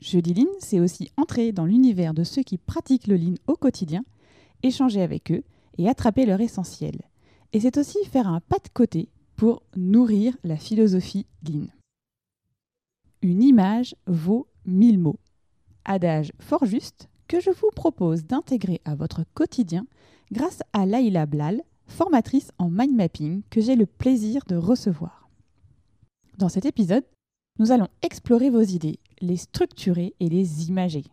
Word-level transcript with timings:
Jeudi 0.00 0.34
Lean, 0.34 0.50
c'est 0.60 0.80
aussi 0.80 1.10
entrer 1.16 1.52
dans 1.52 1.64
l'univers 1.64 2.14
de 2.14 2.24
ceux 2.24 2.42
qui 2.42 2.58
pratiquent 2.58 3.08
le 3.08 3.16
Lean 3.16 3.34
au 3.46 3.54
quotidien, 3.54 4.04
échanger 4.62 5.02
avec 5.02 5.32
eux 5.32 5.42
et 5.76 5.88
attraper 5.88 6.24
leur 6.24 6.40
essentiel. 6.40 7.02
Et 7.52 7.60
c'est 7.60 7.78
aussi 7.78 7.98
faire 8.04 8.28
un 8.28 8.40
pas 8.40 8.58
de 8.58 8.68
côté 8.72 9.08
pour 9.36 9.62
nourrir 9.76 10.36
la 10.44 10.56
philosophie 10.56 11.26
Lean. 11.48 11.66
Une 13.22 13.42
image 13.42 13.96
vaut 14.06 14.46
mille 14.66 14.98
mots. 14.98 15.18
Adage 15.84 16.32
fort 16.38 16.66
juste 16.66 17.08
que 17.26 17.40
je 17.40 17.50
vous 17.50 17.70
propose 17.74 18.24
d'intégrer 18.24 18.80
à 18.84 18.94
votre 18.94 19.24
quotidien 19.34 19.86
grâce 20.30 20.60
à 20.72 20.86
Laïla 20.86 21.26
Blal, 21.26 21.62
formatrice 21.86 22.52
en 22.58 22.70
mind 22.70 22.94
mapping 22.94 23.42
que 23.50 23.60
j'ai 23.60 23.74
le 23.74 23.86
plaisir 23.86 24.42
de 24.46 24.56
recevoir. 24.56 25.28
Dans 26.36 26.48
cet 26.48 26.66
épisode, 26.66 27.04
nous 27.58 27.72
allons 27.72 27.88
explorer 28.02 28.50
vos 28.50 28.62
idées, 28.62 28.98
les 29.20 29.36
structurer 29.36 30.14
et 30.20 30.28
les 30.28 30.68
imager. 30.68 31.04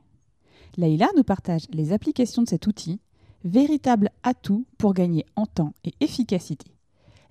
Laïla 0.78 1.08
nous 1.16 1.24
partage 1.24 1.66
les 1.72 1.94
applications 1.94 2.44
de 2.44 2.50
cet 2.50 2.68
outil, 2.68 3.00
véritable 3.44 4.10
atout 4.24 4.66
pour 4.78 4.94
gagner 4.94 5.26
en 5.36 5.46
temps 5.46 5.74
et 5.84 5.94
efficacité. 6.02 6.72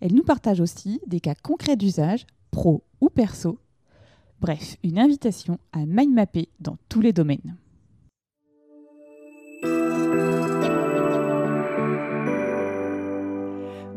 Elle 0.01 0.15
nous 0.15 0.23
partage 0.23 0.61
aussi 0.61 1.01
des 1.07 1.21
cas 1.21 1.35
concrets 1.35 1.77
d'usage, 1.77 2.27
pro 2.51 2.83
ou 3.01 3.09
perso. 3.09 3.59
Bref, 4.41 4.77
une 4.83 4.99
invitation 4.99 5.59
à 5.73 5.87
mind 5.87 6.13
mapper 6.13 6.49
dans 6.61 6.77
tous 6.89 7.01
les 7.01 7.13
domaines. 7.13 7.57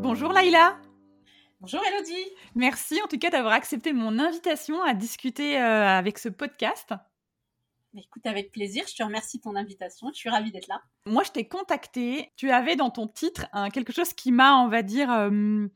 Bonjour 0.00 0.32
Laïla 0.32 0.76
Bonjour 1.60 1.80
Elodie. 1.84 2.24
Merci 2.54 3.02
en 3.02 3.08
tout 3.08 3.18
cas 3.18 3.30
d'avoir 3.30 3.52
accepté 3.52 3.92
mon 3.92 4.20
invitation 4.20 4.80
à 4.80 4.94
discuter 4.94 5.60
euh, 5.60 5.88
avec 5.88 6.18
ce 6.18 6.28
podcast. 6.28 6.94
Écoute, 7.96 8.24
avec 8.26 8.52
plaisir, 8.52 8.84
je 8.88 8.94
te 8.94 9.02
remercie 9.02 9.38
de 9.38 9.42
ton 9.42 9.56
invitation, 9.56 10.08
je 10.12 10.18
suis 10.18 10.30
ravie 10.30 10.52
d'être 10.52 10.68
là. 10.68 10.80
Moi, 11.06 11.24
je 11.24 11.32
t'ai 11.32 11.48
contacté, 11.48 12.30
tu 12.36 12.52
avais 12.52 12.76
dans 12.76 12.90
ton 12.90 13.08
titre 13.08 13.46
quelque 13.72 13.92
chose 13.92 14.12
qui 14.12 14.30
m'a, 14.30 14.62
on 14.62 14.68
va 14.68 14.82
dire, 14.82 15.10
euh, 15.10 15.66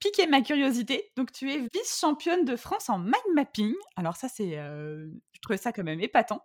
piqué 0.00 0.26
ma 0.26 0.40
curiosité. 0.40 1.12
Donc, 1.16 1.30
tu 1.32 1.52
es 1.52 1.58
vice-championne 1.72 2.44
de 2.44 2.56
France 2.56 2.88
en 2.88 2.98
mind 2.98 3.34
mapping. 3.34 3.74
Alors, 3.96 4.16
ça, 4.16 4.28
c'est. 4.28 4.58
Euh, 4.58 5.06
je 5.32 5.40
trouvais 5.40 5.58
ça 5.58 5.72
quand 5.72 5.84
même 5.84 6.00
épatant. 6.00 6.42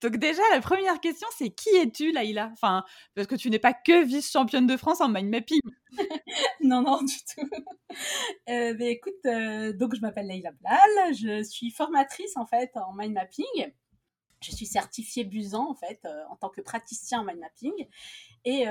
Donc, 0.00 0.16
déjà, 0.16 0.42
la 0.52 0.60
première 0.60 1.00
question, 1.00 1.26
c'est 1.36 1.50
qui 1.50 1.70
es-tu, 1.70 2.12
Laïla? 2.12 2.50
Enfin, 2.52 2.84
parce 3.14 3.26
que 3.26 3.34
tu 3.34 3.50
n'es 3.50 3.58
pas 3.58 3.72
que 3.72 4.04
vice-championne 4.04 4.66
de 4.66 4.76
France 4.76 5.00
en 5.00 5.08
mind 5.08 5.28
mapping. 5.28 5.60
non, 6.62 6.82
non, 6.82 7.02
du 7.02 7.16
tout. 7.16 7.48
Euh, 8.50 8.74
mais 8.78 8.92
écoute, 8.92 9.14
euh, 9.26 9.72
donc, 9.72 9.94
je 9.94 10.00
m'appelle 10.00 10.26
Laïla 10.26 10.52
Blal. 10.52 11.14
Je 11.14 11.42
suis 11.42 11.70
formatrice, 11.70 12.36
en 12.36 12.46
fait, 12.46 12.70
en 12.76 12.94
mind 12.94 13.14
mapping. 13.14 13.72
Je 14.40 14.52
suis 14.52 14.66
certifiée 14.66 15.24
Busan, 15.24 15.68
en 15.68 15.74
fait, 15.74 16.06
en 16.30 16.36
tant 16.36 16.48
que 16.48 16.60
praticien 16.60 17.20
en 17.20 17.24
mind 17.24 17.40
mapping. 17.40 17.72
Et 18.44 18.66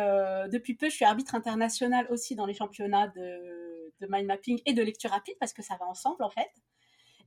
depuis 0.50 0.76
peu, 0.76 0.90
je 0.90 0.96
suis 0.96 1.06
arbitre 1.06 1.36
international 1.36 2.08
aussi 2.10 2.36
dans 2.36 2.46
les 2.46 2.54
championnats 2.54 3.08
de 3.10 3.68
de 4.02 4.08
mind 4.10 4.26
mapping 4.26 4.60
et 4.66 4.74
de 4.74 4.82
lecture 4.82 5.12
rapide 5.12 5.36
parce 5.40 5.54
que 5.54 5.62
ça 5.62 5.76
va 5.80 5.86
ensemble 5.88 6.24
en 6.24 6.30
fait. 6.30 6.52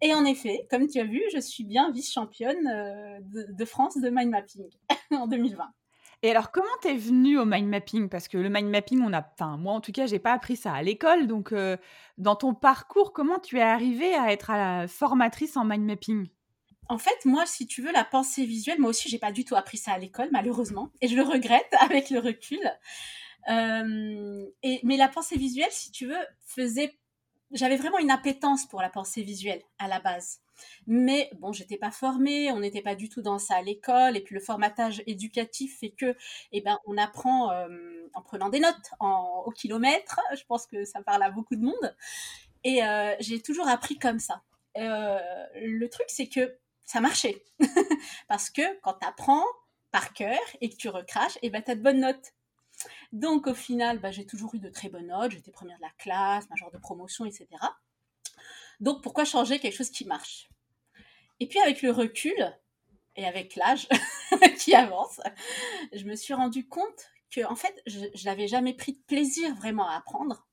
Et 0.02 0.14
en 0.14 0.24
effet, 0.24 0.66
comme 0.70 0.86
tu 0.86 0.98
as 0.98 1.04
vu, 1.04 1.22
je 1.32 1.38
suis 1.38 1.64
bien 1.64 1.90
vice-championne 1.90 2.66
euh, 2.66 3.18
de, 3.22 3.64
France 3.66 3.98
de 3.98 4.08
mind 4.08 4.30
mapping 4.30 4.64
en 5.10 5.26
2020. 5.26 5.64
Et 6.22 6.30
alors, 6.30 6.50
comment 6.50 6.68
t'es 6.82 6.96
venue 6.96 7.38
au 7.38 7.44
mind 7.44 7.68
mapping? 7.68 8.08
Parce 8.08 8.28
que 8.28 8.38
le 8.38 8.48
mind 8.48 8.68
mapping, 8.68 9.02
on 9.02 9.12
a, 9.12 9.26
enfin, 9.32 9.56
moi 9.56 9.74
en 9.74 9.80
tout 9.80 9.92
cas, 9.92 10.06
j'ai 10.06 10.18
pas 10.18 10.32
appris 10.32 10.56
ça 10.56 10.72
à 10.72 10.82
l'école. 10.82 11.26
Donc, 11.26 11.52
euh, 11.52 11.76
dans 12.18 12.36
ton 12.36 12.54
parcours, 12.54 13.12
comment 13.12 13.38
tu 13.38 13.58
es 13.58 13.62
arrivée 13.62 14.14
à 14.14 14.32
être 14.32 14.50
à 14.50 14.80
la 14.80 14.88
formatrice 14.88 15.56
en 15.56 15.64
mind 15.64 15.84
mapping? 15.84 16.28
En 16.88 16.98
fait, 16.98 17.24
moi, 17.24 17.46
si 17.46 17.66
tu 17.66 17.82
veux, 17.82 17.92
la 17.92 18.04
pensée 18.04 18.44
visuelle, 18.44 18.80
moi 18.80 18.90
aussi, 18.90 19.08
j'ai 19.08 19.18
pas 19.18 19.32
du 19.32 19.44
tout 19.44 19.54
appris 19.54 19.78
ça 19.78 19.92
à 19.92 19.98
l'école, 19.98 20.28
malheureusement, 20.32 20.90
et 21.00 21.08
je 21.08 21.14
le 21.14 21.22
regrette 21.22 21.72
avec 21.80 22.10
le 22.10 22.18
recul. 22.18 22.60
Euh, 23.48 24.46
et, 24.62 24.80
mais 24.82 24.96
la 24.96 25.08
pensée 25.08 25.36
visuelle, 25.38 25.70
si 25.70 25.90
tu 25.90 26.06
veux, 26.06 26.26
faisait. 26.44 26.96
J'avais 27.52 27.76
vraiment 27.76 27.98
une 27.98 28.10
appétence 28.12 28.66
pour 28.66 28.80
la 28.80 28.90
pensée 28.90 29.22
visuelle 29.22 29.62
à 29.78 29.88
la 29.88 29.98
base. 29.98 30.40
Mais 30.86 31.30
bon, 31.38 31.52
j'étais 31.52 31.78
pas 31.78 31.90
formée, 31.90 32.52
on 32.52 32.60
n'était 32.60 32.82
pas 32.82 32.94
du 32.94 33.08
tout 33.08 33.22
dans 33.22 33.38
ça 33.38 33.56
à 33.56 33.62
l'école, 33.62 34.16
et 34.16 34.20
puis 34.20 34.34
le 34.34 34.40
formatage 34.40 35.02
éducatif 35.06 35.78
fait 35.80 35.90
que, 35.90 36.14
eh 36.52 36.60
ben, 36.60 36.78
on 36.86 36.96
apprend 36.96 37.50
euh, 37.50 37.68
en 38.14 38.22
prenant 38.22 38.50
des 38.50 38.60
notes 38.60 38.90
en, 39.00 39.42
au 39.46 39.50
kilomètre. 39.50 40.20
Je 40.36 40.44
pense 40.46 40.66
que 40.66 40.84
ça 40.84 41.02
parle 41.02 41.22
à 41.22 41.30
beaucoup 41.30 41.56
de 41.56 41.62
monde. 41.62 41.96
Et 42.62 42.84
euh, 42.84 43.14
j'ai 43.20 43.40
toujours 43.40 43.68
appris 43.68 43.98
comme 43.98 44.20
ça. 44.20 44.42
le 44.76 45.86
truc, 45.86 46.06
c'est 46.08 46.28
que 46.28 46.56
ça 46.90 47.00
marchait. 47.00 47.44
Parce 48.28 48.50
que 48.50 48.80
quand 48.80 48.94
tu 48.94 49.06
apprends 49.06 49.44
par 49.92 50.12
cœur 50.12 50.40
et 50.60 50.68
que 50.70 50.74
tu 50.74 50.88
recraches, 50.88 51.36
et 51.36 51.46
eh 51.46 51.50
ben, 51.50 51.62
tu 51.62 51.70
as 51.70 51.76
de 51.76 51.82
bonnes 51.82 52.00
notes. 52.00 52.32
Donc 53.12 53.46
au 53.46 53.54
final, 53.54 54.00
bah, 54.00 54.10
j'ai 54.10 54.26
toujours 54.26 54.56
eu 54.56 54.58
de 54.58 54.68
très 54.68 54.88
bonnes 54.88 55.06
notes, 55.06 55.30
j'étais 55.30 55.52
première 55.52 55.76
de 55.76 55.82
la 55.82 55.92
classe, 55.98 56.50
major 56.50 56.72
de 56.72 56.78
promotion, 56.78 57.26
etc. 57.26 57.46
Donc 58.80 59.04
pourquoi 59.04 59.24
changer 59.24 59.60
quelque 59.60 59.76
chose 59.76 59.90
qui 59.90 60.04
marche? 60.04 60.48
Et 61.38 61.46
puis 61.46 61.60
avec 61.60 61.80
le 61.82 61.92
recul 61.92 62.58
et 63.14 63.24
avec 63.24 63.54
l'âge 63.54 63.88
qui 64.58 64.74
avance, 64.74 65.20
je 65.92 66.04
me 66.04 66.16
suis 66.16 66.34
rendu 66.34 66.66
compte 66.66 67.10
que 67.30 67.44
en 67.44 67.54
fait, 67.54 67.80
je, 67.86 68.00
n'avais 68.24 68.48
jamais 68.48 68.74
pris 68.74 68.94
de 68.94 69.02
plaisir 69.06 69.54
vraiment 69.54 69.88
à 69.88 69.94
apprendre, 69.94 70.48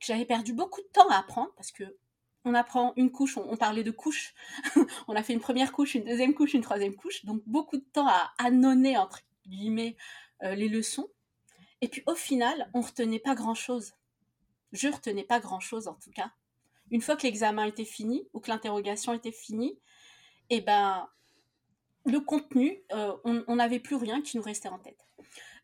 que 0.00 0.06
j'avais 0.06 0.26
perdu 0.26 0.52
beaucoup 0.52 0.80
de 0.80 0.88
temps 0.88 1.08
à 1.10 1.18
apprendre 1.18 1.52
parce 1.54 1.70
que 1.70 1.96
on 2.44 2.54
apprend 2.54 2.92
une 2.96 3.10
couche, 3.10 3.36
on, 3.36 3.56
parlait 3.56 3.84
de 3.84 3.90
couches, 3.90 4.34
on 5.08 5.14
a 5.14 5.22
fait 5.22 5.32
une 5.32 5.40
première 5.40 5.72
couche, 5.72 5.94
une 5.94 6.04
deuxième 6.04 6.34
couche, 6.34 6.54
une 6.54 6.62
troisième 6.62 6.94
couche, 6.94 7.24
donc 7.24 7.42
beaucoup 7.46 7.76
de 7.76 7.84
temps 7.92 8.06
à 8.06 8.32
annonner 8.38 8.96
entre 8.96 9.20
guillemets 9.46 9.96
euh, 10.42 10.54
les 10.54 10.68
leçons. 10.68 11.08
Et 11.80 11.88
puis 11.88 12.02
au 12.06 12.14
final, 12.14 12.70
on 12.74 12.80
retenait 12.80 13.18
pas 13.18 13.34
grand-chose. 13.34 13.94
Je 14.72 14.88
retenais 14.88 15.24
pas 15.24 15.40
grand-chose 15.40 15.88
en 15.88 15.94
tout 15.94 16.10
cas. 16.10 16.30
Une 16.90 17.00
fois 17.00 17.16
que 17.16 17.22
l'examen 17.22 17.64
était 17.64 17.84
fini 17.84 18.26
ou 18.32 18.40
que 18.40 18.50
l'interrogation 18.50 19.12
était 19.12 19.32
finie, 19.32 19.78
eh 20.50 20.60
ben 20.60 21.08
le 22.06 22.20
contenu, 22.20 22.82
euh, 22.92 23.14
on 23.24 23.56
n'avait 23.56 23.80
plus 23.80 23.96
rien 23.96 24.22
qui 24.22 24.38
nous 24.38 24.42
restait 24.42 24.68
en 24.68 24.78
tête. 24.78 25.06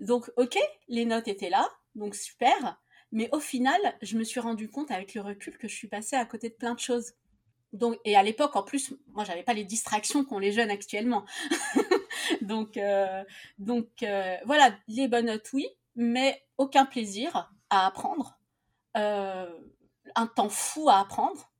Donc 0.00 0.30
ok, 0.36 0.58
les 0.88 1.04
notes 1.04 1.28
étaient 1.28 1.50
là, 1.50 1.68
donc 1.94 2.14
super. 2.14 2.78
Mais 3.14 3.28
au 3.30 3.38
final, 3.38 3.80
je 4.02 4.18
me 4.18 4.24
suis 4.24 4.40
rendu 4.40 4.68
compte 4.68 4.90
avec 4.90 5.14
le 5.14 5.20
recul 5.20 5.56
que 5.56 5.68
je 5.68 5.74
suis 5.74 5.86
passée 5.86 6.16
à 6.16 6.24
côté 6.26 6.48
de 6.48 6.54
plein 6.54 6.74
de 6.74 6.80
choses. 6.80 7.12
Donc, 7.72 7.96
et 8.04 8.16
à 8.16 8.24
l'époque, 8.24 8.56
en 8.56 8.64
plus, 8.64 8.92
moi, 9.12 9.22
j'avais 9.22 9.44
pas 9.44 9.54
les 9.54 9.62
distractions 9.62 10.24
qu'ont 10.24 10.40
les 10.40 10.50
jeunes 10.50 10.70
actuellement. 10.70 11.24
donc, 12.42 12.76
euh, 12.76 13.22
donc 13.58 13.86
euh, 14.02 14.36
voilà, 14.46 14.76
les 14.88 15.06
bonnes 15.06 15.26
notes, 15.26 15.48
oui, 15.52 15.68
mais 15.94 16.44
aucun 16.58 16.84
plaisir 16.84 17.52
à 17.70 17.86
apprendre, 17.86 18.36
euh, 18.96 19.48
un 20.16 20.26
temps 20.26 20.48
fou 20.48 20.88
à 20.88 20.98
apprendre. 20.98 21.52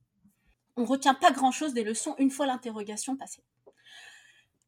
On 0.75 0.83
retient 0.83 1.13
pas 1.13 1.31
grand-chose 1.31 1.73
des 1.73 1.85
leçons 1.85 2.15
une 2.17 2.31
fois 2.31 2.47
l'interrogation 2.47 3.15
passée. 3.15 3.45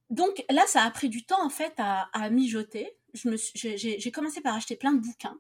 Donc 0.10 0.46
là, 0.50 0.64
ça 0.68 0.84
a 0.84 0.92
pris 0.92 1.10
du 1.10 1.26
temps 1.26 1.46
en 1.46 1.50
fait 1.50 1.74
à, 1.80 2.30
mijoter. 2.30 2.98
J'ai 3.14 4.12
commencé 4.12 4.40
par 4.40 4.56
acheter 4.56 4.78
plein 4.78 4.94
de 4.94 5.02
bouquins 5.02 5.38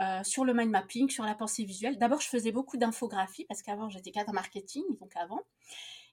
euh, 0.00 0.22
sur 0.24 0.44
le 0.44 0.54
mind 0.54 0.70
mapping, 0.70 1.08
sur 1.08 1.24
la 1.24 1.34
pensée 1.34 1.64
visuelle. 1.64 1.98
D'abord, 1.98 2.20
je 2.20 2.28
faisais 2.28 2.52
beaucoup 2.52 2.76
d'infographie 2.76 3.44
parce 3.46 3.62
qu'avant 3.62 3.88
j'étais 3.88 4.10
cadre 4.10 4.32
marketing, 4.32 4.84
donc 5.00 5.16
avant. 5.16 5.42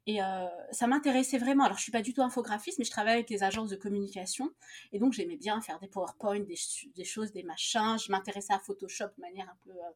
Et 0.06 0.22
euh, 0.22 0.48
ça 0.72 0.88
m'intéressait 0.88 1.38
vraiment. 1.38 1.64
Alors, 1.64 1.78
je 1.78 1.84
suis 1.84 1.92
pas 1.92 2.02
du 2.02 2.14
tout 2.14 2.22
infographiste, 2.22 2.78
mais 2.78 2.86
je 2.86 2.92
travaille 2.92 3.14
avec 3.14 3.30
les 3.30 3.44
agences 3.44 3.70
de 3.70 3.76
communication. 3.76 4.52
Et 4.92 5.00
donc, 5.00 5.14
j'aimais 5.14 5.38
bien 5.38 5.62
faire 5.62 5.80
des 5.80 5.88
PowerPoint, 5.88 6.42
des, 6.42 7.06
choses, 7.06 7.32
des 7.32 7.44
machins. 7.44 7.98
Je 7.98 8.12
m'intéressais 8.12 8.54
à 8.54 8.60
Photoshop 8.60 9.08
de 9.18 9.22
manière 9.22 9.48
un 9.48 9.58
peu, 9.64 9.72
euh, 9.72 9.92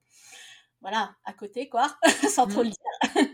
voilà, 0.81 1.15
à 1.25 1.33
côté, 1.33 1.67
quoi, 1.67 1.97
sans 2.29 2.47
trop 2.47 2.63
le 2.63 2.69
mmh. 2.69 2.71
dire. 2.71 3.27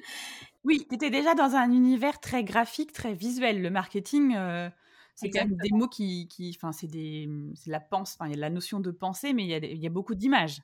oui, 0.64 0.86
tu 0.90 0.96
étais 0.96 1.12
déjà 1.12 1.36
dans 1.36 1.56
un 1.56 1.72
univers 1.72 2.20
très 2.20 2.44
graphique, 2.44 2.92
très 2.92 3.14
visuel. 3.14 3.62
Le 3.62 3.70
marketing, 3.70 4.36
euh, 4.36 4.70
c'est 5.16 5.30
quand 5.30 5.46
même 5.46 5.58
des 5.58 5.70
mots 5.72 5.88
qui, 5.88 6.28
enfin, 6.56 6.72
c'est 6.72 6.88
des, 6.88 7.30
c'est 7.56 7.70
la 7.70 7.80
pense, 7.80 8.16
enfin, 8.16 8.28
il 8.28 8.36
y 8.36 8.38
a 8.38 8.40
la 8.40 8.50
notion 8.50 8.80
de 8.80 8.92
pensée, 8.92 9.34
mais 9.34 9.44
il 9.44 9.50
y 9.50 9.54
a, 9.54 9.58
il 9.58 9.82
y 9.82 9.88
a 9.88 9.90
beaucoup 9.90 10.16
d'images. 10.16 10.62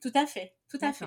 Tout 0.00 0.12
à 0.14 0.26
fait, 0.26 0.54
tout 0.68 0.78
à 0.80 0.92
fait. 0.92 1.06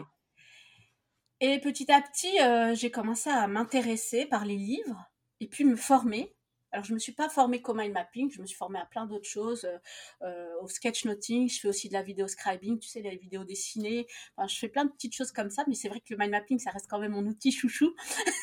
Et 1.39 1.59
petit 1.59 1.91
à 1.91 2.01
petit, 2.01 2.39
euh, 2.41 2.75
j'ai 2.75 2.91
commencé 2.91 3.29
à 3.29 3.47
m'intéresser 3.47 4.25
par 4.25 4.45
les 4.45 4.57
livres 4.57 5.11
et 5.39 5.47
puis 5.47 5.65
me 5.65 5.75
former 5.75 6.33
Alors, 6.73 6.83
je 6.83 6.93
me 6.95 6.97
suis 6.99 7.11
pas 7.11 7.29
formée 7.29 7.61
qu'au 7.61 7.75
mind 7.75 7.93
mapping, 7.93 8.31
je 8.31 8.41
me 8.41 8.47
suis 8.47 8.57
formée 8.57 8.79
à 8.79 8.85
plein 8.85 9.05
d'autres 9.05 9.29
choses, 9.29 9.63
euh, 9.65 9.77
euh, 10.23 10.49
au 10.63 10.67
sketchnoting, 10.67 11.47
je 11.47 11.59
fais 11.59 11.67
aussi 11.67 11.87
de 11.87 11.93
la 11.93 12.01
vidéo 12.01 12.27
scribing, 12.27 12.79
tu 12.79 12.89
sais, 12.89 12.99
les 13.01 13.15
vidéos 13.15 13.43
dessinées. 13.43 14.07
Enfin, 14.35 14.47
je 14.47 14.57
fais 14.57 14.69
plein 14.69 14.83
de 14.85 14.89
petites 14.89 15.13
choses 15.13 15.31
comme 15.31 15.51
ça, 15.51 15.63
mais 15.67 15.75
c'est 15.75 15.87
vrai 15.87 15.99
que 15.99 16.07
le 16.09 16.17
mind 16.17 16.31
mapping, 16.31 16.57
ça 16.57 16.71
reste 16.71 16.87
quand 16.89 16.97
même 16.97 17.11
mon 17.11 17.27
outil 17.27 17.51
chouchou. 17.51 17.93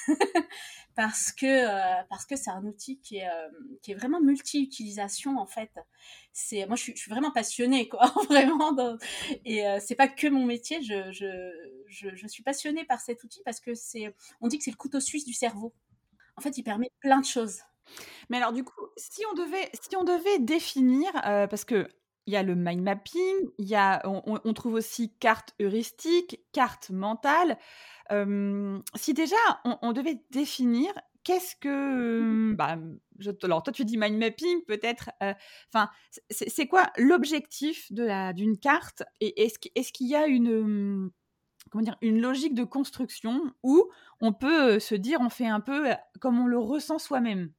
parce 0.94 1.32
que 1.32 1.44
euh, 1.44 2.02
parce 2.08 2.24
que 2.24 2.36
c'est 2.36 2.50
un 2.50 2.64
outil 2.64 3.00
qui 3.00 3.16
est, 3.16 3.28
qui 3.82 3.90
est 3.90 3.94
vraiment 3.96 4.20
multi-utilisation, 4.20 5.36
en 5.36 5.46
fait. 5.46 5.72
Moi, 6.68 6.76
je 6.76 6.82
suis, 6.82 7.10
vraiment 7.10 7.32
passionnée, 7.32 7.88
quoi, 7.88 8.14
vraiment. 8.28 8.76
et 9.44 9.64
c'est 9.80 9.96
pas 9.96 10.06
que 10.06 10.28
mon 10.28 10.46
métier, 10.46 10.80
je, 10.82 11.10
je, 11.10 11.50
je, 11.88 12.14
je 12.14 12.26
suis 12.28 12.44
passionnée 12.44 12.84
par 12.84 13.00
cet 13.00 13.24
outil 13.24 13.42
parce 13.44 13.58
que 13.58 13.74
c'est, 13.74 14.14
on 14.40 14.46
dit 14.46 14.58
que 14.58 14.64
c'est 14.64 14.70
le 14.70 14.76
couteau 14.76 15.00
suisse 15.00 15.24
du 15.24 15.32
cerveau. 15.32 15.74
En 16.36 16.42
fait, 16.42 16.56
il 16.56 16.62
permet 16.62 16.92
plein 17.00 17.20
de 17.20 17.26
choses. 17.26 17.58
Mais 18.28 18.36
alors 18.36 18.52
du 18.52 18.64
coup, 18.64 18.86
si 18.96 19.22
on 19.30 19.34
devait, 19.34 19.70
si 19.80 19.96
on 19.96 20.04
devait 20.04 20.38
définir, 20.38 21.10
euh, 21.26 21.46
parce 21.46 21.64
que 21.64 21.88
il 22.26 22.34
y 22.34 22.36
a 22.36 22.42
le 22.42 22.54
mind 22.54 22.82
mapping, 22.82 23.50
il 23.58 23.66
y 23.66 23.74
a, 23.74 24.02
on, 24.04 24.52
trouve 24.52 24.74
aussi 24.74 25.12
carte 25.18 25.54
heuristique, 25.60 26.38
carte 26.52 26.90
mentale. 26.90 27.58
si 28.94 29.14
déjà 29.14 29.36
on, 29.64 29.92
devait 29.92 30.22
définir, 30.30 30.92
qu'est-ce 31.24 31.56
que, 31.56 32.20
mmh 32.20 32.54
bah, 32.54 32.78
alors 33.42 33.62
toi 33.62 33.72
tu 33.72 33.84
dis 33.84 33.96
mind 33.96 34.16
mapping 34.16 34.62
peut-être. 34.66 35.10
Euh, 35.22 35.34
enfin, 35.72 35.90
c'est 36.30 36.66
quoi 36.68 36.90
l'objectif 36.98 37.90
de 37.92 38.04
la 38.04 38.32
d'une 38.32 38.58
carte 38.58 39.02
et 39.20 39.42
est-ce 39.42 39.58
est-ce 39.74 39.92
qu'il 39.92 40.08
y 40.08 40.14
a 40.14 40.26
une 40.26 41.10
comment 41.70 41.84
dire, 41.84 41.96
une 42.02 42.20
logique 42.20 42.54
de 42.54 42.64
construction 42.64 43.52
où 43.62 43.90
on 44.20 44.32
peut 44.32 44.78
se 44.78 44.94
dire, 44.94 45.18
on 45.20 45.30
fait 45.30 45.46
un 45.46 45.60
peu 45.60 45.90
comme 46.20 46.40
on 46.40 46.46
le 46.46 46.58
ressent 46.58 46.98
soi-même? 46.98 47.52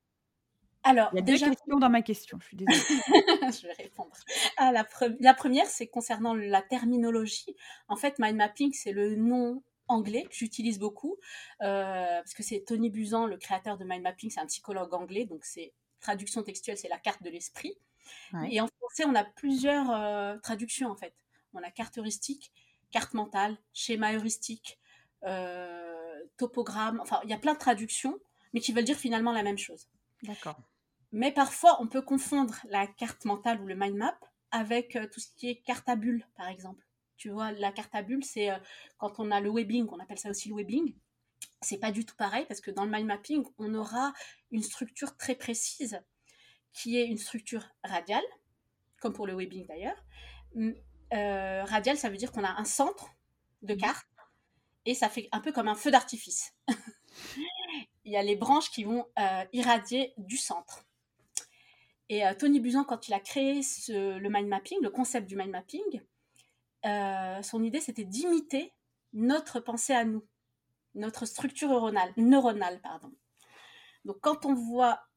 Alors, 0.83 1.09
il 1.13 1.17
y 1.17 1.19
a 1.19 1.21
déjà... 1.21 1.45
deux 1.45 1.55
questions 1.55 1.77
dans 1.77 1.89
ma 1.89 2.01
question, 2.01 2.39
je 2.41 2.47
suis 2.47 2.57
désolée. 2.57 2.77
je 3.07 3.67
vais 3.67 3.73
répondre. 3.73 4.11
Ah, 4.57 4.71
la, 4.71 4.87
la, 5.19 5.33
première, 5.33 5.67
c'est 5.67 5.87
concernant 5.87 6.33
la 6.33 6.61
terminologie. 6.61 7.55
En 7.87 7.95
fait, 7.95 8.17
mind 8.19 8.35
mapping, 8.35 8.73
c'est 8.73 8.91
le 8.91 9.15
nom 9.15 9.61
anglais 9.91 10.23
que 10.23 10.35
j'utilise 10.35 10.79
beaucoup, 10.79 11.17
euh, 11.61 12.17
parce 12.19 12.33
que 12.33 12.43
c'est 12.43 12.61
Tony 12.61 12.89
Buzan, 12.89 13.25
le 13.27 13.37
créateur 13.37 13.77
de 13.77 13.83
mind 13.83 14.01
mapping, 14.01 14.29
c'est 14.29 14.39
un 14.39 14.45
psychologue 14.45 14.93
anglais, 14.93 15.25
donc 15.25 15.43
c'est 15.43 15.73
traduction 15.99 16.41
textuelle, 16.41 16.77
c'est 16.77 16.89
la 16.89 16.97
carte 16.97 17.21
de 17.23 17.29
l'esprit. 17.29 17.77
Et 18.49 18.59
en 18.59 18.67
français, 18.67 19.05
on 19.05 19.13
a 19.15 19.23
plusieurs 19.23 19.91
euh, 19.91 20.37
traductions, 20.39 20.89
en 20.89 20.95
fait. 20.95 21.13
On 21.53 21.61
a 21.63 21.69
carte 21.69 21.97
heuristique, 21.97 22.51
carte 22.89 23.13
mentale, 23.13 23.57
schéma 23.73 24.13
heuristique, 24.13 24.79
euh, 25.23 26.23
topogramme, 26.37 26.99
enfin, 27.01 27.19
il 27.23 27.29
y 27.29 27.33
a 27.33 27.37
plein 27.37 27.53
de 27.53 27.59
traductions, 27.59 28.19
mais 28.53 28.59
qui 28.59 28.73
veulent 28.73 28.85
dire 28.85 28.97
finalement 28.97 29.31
la 29.31 29.43
même 29.43 29.57
chose. 29.57 29.87
D'accord. 30.23 30.59
Mais 31.11 31.31
parfois, 31.31 31.77
on 31.81 31.87
peut 31.87 32.01
confondre 32.01 32.55
la 32.69 32.87
carte 32.87 33.25
mentale 33.25 33.61
ou 33.61 33.67
le 33.67 33.75
mind 33.75 33.95
map 33.95 34.17
avec 34.51 34.95
euh, 34.95 35.07
tout 35.11 35.19
ce 35.19 35.27
qui 35.35 35.49
est 35.49 35.55
carte 35.55 35.87
à 35.89 35.95
bulle, 35.95 36.25
par 36.35 36.47
exemple. 36.47 36.85
Tu 37.17 37.29
vois, 37.29 37.51
la 37.51 37.71
carte 37.71 37.93
à 37.93 38.01
bulle, 38.01 38.23
c'est 38.23 38.49
euh, 38.49 38.57
quand 38.97 39.19
on 39.19 39.31
a 39.31 39.39
le 39.39 39.51
webbing, 39.51 39.87
on 39.91 39.99
appelle 39.99 40.17
ça 40.17 40.29
aussi 40.29 40.49
le 40.49 40.55
webbing. 40.55 40.95
C'est 41.61 41.77
pas 41.77 41.91
du 41.91 42.05
tout 42.05 42.15
pareil 42.15 42.45
parce 42.47 42.61
que 42.61 42.71
dans 42.71 42.85
le 42.85 42.91
mind 42.91 43.05
mapping, 43.05 43.43
on 43.57 43.73
aura 43.75 44.13
une 44.51 44.63
structure 44.63 45.15
très 45.17 45.35
précise 45.35 46.01
qui 46.73 46.97
est 46.97 47.05
une 47.05 47.17
structure 47.17 47.63
radiale, 47.83 48.23
comme 48.99 49.13
pour 49.13 49.27
le 49.27 49.35
webbing 49.35 49.67
d'ailleurs. 49.67 50.03
Euh, 51.13 51.63
radial, 51.65 51.97
ça 51.97 52.09
veut 52.09 52.17
dire 52.17 52.31
qu'on 52.31 52.43
a 52.43 52.59
un 52.59 52.65
centre 52.65 53.09
de 53.61 53.75
carte 53.75 54.07
et 54.85 54.95
ça 54.95 55.09
fait 55.09 55.27
un 55.31 55.41
peu 55.41 55.51
comme 55.51 55.67
un 55.67 55.75
feu 55.75 55.91
d'artifice. 55.91 56.53
Il 58.05 58.11
y 58.11 58.17
a 58.17 58.23
les 58.23 58.35
branches 58.35 58.71
qui 58.71 58.83
vont 58.83 59.05
euh, 59.19 59.45
irradier 59.53 60.13
du 60.17 60.37
centre. 60.37 60.85
Et 62.11 62.27
euh, 62.27 62.33
Tony 62.37 62.59
Buzan, 62.59 62.83
quand 62.83 63.07
il 63.07 63.13
a 63.13 63.21
créé 63.21 63.61
le 63.87 64.27
mind 64.27 64.49
mapping, 64.49 64.77
le 64.81 64.89
concept 64.89 65.27
du 65.27 65.37
mind 65.37 65.49
mapping, 65.49 66.01
son 67.41 67.63
idée 67.63 67.79
c'était 67.79 68.03
d'imiter 68.03 68.73
notre 69.13 69.61
pensée 69.61 69.93
à 69.93 70.03
nous, 70.03 70.27
notre 70.93 71.25
structure 71.25 71.69
neuronale. 71.69 72.11
neuronale 72.17 72.81
pardon. 72.81 73.13
Donc 74.03 74.17
quand 74.19 74.45
on 74.45 74.53
voit, 74.53 75.07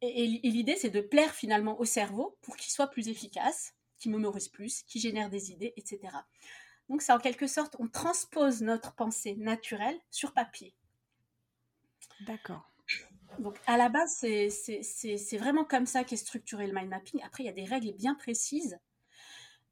et 0.00 0.28
l'idée 0.28 0.76
c'est 0.76 0.90
de 0.90 1.00
plaire 1.00 1.34
finalement 1.34 1.80
au 1.80 1.84
cerveau 1.84 2.38
pour 2.42 2.56
qu'il 2.56 2.70
soit 2.70 2.86
plus 2.86 3.08
efficace 3.08 3.74
qui 3.98 4.08
mémorise 4.08 4.48
plus, 4.48 4.84
qui 4.84 5.00
génère 5.00 5.30
des 5.30 5.50
idées, 5.50 5.72
etc. 5.76 5.98
Donc 6.88 7.02
c'est 7.02 7.12
en 7.12 7.18
quelque 7.18 7.48
sorte, 7.48 7.74
on 7.80 7.88
transpose 7.88 8.62
notre 8.62 8.94
pensée 8.94 9.34
naturelle 9.34 9.98
sur 10.12 10.32
papier. 10.32 10.72
D'accord. 12.20 12.70
Donc 13.38 13.56
à 13.66 13.76
la 13.76 13.88
base, 13.88 14.16
c'est 14.18 15.36
vraiment 15.38 15.64
comme 15.64 15.86
ça 15.86 16.04
qu'est 16.04 16.16
structuré 16.16 16.66
le 16.66 16.72
mind 16.72 16.88
mapping. 16.88 17.20
Après, 17.22 17.42
il 17.42 17.46
y 17.46 17.50
a 17.50 17.52
des 17.52 17.64
règles 17.64 17.92
bien 17.92 18.14
précises. 18.14 18.78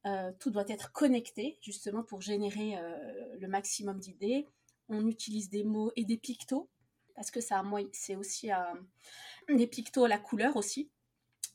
Euh, 0.06 0.30
tout 0.38 0.50
doit 0.50 0.68
être 0.68 0.92
connecté 0.92 1.58
justement 1.62 2.04
pour 2.04 2.22
générer 2.22 2.76
euh, 2.78 3.36
le 3.40 3.48
maximum 3.48 3.98
d'idées. 3.98 4.46
On 4.88 5.06
utilise 5.06 5.50
des 5.50 5.64
mots 5.64 5.90
et 5.96 6.04
des 6.04 6.16
pictos 6.16 6.68
parce 7.16 7.30
que 7.30 7.40
c'est 7.40 8.14
aussi 8.14 8.50
des 9.48 9.66
pictos 9.66 10.04
à 10.04 10.08
la 10.08 10.18
couleur 10.18 10.54
aussi, 10.56 10.90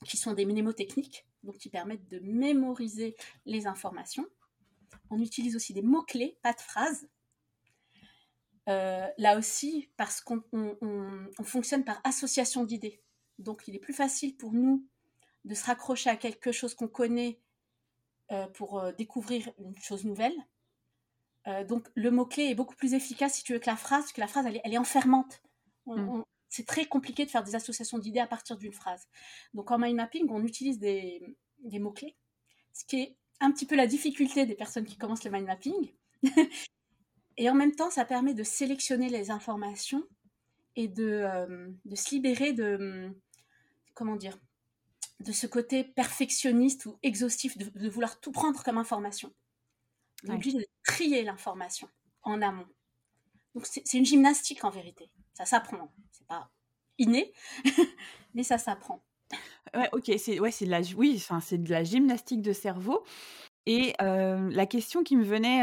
qui 0.05 0.17
sont 0.17 0.33
des 0.33 0.45
mnémotechniques 0.45 1.25
donc 1.43 1.57
qui 1.57 1.69
permettent 1.69 2.07
de 2.07 2.19
mémoriser 2.19 3.15
les 3.45 3.67
informations. 3.67 4.27
On 5.09 5.19
utilise 5.19 5.55
aussi 5.55 5.73
des 5.73 5.81
mots-clés, 5.81 6.37
pas 6.41 6.53
de 6.53 6.59
phrases. 6.59 7.07
Euh, 8.69 9.07
là 9.17 9.37
aussi, 9.37 9.89
parce 9.97 10.21
qu'on 10.21 10.43
fonctionne 11.43 11.83
par 11.83 11.99
association 12.03 12.63
d'idées. 12.63 13.01
Donc 13.39 13.67
il 13.67 13.75
est 13.75 13.79
plus 13.79 13.93
facile 13.93 14.37
pour 14.37 14.53
nous 14.53 14.85
de 15.45 15.55
se 15.55 15.65
raccrocher 15.65 16.09
à 16.09 16.15
quelque 16.15 16.51
chose 16.51 16.75
qu'on 16.75 16.87
connaît 16.87 17.39
euh, 18.31 18.47
pour 18.47 18.79
euh, 18.79 18.91
découvrir 18.91 19.49
une 19.57 19.75
chose 19.77 20.05
nouvelle. 20.05 20.35
donc 21.67 21.89
le 21.95 22.11
mot-clé 22.11 22.43
est 22.51 22.55
beaucoup 22.55 22.75
plus 22.75 22.93
efficace 22.93 23.33
si 23.33 23.43
tu 23.43 23.53
veux 23.53 23.59
que 23.59 23.69
la 23.69 23.75
phrase, 23.75 24.03
parce 24.03 24.13
que 24.13 24.21
la 24.21 24.27
phrase 24.27 24.45
elle 24.45 24.73
est, 24.73 24.77
enfermante. 24.77 25.41
Mm 25.87 26.21
c'est 26.51 26.65
très 26.65 26.85
compliqué 26.85 27.25
de 27.25 27.31
faire 27.31 27.43
des 27.43 27.55
associations 27.55 27.97
d'idées 27.97 28.19
à 28.19 28.27
partir 28.27 28.57
d'une 28.57 28.73
phrase. 28.73 29.07
Donc 29.53 29.71
en 29.71 29.79
mind 29.79 29.95
mapping, 29.95 30.27
on 30.29 30.43
utilise 30.43 30.79
des, 30.79 31.37
mots-clés, 31.63 32.17
ce 32.73 32.83
qui 32.83 32.99
est 32.99 33.15
un 33.39 33.51
petit 33.51 33.65
peu 33.65 33.75
la 33.75 33.87
difficulté 33.87 34.45
des 34.45 34.55
personnes 34.55 34.85
qui 34.85 34.97
commencent 34.97 35.23
le 35.23 35.31
mind 35.31 35.47
mapping. 35.47 35.93
et 37.41 37.49
en 37.49 37.55
même 37.55 37.73
temps, 37.73 37.89
ça 37.89 38.05
permet 38.05 38.35
de 38.35 38.43
sélectionner 38.43 39.09
les 39.09 39.31
informations 39.31 40.03
et 40.75 40.87
de, 40.87 41.23
euh, 41.25 41.71
se 41.95 42.13
libérer 42.13 42.53
de, 42.53 43.09
comment 43.95 44.15
dire, 44.15 44.37
de 45.21 45.31
ce 45.31 45.47
côté 45.47 45.83
perfectionniste 45.83 46.85
ou 46.85 46.99
exhaustif, 47.01 47.57
de, 47.57 47.89
vouloir 47.89 48.19
tout 48.19 48.31
prendre 48.31 48.63
comme 48.63 48.77
information. 48.77 49.33
On 50.27 50.39
est 50.39 50.53
de 50.53 50.67
trier 50.83 51.23
l'information 51.23 51.89
en 52.21 52.43
amont. 52.43 52.67
Donc 53.55 53.65
c'est 53.65 53.91
une 53.95 54.05
gymnastique 54.05 54.63
en 54.63 54.69
vérité. 54.69 55.09
Ça 55.33 55.45
s'apprend 55.45 55.91
inné, 56.99 57.33
mais 58.35 58.43
ça 58.43 58.59
s'apprend. 58.59 59.03
Ouais, 59.73 59.89
ok, 59.93 60.11
c'est 60.19 60.39
ouais, 60.39 60.51
c'est 60.51 60.65
de 60.65 60.69
la, 60.69 60.81
oui, 60.95 61.15
enfin, 61.17 61.39
c'est 61.39 61.57
de 61.57 61.71
la 61.71 61.83
gymnastique 61.83 62.43
de 62.43 62.53
cerveau. 62.53 63.03
Et 63.65 63.93
la 63.99 64.65
question 64.65 65.03
qui 65.03 65.15
me 65.15 65.23
venait 65.23 65.61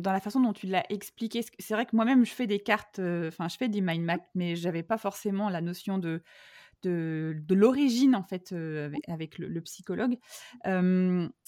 dans 0.00 0.12
la 0.12 0.20
façon 0.20 0.40
dont 0.40 0.52
tu 0.52 0.66
l'as 0.66 0.84
expliqué, 0.90 1.44
c'est 1.58 1.74
vrai 1.74 1.86
que 1.86 1.96
moi-même 1.96 2.24
je 2.24 2.32
fais 2.32 2.46
des 2.46 2.60
cartes, 2.60 3.00
enfin 3.00 3.48
je 3.48 3.56
fais 3.56 3.68
des 3.68 3.80
mind 3.80 4.04
maps, 4.04 4.18
mais 4.34 4.56
j'avais 4.56 4.82
pas 4.82 4.98
forcément 4.98 5.48
la 5.48 5.60
notion 5.60 5.98
de 5.98 6.22
de, 6.82 7.34
de 7.40 7.54
l'origine 7.54 8.14
en 8.14 8.22
fait 8.22 8.54
avec, 9.08 9.38
le, 9.38 9.60
psychologue. 9.62 10.16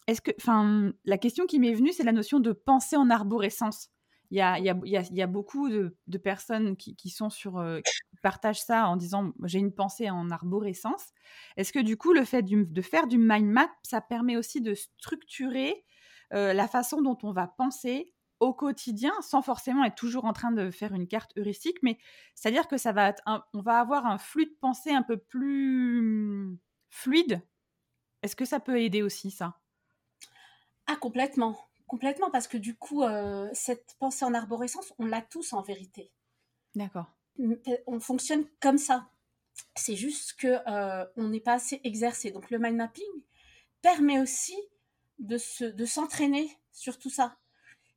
Est-ce 0.07 0.21
que, 0.21 0.31
enfin, 0.41 0.93
la 1.05 1.19
question 1.19 1.47
qui 1.47 1.59
m'est 1.59 1.75
venue, 1.75 1.93
c'est 1.93 2.05
la 2.05 2.13
notion 2.13 2.39
de 2.39 2.53
pensée 2.53 2.97
en 2.97 3.11
arborescence. 3.11 3.91
Il 4.31 4.39
y 4.39 4.41
a, 4.43 5.27
beaucoup 5.27 5.69
de, 5.69 6.19
personnes 6.19 6.77
qui, 6.77 6.97
qui, 6.97 7.11
sont 7.11 7.31
sur, 7.31 7.63
partage 8.23 8.61
ça 8.61 8.89
en 8.89 8.97
disant 8.97 9.33
j'ai 9.45 9.59
une 9.59 9.73
pensée 9.73 10.11
en 10.11 10.31
arborescence. 10.31 11.13
Est-ce 11.57 11.73
que 11.73 11.79
du 11.79 11.97
coup, 11.97 12.13
le 12.13 12.25
fait 12.25 12.43
de 12.43 12.83
faire 12.83 13.07
du 13.07 13.19
mind 13.19 13.49
map, 13.49 13.71
ça 13.83 14.01
permet 14.01 14.37
aussi 14.37 14.61
de 14.61 14.75
structurer 14.75 15.85
euh, 16.33 16.53
la 16.53 16.67
façon 16.67 17.03
dont 17.03 17.17
on 17.23 17.33
va 17.33 17.47
penser 17.47 18.13
au 18.41 18.53
quotidien 18.53 19.13
sans 19.21 19.43
forcément 19.43 19.85
être 19.85 19.95
toujours 19.95 20.25
en 20.25 20.33
train 20.33 20.51
de 20.51 20.71
faire 20.71 20.93
une 20.93 21.07
carte 21.07 21.33
heuristique, 21.39 21.79
mais 21.83 21.99
c'est-à-dire 22.35 22.69
que 22.69 22.77
ça 22.77 22.93
va 22.93 23.15
on 23.27 23.63
va 23.63 23.79
avoir 23.79 24.07
un 24.07 24.19
flux 24.19 24.47
de 24.47 24.57
pensée 24.61 24.91
un 24.91 25.03
peu 25.03 25.17
plus 25.17 26.59
fluide? 26.91 27.41
Est-ce 28.23 28.37
que 28.37 28.45
ça 28.45 28.61
peut 28.61 28.81
aider 28.81 29.03
aussi 29.03 29.31
ça? 29.31 29.59
Ah 30.87 30.97
complètement, 30.97 31.57
complètement 31.87 32.31
parce 32.31 32.49
que 32.49 32.57
du 32.57 32.77
coup 32.77 33.03
euh, 33.03 33.49
cette 33.53 33.97
pensée 33.99 34.25
en 34.25 34.35
arborescence, 34.35 34.93
on 34.99 35.07
l'a 35.07 35.23
tous 35.23 35.53
en 35.53 35.63
vérité. 35.63 36.13
D'accord 36.75 37.17
on 37.87 38.01
fonctionne 38.01 38.47
comme 38.61 38.79
ça. 38.79 39.09
C'est 39.75 39.97
juste 39.97 40.35
que 40.35 40.59
euh, 40.69 41.07
on 41.17 41.29
n'est 41.29 41.41
pas 41.41 41.55
assez 41.55 41.81
exercé. 41.85 42.31
Donc 42.31 42.51
le 42.51 42.59
mind 42.59 42.77
mapping 42.77 43.05
permet 43.83 44.21
aussi 44.21 44.57
de 45.19 45.39
se, 45.39 45.65
de 45.65 45.85
s'entraîner 45.85 46.51
sur 46.73 46.99
tout 46.99 47.11
ça. 47.11 47.37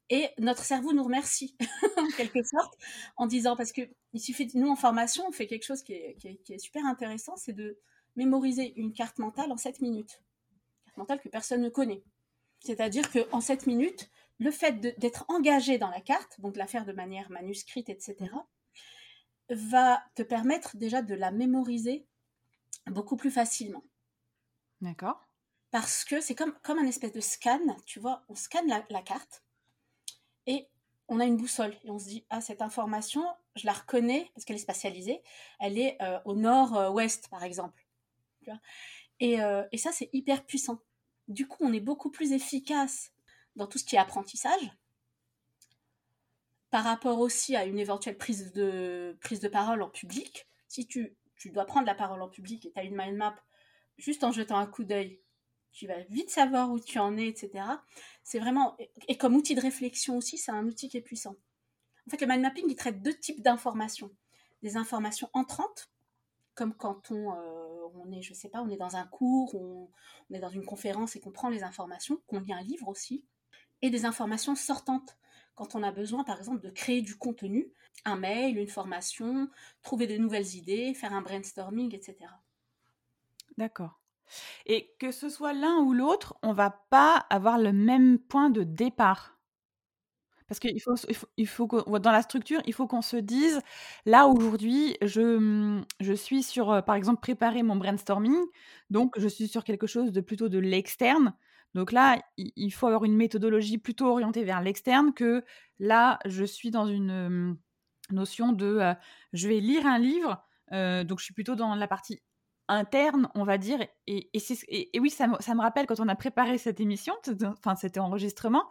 Et 0.10 0.30
notre 0.40 0.64
cerveau 0.64 0.94
nous 0.94 1.04
remercie, 1.04 1.56
en 1.98 2.08
quelque 2.18 2.42
sorte, 2.44 2.74
en 3.16 3.28
disant, 3.28 3.56
parce 3.56 3.72
que 3.72 3.82
il 4.14 4.20
suffit, 4.20 4.48
de, 4.48 4.58
nous 4.58 4.70
en 4.70 4.76
formation, 4.76 5.24
on 5.28 5.32
fait 5.32 5.46
quelque 5.46 5.66
chose 5.66 5.84
qui 5.84 5.94
est, 5.94 6.16
qui 6.44 6.54
est, 6.54 6.58
super 6.58 6.84
intéressant, 6.86 7.36
c'est 7.36 7.54
de 7.54 7.78
mémoriser 8.16 8.74
une 8.76 8.92
carte 8.92 9.20
mentale 9.20 9.52
en 9.52 9.58
7 9.58 9.82
minutes. 9.82 10.24
Une 10.24 10.86
carte 10.86 10.98
mentale 10.98 11.20
que 11.20 11.30
personne 11.30 11.62
ne 11.62 11.70
connaît. 11.70 12.02
C'est-à-dire 12.60 13.10
qu'en 13.12 13.42
7 13.42 13.68
minutes, 13.68 14.10
le 14.40 14.52
fait 14.52 14.80
d'être 15.00 15.26
engagé 15.28 15.78
dans 15.78 15.90
la 15.90 16.02
carte, 16.02 16.40
donc 16.40 16.54
de 16.54 16.58
la 16.58 16.68
faire 16.68 16.86
de 16.86 16.94
manière 16.94 17.30
manuscrite, 17.30 17.90
etc., 17.90 18.32
va 19.50 20.02
te 20.16 20.22
permettre 20.22 20.78
déjà 20.78 21.02
de 21.02 21.16
la 21.16 21.32
mémoriser 21.32 22.06
beaucoup 22.88 23.18
plus 23.18 23.32
facilement. 23.32 23.84
D'accord. 24.82 25.28
Parce 25.72 26.04
que 26.04 26.22
c'est 26.22 26.36
comme, 26.36 26.54
comme 26.64 26.80
un 26.80 26.88
espèce 26.88 27.12
de 27.12 27.20
scan, 27.20 27.60
tu 27.86 28.00
vois, 28.00 28.24
on 28.30 28.36
scanne 28.36 28.68
la, 28.68 29.02
carte 29.02 29.44
et 30.48 30.68
on 31.08 31.20
a 31.20 31.26
une 31.26 31.38
boussole 31.38 31.76
et 31.84 31.92
on 31.92 32.00
se 32.00 32.06
dit, 32.06 32.26
ah, 32.30 32.42
cette 32.42 32.62
information, 32.62 33.24
je 33.56 33.66
la 33.66 33.74
reconnais 33.74 34.32
parce 34.34 34.46
qu'elle 34.46 34.56
est 34.56 34.60
spatialisée, 34.60 35.22
elle 35.60 35.78
est 35.78 36.02
euh, 36.02 36.20
au 36.26 36.36
nord-ouest, 36.36 37.28
par 37.30 37.44
exemple. 37.44 37.86
et, 39.20 39.42
euh, 39.42 39.68
et 39.72 39.78
ça, 39.78 39.92
c'est 39.92 40.10
hyper 40.14 40.46
puissant. 40.46 40.80
Du 41.30 41.48
coup, 41.48 41.64
on 41.64 41.72
est 41.72 41.80
beaucoup 41.80 42.10
plus 42.10 42.34
efficace 42.34 43.14
dans 43.56 43.68
tout 43.68 43.78
ce 43.78 43.86
qui 43.86 43.96
est 43.96 44.00
apprentissage, 44.00 44.72
par 46.70 46.84
rapport 46.84 47.20
aussi 47.20 47.56
à 47.56 47.66
une 47.66 47.80
éventuelle 47.80 48.18
prise 48.18 48.52
de, 48.54 49.18
prise 49.22 49.40
de 49.40 49.48
parole 49.48 49.82
en 49.82 49.90
public. 49.90 50.48
Si 50.68 50.88
tu, 50.88 51.16
tu 51.36 51.52
dois 51.52 51.66
prendre 51.66 51.88
la 51.88 51.96
parole 51.96 52.22
en 52.22 52.30
public 52.30 52.66
et 52.66 52.72
tu 52.72 52.80
as 52.80 52.84
une 52.84 52.96
mind 52.96 53.16
map, 53.16 53.36
juste 53.98 54.24
en 54.24 54.32
jetant 54.32 54.58
un 54.58 54.68
coup 54.68 54.84
d'œil, 54.84 55.20
tu 55.72 55.88
vas 55.88 56.00
vite 56.10 56.30
savoir 56.30 56.72
où 56.72 56.80
tu 56.80 57.00
en 57.00 57.18
es, 57.18 57.28
etc. 57.28 57.64
C'est 58.24 58.40
vraiment, 58.40 58.76
et 59.08 59.18
comme 59.18 59.36
outil 59.36 59.56
de 59.56 59.62
réflexion 59.62 60.18
aussi, 60.18 60.38
c'est 60.38 60.52
un 60.52 60.66
outil 60.66 60.90
qui 60.90 60.98
est 60.98 61.02
puissant. 61.02 61.36
En 62.08 62.10
fait, 62.10 62.22
le 62.22 62.28
mind 62.28 62.42
mapping, 62.42 62.66
il 62.68 62.76
traite 62.76 63.02
deux 63.02 63.14
types 63.14 63.42
d'informations. 63.42 64.12
Des 64.64 64.78
informations 64.78 65.30
entrantes, 65.34 65.92
comme 66.56 66.74
quand 66.74 67.12
on, 67.12 67.34
euh, 67.36 67.69
on 67.96 68.12
est, 68.12 68.22
je 68.22 68.34
sais 68.34 68.50
pas, 68.50 68.62
on 68.62 68.70
est 68.70 68.78
dans 68.78 68.96
un 68.96 69.06
cours, 69.06 69.56
on, 69.56 69.90
est 70.34 70.40
dans 70.40 70.50
une 70.50 70.66
conférence 70.66 71.16
et 71.16 71.20
qu'on 71.20 71.32
prend 71.32 71.50
les 71.50 71.64
informations, 71.64 72.22
qu'on 72.28 72.40
lit 72.40 72.54
un 72.54 72.62
livre 72.62 72.88
aussi, 72.88 73.24
et 73.82 73.90
des 73.90 74.06
informations 74.06 74.56
sortantes 74.56 75.18
quand 75.56 75.76
on 75.76 75.84
a 75.84 75.92
besoin, 75.92 76.24
par 76.24 76.38
exemple, 76.38 76.62
de 76.62 76.70
créer 76.70 77.02
du 77.02 77.18
contenu, 77.18 77.72
un 78.06 78.16
mail, 78.16 78.58
une 78.58 78.70
formation, 78.70 79.50
trouver 79.82 80.08
de 80.08 80.18
nouvelles 80.18 80.56
idées, 80.56 80.94
faire 80.94 81.14
un 81.14 81.22
brainstorming, 81.22 81.94
etc. 81.94 82.16
D'accord. 83.58 84.00
Et 84.66 84.96
que 85.00 85.12
ce 85.12 85.28
soit 85.28 85.54
l'un 85.54 85.80
ou 85.80 85.94
l'autre, 85.94 86.38
on 86.44 86.54
va 86.54 86.70
pas 86.70 87.26
avoir 87.30 87.58
le 87.58 87.74
même 87.74 88.20
point 88.20 88.50
de 88.50 88.64
départ. 88.64 89.39
Parce 90.50 90.60
qu'il 90.60 91.48
faut, 91.48 91.68
dans 92.00 92.12
la 92.12 92.22
structure, 92.24 92.60
il 92.66 92.74
faut 92.74 92.88
qu'on 92.88 93.04
se 93.04 93.18
dise, 93.18 93.62
là 94.06 94.28
aujourd'hui, 94.28 94.98
je, 95.04 95.80
je 96.00 96.14
suis 96.14 96.42
sur, 96.42 96.72
euh, 96.72 96.82
par 96.82 96.96
exemple, 96.96 97.22
préparer 97.22 97.62
mon 97.62 97.76
brainstorming, 97.76 98.36
donc 98.90 99.20
je 99.20 99.28
suis 99.28 99.48
sur 99.48 99.64
quelque 99.64 99.88
chose 99.88 100.12
de 100.12 100.22
plutôt 100.22 100.50
de 100.50 100.58
l'externe. 100.58 101.34
Donc 101.76 101.92
là, 101.92 102.20
il 102.38 102.72
faut 102.72 102.88
avoir 102.88 103.06
une 103.06 103.16
méthodologie 103.16 103.78
plutôt 103.78 104.08
orientée 104.08 104.44
vers 104.44 104.60
l'externe 104.60 105.14
que 105.14 105.46
là, 105.78 106.18
je 106.26 106.44
suis 106.44 106.72
dans 106.72 106.88
une 106.88 107.56
notion 108.10 108.52
de 108.52 108.96
je 109.34 109.48
vais 109.48 109.60
lire 109.60 109.86
un 109.86 110.00
livre, 110.00 110.44
donc 110.72 111.20
je 111.20 111.26
suis 111.26 111.34
plutôt 111.36 111.54
dans 111.54 111.76
la 111.76 111.88
partie 111.88 112.20
interne, 112.70 113.30
on 113.36 113.44
va 113.44 113.58
dire. 113.58 113.86
Et, 114.08 114.30
oui, 115.00 115.10
ça 115.10 115.28
me, 115.28 115.62
rappelle 115.62 115.86
quand 115.86 116.00
on 116.00 116.08
a 116.08 116.16
préparé 116.16 116.58
cette 116.58 116.80
émission, 116.80 117.14
enfin 117.44 117.76
cet 117.76 117.98
enregistrement, 117.98 118.64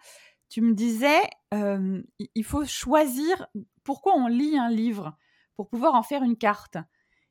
tu 0.48 0.60
me 0.62 0.74
disais, 0.74 1.22
il 1.52 2.44
faut 2.44 2.64
choisir 2.64 3.46
pourquoi 3.84 4.14
on 4.14 4.26
lit 4.26 4.58
un 4.58 4.70
livre 4.70 5.16
pour 5.54 5.68
pouvoir 5.68 5.94
en 5.94 6.02
faire 6.02 6.22
une 6.22 6.36
carte. 6.36 6.76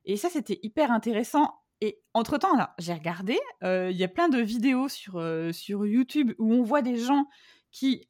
Et 0.04 0.16
ça, 0.16 0.28
c'était 0.30 0.60
hyper 0.62 0.90
intéressant 0.92 1.52
et 1.80 2.00
entre-temps, 2.14 2.56
j'ai 2.78 2.94
regardé, 2.94 3.38
il 3.62 3.96
y 3.96 4.04
a 4.04 4.08
plein 4.08 4.28
de 4.28 4.38
vidéos 4.38 4.88
sur, 4.88 5.22
sur 5.52 5.86
YouTube 5.86 6.32
où 6.38 6.52
on 6.52 6.62
voit 6.62 6.82
des 6.82 6.96
gens 6.96 7.26
qui, 7.70 8.08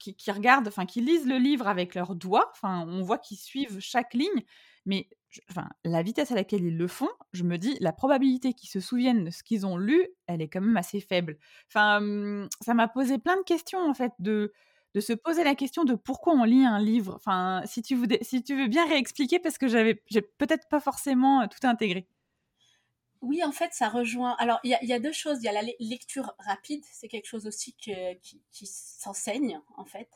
qui, 0.00 0.30
regardent, 0.32 0.68
enfin, 0.68 0.86
qui 0.86 1.00
lisent 1.00 1.26
le 1.26 1.38
livre 1.38 1.68
avec 1.68 1.94
leurs 1.94 2.14
doigts, 2.14 2.50
enfin, 2.52 2.84
on 2.88 3.02
voit 3.02 3.18
qu'ils 3.18 3.36
suivent 3.38 3.78
chaque 3.80 4.14
ligne, 4.14 4.42
mais 4.86 5.08
enfin, 5.50 5.68
la 5.84 6.02
vitesse 6.02 6.32
à 6.32 6.34
laquelle 6.34 6.64
ils 6.64 6.76
le 6.76 6.88
font, 6.88 7.08
je 7.32 7.44
me 7.44 7.58
dis, 7.58 7.76
la 7.80 7.92
probabilité 7.92 8.52
qu'ils 8.54 8.70
se 8.70 8.80
souviennent 8.80 9.24
de 9.24 9.30
ce 9.30 9.42
qu'ils 9.42 9.66
ont 9.66 9.76
lu, 9.76 10.06
elle 10.26 10.42
est 10.42 10.48
quand 10.48 10.60
même 10.60 10.76
assez 10.76 11.00
faible. 11.00 11.38
Enfin, 11.68 12.00
mmh, 12.00 12.48
ça 12.60 12.74
m'a 12.74 12.88
posé 12.88 13.18
plein 13.18 13.36
de 13.36 13.42
questions, 13.44 13.78
en 13.80 13.94
fait, 13.94 14.12
de, 14.18 14.52
de 14.94 15.00
se 15.00 15.12
poser 15.12 15.44
la 15.44 15.54
question 15.54 15.84
de 15.84 15.94
pourquoi 15.94 16.34
on 16.34 16.44
lit 16.44 16.64
un 16.64 16.78
livre. 16.80 17.14
Enfin, 17.16 17.62
si 17.66 17.82
tu 17.82 17.96
si 18.22 18.42
tu 18.42 18.56
veux 18.56 18.68
bien 18.68 18.86
réexpliquer, 18.88 19.38
parce 19.38 19.58
que 19.58 19.68
j'avais, 19.68 20.02
j'ai 20.10 20.22
peut-être 20.22 20.68
pas 20.68 20.80
forcément 20.80 21.46
tout 21.48 21.66
intégré. 21.66 22.08
Oui, 23.22 23.44
en 23.44 23.52
fait, 23.52 23.72
ça 23.74 23.88
rejoint. 23.88 24.34
Alors, 24.38 24.60
il 24.64 24.70
y, 24.70 24.92
a 24.92 24.98
deux 24.98 25.12
choses. 25.12 25.38
Il 25.42 25.44
y 25.44 25.48
a 25.48 25.52
la 25.52 25.62
lecture 25.78 26.34
rapide, 26.38 26.82
c'est 26.90 27.08
quelque 27.08 27.26
chose 27.26 27.46
aussi 27.46 27.74
qui, 27.74 28.66
s'enseigne, 28.66 29.60
en 29.76 29.84
fait. 29.84 30.08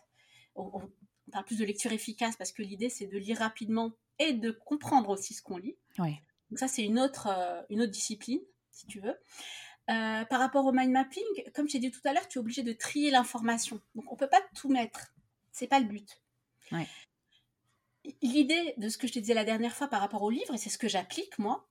On, 0.57 0.91
parle 1.33 1.45
plus 1.45 1.59
de 1.59 1.65
lecture 1.65 1.93
efficace 1.93 2.37
parce 2.37 2.53
que 2.53 2.63
l'idée, 2.63 2.89
c'est 2.89 3.07
de 3.07 3.19
lire 3.19 3.39
rapidement 3.39 3.93
et 4.19 4.33
de 4.33 4.51
comprendre 4.51 5.11
aussi 5.11 5.35
ce 5.35 5.43
qu'on 5.43 5.57
lit. 5.57 5.77
Oui. 5.99 6.17
Donc, 6.51 6.59
ça, 6.59 6.69
c'est 6.69 6.85
une 6.85 6.99
autre, 6.99 7.27
euh, 7.27 7.61
une 7.71 7.83
autre 7.83 7.91
discipline, 7.91 8.41
si 8.71 8.87
tu 8.87 9.01
veux. 9.01 9.17
Euh, 9.91 10.25
par 10.25 10.41
rapport 10.41 10.65
au 10.65 10.73
mind 10.73 10.91
mapping, 10.91 11.25
comme 11.55 11.69
j'ai 11.69 11.79
dit 11.79 11.91
tout 11.91 12.01
à 12.05 12.15
l'heure, 12.15 12.27
tu 12.29 12.39
es 12.39 12.41
obligé 12.41 12.63
de 12.63 12.73
trier 12.73 13.11
l'information. 13.11 13.81
Donc, 13.95 14.11
on 14.11 14.17
peut 14.17 14.29
pas 14.29 14.41
tout 14.55 14.71
mettre. 14.71 15.13
C'est 15.53 15.67
pas 15.67 15.79
le 15.79 15.87
but. 15.87 16.23
L'idée 18.23 18.75
de 18.79 18.89
ce 18.89 18.97
que 18.97 19.07
je 19.07 19.13
te 19.13 19.19
disais 19.19 19.35
la 19.35 19.45
dernière 19.45 19.75
fois 19.75 19.89
par 19.89 20.01
rapport 20.01 20.23
au 20.23 20.31
livre, 20.31 20.55
et 20.55 20.59
c'est 20.59 20.71
ce 20.71 20.79
que 20.79 20.89
j'applique, 20.89 21.39
moi, 21.39 21.67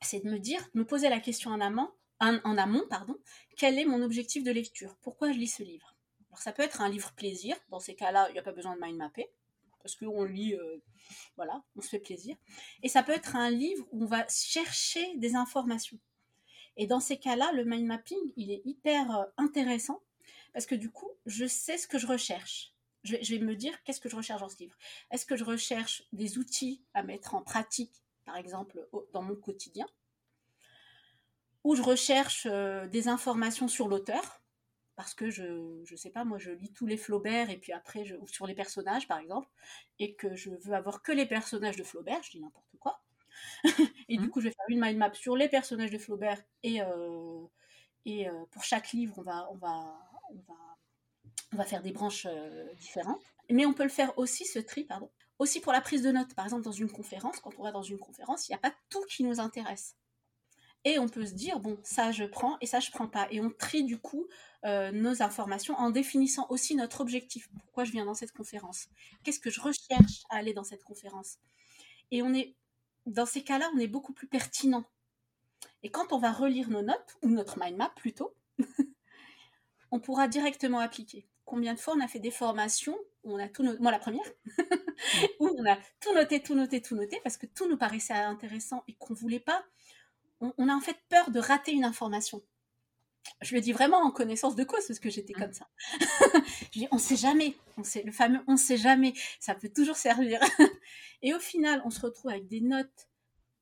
c'est 0.00 0.20
de 0.24 0.30
me 0.30 0.38
dire, 0.38 0.66
me 0.74 0.84
poser 0.84 1.08
la 1.08 1.20
question 1.20 1.50
en 1.50 1.60
amont, 1.60 1.90
en, 2.20 2.58
amont, 2.58 2.84
pardon, 2.88 3.16
quel 3.56 3.78
est 3.78 3.84
mon 3.84 4.02
objectif 4.02 4.42
de 4.42 4.50
lecture? 4.50 4.96
Pourquoi 5.02 5.32
je 5.32 5.38
lis 5.38 5.48
ce 5.48 5.62
livre? 5.62 5.94
Alors 6.30 6.40
ça 6.40 6.52
peut 6.52 6.62
être 6.62 6.80
un 6.80 6.88
livre 6.88 7.12
plaisir, 7.12 7.56
dans 7.70 7.80
ces 7.80 7.94
cas-là, 7.94 8.28
il 8.28 8.32
n'y 8.32 8.38
a 8.38 8.42
pas 8.42 8.52
besoin 8.52 8.74
de 8.76 8.80
mind 8.80 8.96
mapper, 8.96 9.30
parce 9.82 9.94
qu'on 9.94 10.24
lit, 10.24 10.54
euh, 10.54 10.82
voilà, 11.36 11.62
on 11.76 11.80
se 11.80 11.88
fait 11.88 11.98
plaisir. 11.98 12.36
Et 12.82 12.88
ça 12.88 13.02
peut 13.02 13.12
être 13.12 13.36
un 13.36 13.50
livre 13.50 13.86
où 13.92 14.02
on 14.04 14.06
va 14.06 14.26
chercher 14.28 15.16
des 15.16 15.36
informations. 15.36 15.98
Et 16.76 16.86
dans 16.86 17.00
ces 17.00 17.18
cas-là, 17.18 17.50
le 17.52 17.64
mind 17.64 17.86
mapping, 17.86 18.18
il 18.36 18.50
est 18.50 18.62
hyper 18.64 19.16
euh, 19.16 19.24
intéressant, 19.36 20.02
parce 20.52 20.66
que 20.66 20.74
du 20.74 20.90
coup, 20.90 21.10
je 21.26 21.46
sais 21.46 21.78
ce 21.78 21.86
que 21.86 21.98
je 21.98 22.06
recherche. 22.06 22.74
Je 23.04 23.12
vais, 23.12 23.22
je 23.22 23.34
vais 23.34 23.44
me 23.44 23.54
dire, 23.54 23.82
qu'est-ce 23.84 24.00
que 24.00 24.08
je 24.08 24.16
recherche 24.16 24.40
dans 24.40 24.48
ce 24.48 24.58
livre? 24.58 24.76
Est-ce 25.10 25.24
que 25.24 25.36
je 25.36 25.44
recherche 25.44 26.04
des 26.12 26.38
outils 26.38 26.82
à 26.94 27.02
mettre 27.02 27.34
en 27.34 27.42
pratique 27.42 28.02
par 28.28 28.36
exemple, 28.36 28.86
dans 29.14 29.22
mon 29.22 29.34
quotidien, 29.34 29.86
où 31.64 31.74
je 31.74 31.80
recherche 31.80 32.46
euh, 32.50 32.86
des 32.86 33.08
informations 33.08 33.68
sur 33.68 33.88
l'auteur, 33.88 34.42
parce 34.96 35.14
que 35.14 35.30
je 35.30 35.80
ne 35.90 35.96
sais 35.96 36.10
pas, 36.10 36.24
moi 36.24 36.36
je 36.36 36.50
lis 36.50 36.74
tous 36.74 36.86
les 36.86 36.98
Flaubert 36.98 37.48
et 37.48 37.56
puis 37.56 37.72
après, 37.72 38.04
je, 38.04 38.16
sur 38.26 38.46
les 38.46 38.54
personnages 38.54 39.08
par 39.08 39.18
exemple, 39.18 39.48
et 39.98 40.14
que 40.14 40.36
je 40.36 40.50
veux 40.50 40.74
avoir 40.74 41.02
que 41.02 41.10
les 41.10 41.24
personnages 41.24 41.76
de 41.76 41.84
Flaubert, 41.84 42.22
je 42.22 42.32
dis 42.32 42.40
n'importe 42.40 42.76
quoi. 42.78 43.00
et 44.10 44.18
du 44.18 44.26
mmh. 44.26 44.30
coup, 44.30 44.40
je 44.42 44.48
vais 44.48 44.54
faire 44.54 44.66
une 44.68 44.80
mind 44.80 44.98
map 44.98 45.14
sur 45.14 45.34
les 45.34 45.48
personnages 45.48 45.90
de 45.90 45.98
Flaubert 45.98 46.42
et, 46.62 46.82
euh, 46.82 47.46
et 48.04 48.28
euh, 48.28 48.44
pour 48.50 48.62
chaque 48.62 48.92
livre, 48.92 49.14
on 49.16 49.22
va, 49.22 49.48
on 49.50 49.56
va, 49.56 50.10
on 50.32 50.52
va, 50.52 50.76
on 51.54 51.56
va 51.56 51.64
faire 51.64 51.80
des 51.80 51.92
branches 51.92 52.26
différentes. 52.76 53.22
Mais 53.48 53.64
on 53.64 53.72
peut 53.72 53.84
le 53.84 53.88
faire 53.88 54.18
aussi, 54.18 54.44
ce 54.44 54.58
tri, 54.58 54.84
pardon, 54.84 55.10
aussi 55.38 55.60
pour 55.60 55.72
la 55.72 55.80
prise 55.80 56.02
de 56.02 56.10
notes. 56.10 56.34
Par 56.34 56.44
exemple, 56.44 56.62
dans 56.62 56.72
une 56.72 56.90
conférence, 56.90 57.40
quand 57.40 57.52
on 57.58 57.62
va 57.62 57.72
dans 57.72 57.82
une 57.82 57.98
conférence, 57.98 58.48
il 58.48 58.52
n'y 58.52 58.56
a 58.56 58.58
pas 58.60 58.74
tout 58.90 59.02
qui 59.08 59.24
nous 59.24 59.40
intéresse. 59.40 59.96
Et 60.84 60.98
on 60.98 61.08
peut 61.08 61.26
se 61.26 61.32
dire, 61.32 61.58
bon, 61.58 61.78
ça 61.82 62.12
je 62.12 62.24
prends 62.24 62.56
et 62.60 62.66
ça 62.66 62.80
je 62.80 62.90
prends 62.90 63.08
pas. 63.08 63.26
Et 63.30 63.40
on 63.40 63.50
trie 63.50 63.84
du 63.84 63.98
coup 63.98 64.26
euh, 64.64 64.92
nos 64.92 65.22
informations 65.22 65.74
en 65.74 65.90
définissant 65.90 66.46
aussi 66.50 66.76
notre 66.76 67.00
objectif. 67.00 67.48
Pourquoi 67.60 67.84
je 67.84 67.92
viens 67.92 68.04
dans 68.04 68.14
cette 68.14 68.32
conférence? 68.32 68.88
Qu'est-ce 69.24 69.40
que 69.40 69.50
je 69.50 69.60
recherche 69.60 70.22
à 70.30 70.36
aller 70.36 70.54
dans 70.54 70.64
cette 70.64 70.84
conférence? 70.84 71.38
Et 72.10 72.22
on 72.22 72.32
est, 72.32 72.54
dans 73.06 73.26
ces 73.26 73.42
cas-là, 73.42 73.68
on 73.74 73.78
est 73.78 73.88
beaucoup 73.88 74.12
plus 74.12 74.28
pertinent. 74.28 74.84
Et 75.82 75.90
quand 75.90 76.12
on 76.12 76.18
va 76.18 76.32
relire 76.32 76.70
nos 76.70 76.82
notes, 76.82 77.16
ou 77.22 77.28
notre 77.28 77.58
mind 77.58 77.76
map 77.76 77.92
plutôt, 77.96 78.34
on 79.90 80.00
pourra 80.00 80.28
directement 80.28 80.78
appliquer. 80.78 81.26
Combien 81.48 81.72
de 81.72 81.78
fois 81.78 81.94
on 81.96 82.00
a 82.00 82.08
fait 82.08 82.18
des 82.18 82.30
formations 82.30 82.94
où 83.24 83.34
on 83.34 83.38
a 83.38 83.48
tout 83.48 83.62
noté, 83.62 83.80
moi 83.80 83.90
la 83.90 83.98
première, 83.98 84.26
où 85.40 85.48
on 85.56 85.64
a 85.64 85.78
tout 85.98 86.12
noté, 86.12 86.42
tout 86.42 86.54
noté, 86.54 86.82
tout 86.82 86.94
noté, 86.94 87.18
parce 87.24 87.38
que 87.38 87.46
tout 87.46 87.66
nous 87.70 87.78
paraissait 87.78 88.12
intéressant 88.12 88.84
et 88.86 88.94
qu'on 88.96 89.14
voulait 89.14 89.40
pas. 89.40 89.64
On, 90.40 90.68
a 90.68 90.74
en 90.74 90.80
fait 90.80 90.98
peur 91.08 91.30
de 91.30 91.40
rater 91.40 91.72
une 91.72 91.86
information. 91.86 92.42
Je 93.40 93.54
le 93.54 93.62
dis 93.62 93.72
vraiment 93.72 93.96
en 93.96 94.10
connaissance 94.10 94.56
de 94.56 94.64
cause 94.64 94.86
parce 94.86 94.98
que 94.98 95.08
j'étais 95.08 95.32
comme 95.32 95.54
ça. 95.54 95.66
je 96.72 96.80
dis 96.80 96.88
on 96.92 96.98
sait 96.98 97.16
jamais, 97.16 97.56
on 97.78 97.82
sait 97.82 98.02
le 98.02 98.12
fameux 98.12 98.40
on 98.46 98.58
sait 98.58 98.76
jamais, 98.76 99.14
ça 99.40 99.54
peut 99.54 99.70
toujours 99.70 99.96
servir. 99.96 100.40
et 101.22 101.32
au 101.32 101.40
final, 101.40 101.80
on 101.86 101.90
se 101.90 102.00
retrouve 102.00 102.30
avec 102.30 102.46
des 102.46 102.60
notes 102.60 103.08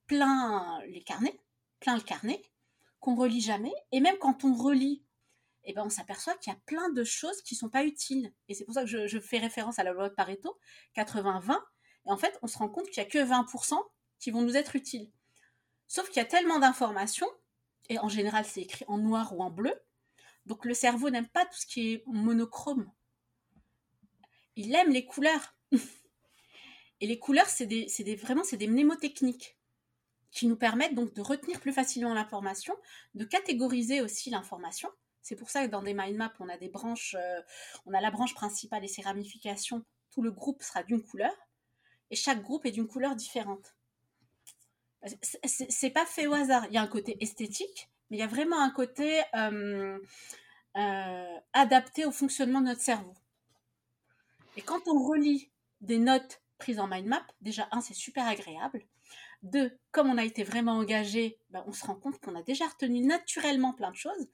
plein 0.09 0.81
les 0.89 1.05
carnets, 1.05 1.39
plein 1.79 1.95
le 1.95 2.03
carnet 2.03 2.43
qu'on 2.99 3.15
relit 3.15 3.41
jamais 3.41 3.73
et 3.93 4.01
même 4.01 4.19
quand 4.19 4.43
on 4.43 4.55
relit 4.55 5.06
ben, 5.73 5.83
on 5.85 5.91
s'aperçoit 5.91 6.37
qu'il 6.39 6.53
y 6.53 6.57
a 6.57 6.59
plein 6.67 6.91
de 6.91 7.05
choses 7.05 7.43
qui 7.43 7.55
sont 7.55 7.69
pas 7.69 7.85
utiles. 7.85 8.33
Et 8.49 8.55
c'est 8.55 8.65
pour 8.65 8.75
ça 8.75 8.85
que 8.85 9.07
je, 9.07 9.21
fais 9.21 9.39
référence 9.39 9.79
à 9.79 9.85
la 9.85 9.93
loi 9.93 10.09
de 10.09 10.15
Pareto, 10.15 10.59
80-20. 10.97 11.59
Et 12.07 12.11
en 12.11 12.17
fait, 12.17 12.39
on 12.43 12.47
se 12.47 12.57
rend 12.59 12.69
compte 12.69 12.87
qu'il 12.87 13.03
y 13.03 13.07
a 13.07 13.09
que 13.09 13.19
20% 13.19 13.77
qui 14.21 14.31
vont 14.31 14.43
nous 14.43 14.57
être 14.57 14.77
utiles. 14.77 15.11
Sauf 15.89 16.09
qu'il 16.09 16.19
y 16.19 16.21
a 16.21 16.29
tellement 16.29 16.59
d'informations, 16.59 17.29
et 17.89 17.99
en 17.99 18.09
général, 18.09 18.45
c'est 18.45 18.63
écrit 18.63 18.85
en 18.89 18.99
noir 18.99 19.37
ou 19.37 19.43
en 19.43 19.51
bleu. 19.51 19.75
Donc 20.47 20.65
le 20.65 20.75
cerveau 20.75 21.11
n'aime 21.11 21.29
pas 21.29 21.45
tout 21.45 21.59
ce 21.59 21.67
qui 21.67 21.93
est 21.93 22.05
monochrome. 22.07 22.91
Il 24.55 24.75
aime 24.75 24.91
les 24.91 25.05
couleurs. 25.05 25.57
et 27.01 27.07
les 27.07 27.19
couleurs, 27.19 27.49
c'est 27.49 27.67
vraiment 28.17 28.43
des 28.51 28.69
mnémotechniques 28.69 29.59
qui 30.31 30.47
nous 30.47 30.57
permettent 30.57 30.95
donc 30.95 31.15
de 31.15 31.23
retenir 31.23 31.61
plus 31.61 31.73
facilement 31.73 32.15
l'information, 32.15 32.77
de 33.15 33.25
catégoriser 33.25 34.01
aussi 34.01 34.31
l'information. 34.31 34.91
C'est 35.27 35.35
pour 35.35 35.51
ça 35.51 35.67
que 35.67 35.73
dans 35.73 35.83
des 35.83 35.93
mind 35.93 36.17
maps, 36.17 36.33
on 36.39 36.49
a 36.49 36.57
des 36.57 36.69
branches, 36.69 37.17
euh, 37.19 37.43
on 37.85 37.93
a 37.95 38.01
la 38.01 38.13
branche 38.13 38.33
principale 38.33 38.85
et 38.85 38.89
ses 38.89 39.03
ramifications. 39.03 39.85
Tout 40.13 40.23
le 40.23 40.31
groupe 40.31 40.63
sera 40.63 40.85
d'une 40.85 41.03
couleur 41.03 41.33
et 42.13 42.15
chaque 42.15 42.43
groupe 42.43 42.65
est 42.65 42.71
d'une 42.71 42.87
couleur 42.87 43.17
différente. 43.17 43.75
C'est 45.43 45.91
pas 45.91 46.07
fait 46.07 46.29
au 46.29 46.33
hasard. 46.33 46.67
Il 46.67 46.75
y 46.75 46.77
a 46.77 46.83
un 46.83 46.87
côté 46.87 47.17
esthétique, 47.21 47.91
mais 48.09 48.19
il 48.19 48.21
y 48.21 48.23
a 48.23 48.29
vraiment 48.29 48.63
un 48.63 48.71
côté 48.71 49.21
euh, 49.35 49.99
euh, 50.77 51.39
adapté 51.55 52.05
au 52.05 52.13
fonctionnement 52.13 52.61
de 52.61 52.67
notre 52.67 52.81
cerveau. 52.81 53.15
Et 54.57 54.63
quand 54.63 54.87
on 54.87 55.03
relit 55.09 55.51
des 55.81 55.99
notes 55.99 56.41
prises 56.59 56.79
en 56.79 56.87
mind 56.87 57.07
map, 57.07 57.27
déjà, 57.41 57.67
un, 57.73 57.81
c'est 57.81 57.95
super 57.95 58.29
agréable. 58.29 58.87
Deux, 59.43 59.79
comme 59.91 60.09
on 60.09 60.19
a 60.19 60.25
été 60.25 60.45
vraiment 60.45 60.73
engagé, 60.73 61.39
ben, 61.51 61.63
on 61.67 61.73
se 61.73 61.85
rend 61.85 61.95
compte 61.95 62.19
qu'on 62.21 62.35
a 62.35 62.43
déjà 62.43 62.67
retenu 62.67 63.01
naturellement 63.01 63.73
plein 63.73 63.91
de 63.91 63.97
choses. 63.97 64.29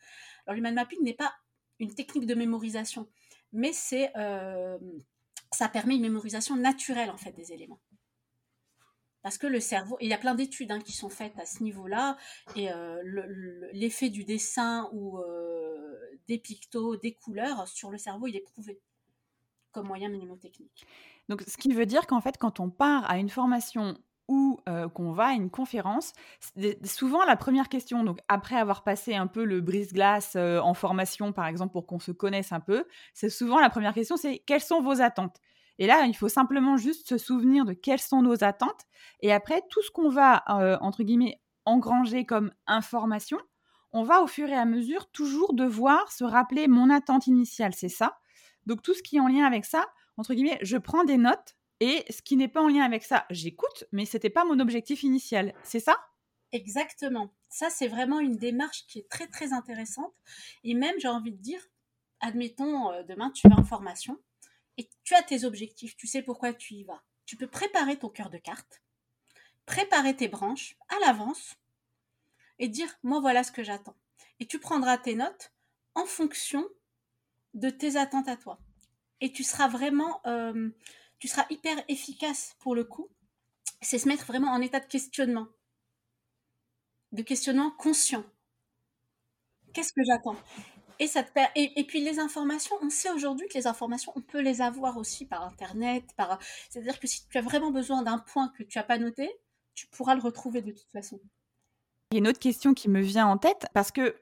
Alors, 0.47 0.61
mind 0.61 0.75
mapping 0.75 1.03
n'est 1.03 1.15
pas 1.15 1.35
une 1.79 1.95
technique 1.95 2.27
de 2.27 2.35
mémorisation, 2.35 3.09
mais 3.53 3.73
c'est, 3.73 4.17
euh, 4.17 4.79
ça 5.53 5.69
permet 5.69 5.97
une 5.97 6.03
mémorisation 6.03 6.57
naturelle 6.57 7.11
en 7.11 7.17
fait 7.17 7.33
des 7.33 7.53
éléments. 7.53 7.81
Parce 9.23 9.39
que 9.39 9.47
le 9.47 9.61
cerveau, 9.61 9.97
il 10.01 10.09
y 10.09 10.13
a 10.13 10.19
plein 10.19 10.35
d'études 10.35 10.73
hein, 10.73 10.81
qui 10.81 10.93
sont 10.93 11.09
faites 11.09 11.39
à 11.39 11.47
ce 11.47 11.63
niveau-là, 11.63 12.17
et 12.57 12.73
euh, 12.73 13.01
l'effet 13.73 14.11
du 14.11 14.25
dessin 14.25 14.89
ou 14.93 15.19
euh, 15.19 16.19
des 16.27 16.39
pictos, 16.39 16.97
des 16.97 17.15
couleurs 17.15 17.69
sur 17.69 17.91
le 17.91 17.99
cerveau, 17.99 18.27
il 18.27 18.37
est 18.37 18.41
prouvé 18.41 18.81
comme 19.71 19.87
moyen 19.87 20.09
mnémotechnique. 20.09 20.87
Donc, 21.29 21.43
ce 21.47 21.57
qui 21.57 21.73
veut 21.73 21.87
dire 21.87 22.07
qu'en 22.07 22.21
fait, 22.21 22.37
quand 22.37 22.61
on 22.61 22.69
part 22.69 23.09
à 23.11 23.17
une 23.17 23.31
formation 23.31 23.97
ou 24.29 24.61
euh, 24.69 24.89
qu'on 24.89 25.13
va 25.13 25.27
à 25.27 25.33
une 25.33 25.51
conférence, 25.51 26.13
souvent 26.85 27.25
la 27.25 27.37
première 27.37 27.69
question, 27.69 28.05
donc 28.05 28.21
après 28.29 28.57
avoir 28.57 28.85
passé 28.85 29.15
un 29.15 29.27
peu 29.27 29.45
le 29.45 29.61
brise-glace 29.61 30.37
en 30.37 30.75
formation, 30.75 31.33
par 31.33 31.47
exemple, 31.47 31.73
pour 31.73 31.87
qu'on 31.87 31.99
se 31.99 32.13
connaisse 32.13 32.53
un 32.53 32.61
peu, 32.61 32.85
c'est 33.15 33.31
souvent 33.31 33.61
la 33.61 33.71
première 33.71 33.95
question, 33.95 34.17
c'est 34.17 34.39
quelles 34.39 34.61
sont 34.61 34.81
vos 34.81 35.01
attentes? 35.03 35.41
Et 35.79 35.87
là, 35.87 36.05
il 36.07 36.15
faut 36.15 36.29
simplement 36.29 36.77
juste 36.77 37.09
se 37.09 37.19
souvenir 37.19 37.65
de 37.65 37.73
quelles 37.73 38.01
sont 38.01 38.23
nos 38.23 38.45
attentes. 38.45 38.87
Et 39.21 39.33
après, 39.33 39.63
tout 39.71 39.83
ce 39.83 39.91
qu'on 39.91 40.11
va, 40.11 40.45
euh, 40.49 40.77
entre 40.81 41.03
guillemets, 41.03 41.41
engranger 41.65 42.25
comme 42.25 42.53
information, 42.67 43.39
on 43.93 44.03
va 44.03 44.23
au 44.23 44.27
fur 44.27 44.49
et 44.49 44.57
à 44.57 44.65
mesure 44.65 45.11
toujours 45.11 45.55
devoir 45.55 46.13
se 46.13 46.25
rappeler 46.25 46.69
mon 46.69 46.91
attente 46.91 47.27
initiale, 47.27 47.75
c'est 47.75 47.89
ça? 47.89 48.19
Donc 48.67 48.83
tout 48.83 48.95
ce 48.95 49.03
qui 49.03 49.17
est 49.17 49.21
en 49.21 49.29
lien 49.29 49.45
avec 49.45 49.65
ça, 49.65 49.87
entre 50.17 50.35
guillemets, 50.35 50.59
je 50.63 50.77
prends 50.77 51.05
des 51.05 51.19
notes 51.19 51.57
et 51.85 52.05
ce 52.13 52.23
qui 52.23 52.37
n'est 52.37 52.47
pas 52.47 52.63
en 52.63 52.69
lien 52.69 52.85
avec 52.85 53.03
ça, 53.03 53.27
j'écoute, 53.29 53.87
mais 53.91 54.07
ce 54.07 54.17
n'était 54.17 54.31
pas 54.31 54.45
mon 54.45 54.61
objectif 54.61 55.03
initial, 55.03 55.53
c'est 55.65 55.81
ça? 55.81 55.99
Exactement. 56.53 57.35
Ça, 57.49 57.71
c'est 57.71 57.89
vraiment 57.89 58.21
une 58.21 58.37
démarche 58.37 58.87
qui 58.87 59.01
est 59.01 59.09
très 59.11 59.27
très 59.27 59.53
intéressante. 59.53 60.15
Et 60.63 60.75
même, 60.75 60.95
j'ai 61.01 61.09
envie 61.09 61.33
de 61.33 61.43
dire, 61.43 61.61
admettons, 62.21 62.93
euh, 62.93 63.03
demain, 63.03 63.33
tu 63.33 63.49
vas 63.49 63.57
en 63.59 63.65
formation 63.65 64.17
et 64.79 64.89
tu 65.03 65.17
as 65.17 65.25
tes 65.25 65.45
objectifs, 65.45 65.97
tu 65.97 66.07
sais 66.07 66.23
pourquoi 66.23 66.55
tu 66.55 66.75
y 66.75 66.85
vas. 66.85 67.03
Tu 67.27 67.37
peux 67.37 67.49
préparer 67.49 67.99
ton 67.99 68.11
cœur 68.11 68.31
de 68.31 68.39
carte, 68.39 68.81
préparer 69.67 70.15
tes 70.15 70.29
branches 70.29 70.77
à 70.89 70.95
l'avance 71.05 71.57
et 72.61 72.69
dire 72.69 72.95
moi 73.03 73.19
voilà 73.19 73.43
ce 73.43 73.51
que 73.51 73.65
j'attends. 73.65 73.97
Et 74.39 74.47
tu 74.47 74.61
prendras 74.61 74.99
tes 74.99 75.17
notes 75.17 75.53
en 75.97 76.07
fonction 76.07 76.65
de 77.55 77.71
tes 77.71 77.97
attentes 77.97 78.29
à 78.29 78.37
toi. 78.37 78.61
Et 79.21 79.33
tu 79.33 79.43
seras 79.43 79.67
vraiment, 79.67 80.21
euh, 80.27 80.71
tu 81.23 81.29
seras 81.29 81.47
hyper 81.51 81.77
efficace 81.87 82.57
pour 82.59 82.75
le 82.75 82.83
coup. 82.83 83.09
C'est 83.81 84.01
se 84.01 84.09
mettre 84.09 84.27
vraiment 84.27 84.51
en 84.51 84.61
état 84.61 84.81
de 84.81 84.87
questionnement, 84.87 85.47
de 87.13 87.23
questionnement 87.23 87.71
conscient. 87.71 88.25
Qu'est-ce 89.73 89.93
que 89.93 90.03
j'attends? 90.05 90.35
Et, 90.99 91.07
ça 91.07 91.23
te 91.23 91.31
et, 91.55 91.85
puis 91.85 92.01
les 92.01 92.19
informations, 92.19 92.75
on 92.83 92.91
sait 92.91 93.13
aujourd'hui 93.13 93.47
que 93.47 93.55
les 93.55 93.69
informations, 93.69 94.13
on 94.17 94.21
peut 94.21 94.41
les 94.41 94.63
avoir 94.63 94.97
aussi 94.97 95.25
par 95.25 95.45
Internet. 95.45 96.03
C'est-à-dire 96.69 96.99
que 96.99 97.07
si 97.07 97.29
tu 97.29 97.39
as 97.39 97.41
vraiment 97.41 97.71
besoin 97.71 98.03
d'un 98.03 98.19
point 98.19 98.49
que 98.59 98.65
tu 98.65 98.79
n'as 98.79 98.85
pas 98.85 98.99
noté, 98.99 99.31
tu 99.75 99.87
pourras 99.87 100.17
le 100.17 100.23
retrouver 100.23 100.61
de 100.61 100.73
toute 100.73 100.91
façon. 100.91 101.21
Il 102.11 102.15
y 102.15 102.17
a 102.17 102.19
une 102.19 102.27
autre 102.27 102.41
question 102.41 102.75
qui 102.75 102.89
me 102.89 103.01
vient 103.01 103.29
en 103.29 103.39
tête, 103.39 103.67
parce 103.75 103.93
que 103.93 104.17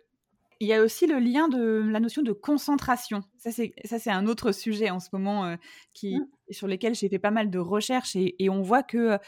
il 0.61 0.69
y 0.69 0.75
a 0.75 0.83
aussi 0.83 1.07
le 1.07 1.19
lien 1.19 1.49
de 1.49 1.83
la 1.91 2.01
notion 2.01 2.21
de 2.21 2.33
concentration. 2.33 3.23
Ça, 3.39 3.51
c'est, 3.51 4.11
un 4.11 4.27
autre 4.27 4.53
sujet 4.53 4.91
en 4.91 5.01
ce 5.01 5.09
moment 5.13 5.47
euh, 5.47 5.57
qui, 5.95 6.17
mmh. 6.17 6.27
sur 6.51 6.67
lequel 6.67 6.95
j'ai 6.95 7.09
fait 7.09 7.19
pas 7.19 7.31
mal 7.31 7.51
de 7.51 7.59
recherches 7.59 8.15
et, 8.15 8.51
on 8.51 8.61
voit 8.61 8.83
que 8.83 9.19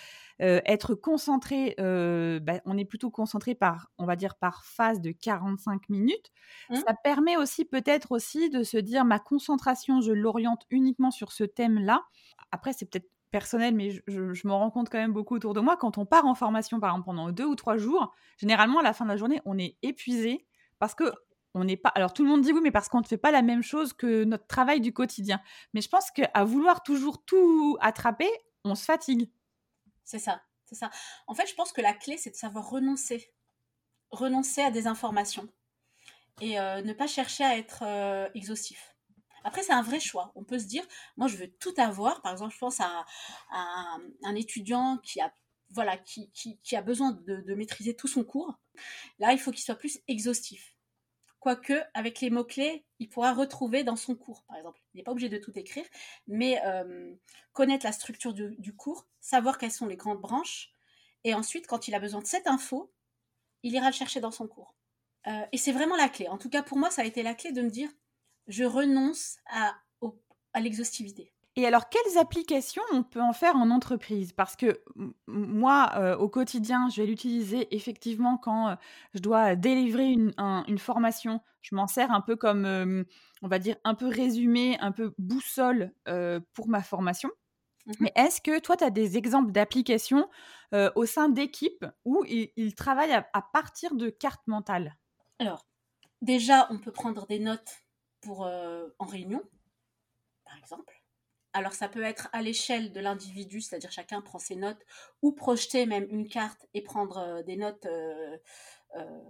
euh, 0.43 0.61
être 0.67 0.95
concentré, 0.95 1.75
euh, 1.81 2.39
bah, 2.39 2.61
on 2.67 2.77
est 2.77 2.85
plutôt 2.85 3.11
concentré 3.11 3.55
par, 3.55 3.91
on 3.97 4.05
va 4.05 4.15
dire, 4.15 4.35
par 4.35 4.67
phase 4.67 5.01
de 5.01 5.11
45 5.11 5.89
minutes. 5.89 6.31
Mmh. 6.69 6.77
Ça 6.87 6.95
permet 7.03 7.39
aussi 7.39 7.65
peut-être 7.65 8.13
aussi 8.13 8.51
de 8.51 8.63
se 8.63 8.77
dire 8.77 9.07
ma 9.07 9.19
concentration, 9.19 10.03
je 10.03 10.13
l'oriente 10.13 10.67
uniquement 10.69 11.11
sur 11.11 11.33
ce 11.33 11.45
thème-là. 11.45 12.03
Après, 12.51 12.75
c'est 12.75 12.85
peut-être 12.85 13.09
personnel, 13.31 13.75
mais 13.75 13.89
je, 13.91 14.03
je, 14.07 14.35
je 14.35 14.47
me 14.47 14.53
rends 14.53 14.71
compte 14.71 14.91
quand 14.91 14.99
même 14.99 15.15
beaucoup 15.15 15.37
autour 15.37 15.55
de 15.55 15.61
moi. 15.61 15.79
Quand 15.79 15.97
on 15.97 16.05
part 16.05 16.27
en 16.27 16.35
formation, 16.35 16.79
par 16.79 16.91
exemple, 16.91 17.07
pendant 17.07 17.33
deux 17.33 17.47
ou 17.47 17.55
trois 17.55 17.79
jours, 17.79 18.13
généralement, 18.37 18.81
à 18.81 18.83
la 18.83 18.93
fin 18.93 19.07
de 19.07 19.11
la 19.11 19.17
journée, 19.17 19.41
on 19.47 19.57
est 19.57 19.79
épuisé 19.81 20.45
parce 20.83 20.97
que 20.97 21.15
on 21.55 21.63
n'est 21.63 21.77
pas. 21.77 21.91
Alors 21.91 22.13
tout 22.13 22.25
le 22.25 22.29
monde 22.29 22.43
dit 22.43 22.53
oui, 22.53 22.59
mais 22.61 22.73
parce 22.73 22.89
qu'on 22.89 22.99
ne 22.99 23.07
fait 23.07 23.17
pas 23.17 23.31
la 23.31 23.43
même 23.43 23.63
chose 23.63 23.93
que 23.93 24.25
notre 24.25 24.49
travail 24.49 24.81
du 24.81 24.93
quotidien. 24.93 25.41
Mais 25.75 25.81
je 25.81 25.89
pense 25.89 26.11
qu'à 26.11 26.43
vouloir 26.43 26.83
toujours 26.83 27.25
tout 27.25 27.79
attraper, 27.81 28.29
on 28.65 28.75
se 28.75 28.85
fatigue. 28.85 29.31
C'est 30.03 30.19
ça, 30.19 30.43
c'est 30.65 30.75
ça. 30.75 30.91
En 31.29 31.35
fait, 31.35 31.47
je 31.47 31.55
pense 31.55 31.71
que 31.71 31.81
la 31.81 31.93
clé, 31.93 32.17
c'est 32.17 32.31
de 32.31 32.35
savoir 32.35 32.69
renoncer, 32.69 33.33
renoncer 34.11 34.61
à 34.61 34.73
des 34.73 34.89
informations 34.89 35.49
et 36.41 36.59
euh, 36.59 36.83
ne 36.83 36.93
pas 36.95 37.07
chercher 37.07 37.45
à 37.45 37.57
être 37.57 37.85
euh, 37.87 38.29
exhaustif. 38.35 38.97
Après, 39.45 39.63
c'est 39.63 39.73
un 39.73 39.83
vrai 39.83 40.01
choix. 40.01 40.33
On 40.35 40.43
peut 40.43 40.59
se 40.59 40.67
dire, 40.67 40.83
moi, 41.17 41.29
je 41.29 41.37
veux 41.37 41.49
tout 41.61 41.75
avoir. 41.77 42.23
Par 42.23 42.33
exemple, 42.33 42.55
je 42.55 42.59
pense 42.59 42.81
à, 42.81 43.05
un 43.53 44.35
étudiant 44.35 44.99
qui 45.05 45.21
a 45.21 45.33
voilà, 45.73 45.97
qui, 45.99 46.31
a 46.73 46.83
besoin 46.83 47.13
de, 47.13 47.55
maîtriser 47.55 47.95
tout 47.95 48.09
son 48.09 48.25
cours. 48.25 48.55
Là, 49.19 49.33
il 49.33 49.39
faut 49.39 49.51
qu'il 49.51 49.65
soit 49.65 49.75
plus 49.75 50.01
exhaustif 50.09 50.77
quoique 51.43 51.83
avec 51.93 52.21
les 52.21 52.31
mots-clés, 52.31 52.87
il 53.01 53.09
pourra 53.09 53.35
retrouver 53.35 53.83
dans 53.83 53.97
son 53.97 54.15
cours, 54.15 54.45
par 54.45 54.57
exemple. 54.59 54.81
Il 54.95 54.99
n'est 54.99 55.03
pas 55.03 55.11
obligé 55.11 55.29
de 55.29 55.39
tout 55.39 55.51
écrire, 55.59 55.85
mais 56.29 56.65
euh, 56.65 57.13
connaître 57.53 57.85
la 57.85 57.91
structure 57.91 58.33
du, 58.33 58.77
cours, 58.77 59.09
savoir 59.21 59.59
quelles 59.59 59.73
sont 59.73 59.89
les 59.89 59.97
grandes 59.97 60.21
branches, 60.21 60.71
et 61.25 61.35
ensuite, 61.35 61.67
quand 61.67 61.89
il 61.89 61.97
a 61.97 61.99
besoin 61.99 62.21
de 62.21 62.29
cette 62.29 62.47
info, 62.47 62.93
il 63.65 63.75
ira 63.75 63.89
le 63.89 63.93
chercher 63.93 64.21
dans 64.21 64.31
son 64.31 64.47
cours. 64.47 64.77
Euh, 65.27 65.45
et 65.51 65.59
c'est 65.59 65.73
vraiment 65.73 65.97
la 65.97 66.09
clé. 66.09 66.29
En 66.29 66.39
tout 66.39 66.49
cas, 66.49 66.63
pour 66.63 66.79
moi, 66.79 66.91
ça 66.93 67.03
a 67.03 67.07
été 67.07 67.25
la 67.25 67.35
clé 67.35 67.51
de 67.51 67.63
me 67.63 67.71
dire, 67.71 67.91
je 68.47 68.63
renonce 68.63 69.39
à 69.47 69.75
l'exhaustivité. 70.61 71.32
Et 71.55 71.67
alors, 71.67 71.91
quelles 71.91 72.19
applications 72.19 72.83
on 72.93 73.03
peut 73.03 73.21
en 73.21 73.35
faire 73.35 73.57
en 73.57 73.71
entreprise? 73.71 74.33
Parce 74.33 74.57
que 74.57 74.83
moi, 75.27 75.93
euh, 75.97 76.17
au 76.17 76.29
quotidien, 76.29 76.89
je 76.89 77.03
vais 77.03 77.07
l'utiliser 77.07 77.75
effectivement 77.75 78.39
quand 78.39 78.71
euh, 78.71 78.75
je 79.13 79.21
dois 79.21 79.55
délivrer 79.55 80.07
une, 80.07 80.33
une 80.39 80.79
formation. 80.79 81.41
Je 81.61 81.75
m'en 81.75 81.87
sers 81.87 82.11
un 82.11 82.23
peu 82.23 82.37
comme, 82.37 82.65
euh, 82.65 83.05
on 83.43 83.49
va 83.49 83.59
dire, 83.59 83.77
un 83.85 83.95
peu 83.95 84.09
résumé, 84.09 84.79
un 84.81 84.93
peu 84.93 85.15
boussole 85.19 85.93
pour 86.55 86.69
ma 86.69 86.83
formation. 86.83 87.31
Mmh 87.85 87.93
Mais 88.01 88.13
est-ce 88.15 88.41
que 88.41 88.59
toi, 88.59 88.77
tu 88.77 88.85
as 88.85 88.91
des 88.91 89.19
exemples 89.19 89.53
d'applications 89.53 90.29
au 90.95 91.05
sein 91.05 91.29
d'équipes 91.29 91.85
où 92.07 92.25
ils, 92.25 92.75
travaillent 92.75 93.13
à, 93.13 93.43
partir 93.53 93.95
de 93.95 94.09
cartes 94.09 94.47
mentales? 94.47 94.97
Alors, 95.39 95.67
déjà, 96.23 96.67
on 96.71 96.79
peut 96.79 96.93
prendre 96.93 97.27
des 97.27 97.41
notes 97.41 97.83
pour, 98.23 98.41
en 98.41 99.07
réunion, 99.07 99.43
par 100.45 100.57
exemple. 100.57 101.02
Alors 101.55 101.75
ça 101.75 101.89
peut 101.89 102.03
être 102.03 102.29
à 102.33 102.41
l'échelle 102.41 102.93
de 102.93 103.01
l'individu, 103.01 103.61
c'est-à-dire 103.61 103.93
chacun 103.93 104.23
prend 104.23 104.39
ses 104.39 104.57
notes, 104.57 104.85
ou 105.21 105.33
projeter 105.33 105.85
même 105.85 106.07
une 106.09 106.27
carte 106.27 106.67
et 106.73 106.83
prendre 106.83 107.19
euh, 107.19 107.43
des 107.43 107.57
notes 107.57 107.85
euh, 107.87 108.39
euh, 108.97 109.21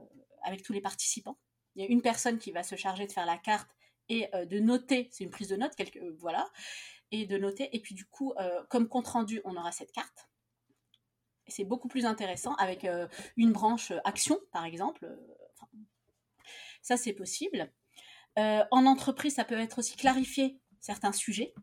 avec 0.43 0.63
tous 0.63 0.73
les 0.73 0.81
participants. 0.81 1.39
Il 1.75 1.83
y 1.83 1.87
a 1.87 1.91
une 1.91 2.03
personne 2.03 2.39
qui 2.39 2.53
va 2.53 2.63
se 2.63 2.77
charger 2.77 3.07
de 3.07 3.13
faire 3.13 3.27
la 3.27 3.39
carte 3.39 3.69
et 4.09 4.29
de 4.35 4.59
noter, 4.59 5.09
c'est 5.11 5.25
une 5.25 5.31
prise 5.31 5.49
de 5.49 5.57
notes, 5.57 5.73
voilà, 6.19 6.51
et 7.13 7.25
de 7.25 7.39
noter. 7.39 7.75
Et 7.75 7.81
puis 7.81 7.95
du 7.95 8.05
coup, 8.05 8.35
comme 8.69 8.89
compte 8.89 9.07
rendu, 9.07 9.41
on 9.45 9.57
aura 9.57 9.73
cette 9.73 9.91
carte. 9.91 10.29
C'est 11.47 11.65
beaucoup 11.65 11.89
plus 11.89 12.05
intéressant 12.05 12.55
avec 12.57 12.87
une 13.37 13.53
branche 13.53 13.91
action, 14.05 14.39
par 14.51 14.67
exemple. 14.67 15.09
ça, 16.83 16.99
c'est 16.99 17.15
possible. 17.15 17.73
en 18.37 18.85
entreprise, 18.85 19.37
ça 19.37 19.47
peut 19.47 19.59
être 19.59 19.79
aussi 19.79 19.97
clarifier 19.97 20.61
certains 20.81 21.13
sujets 21.13 21.55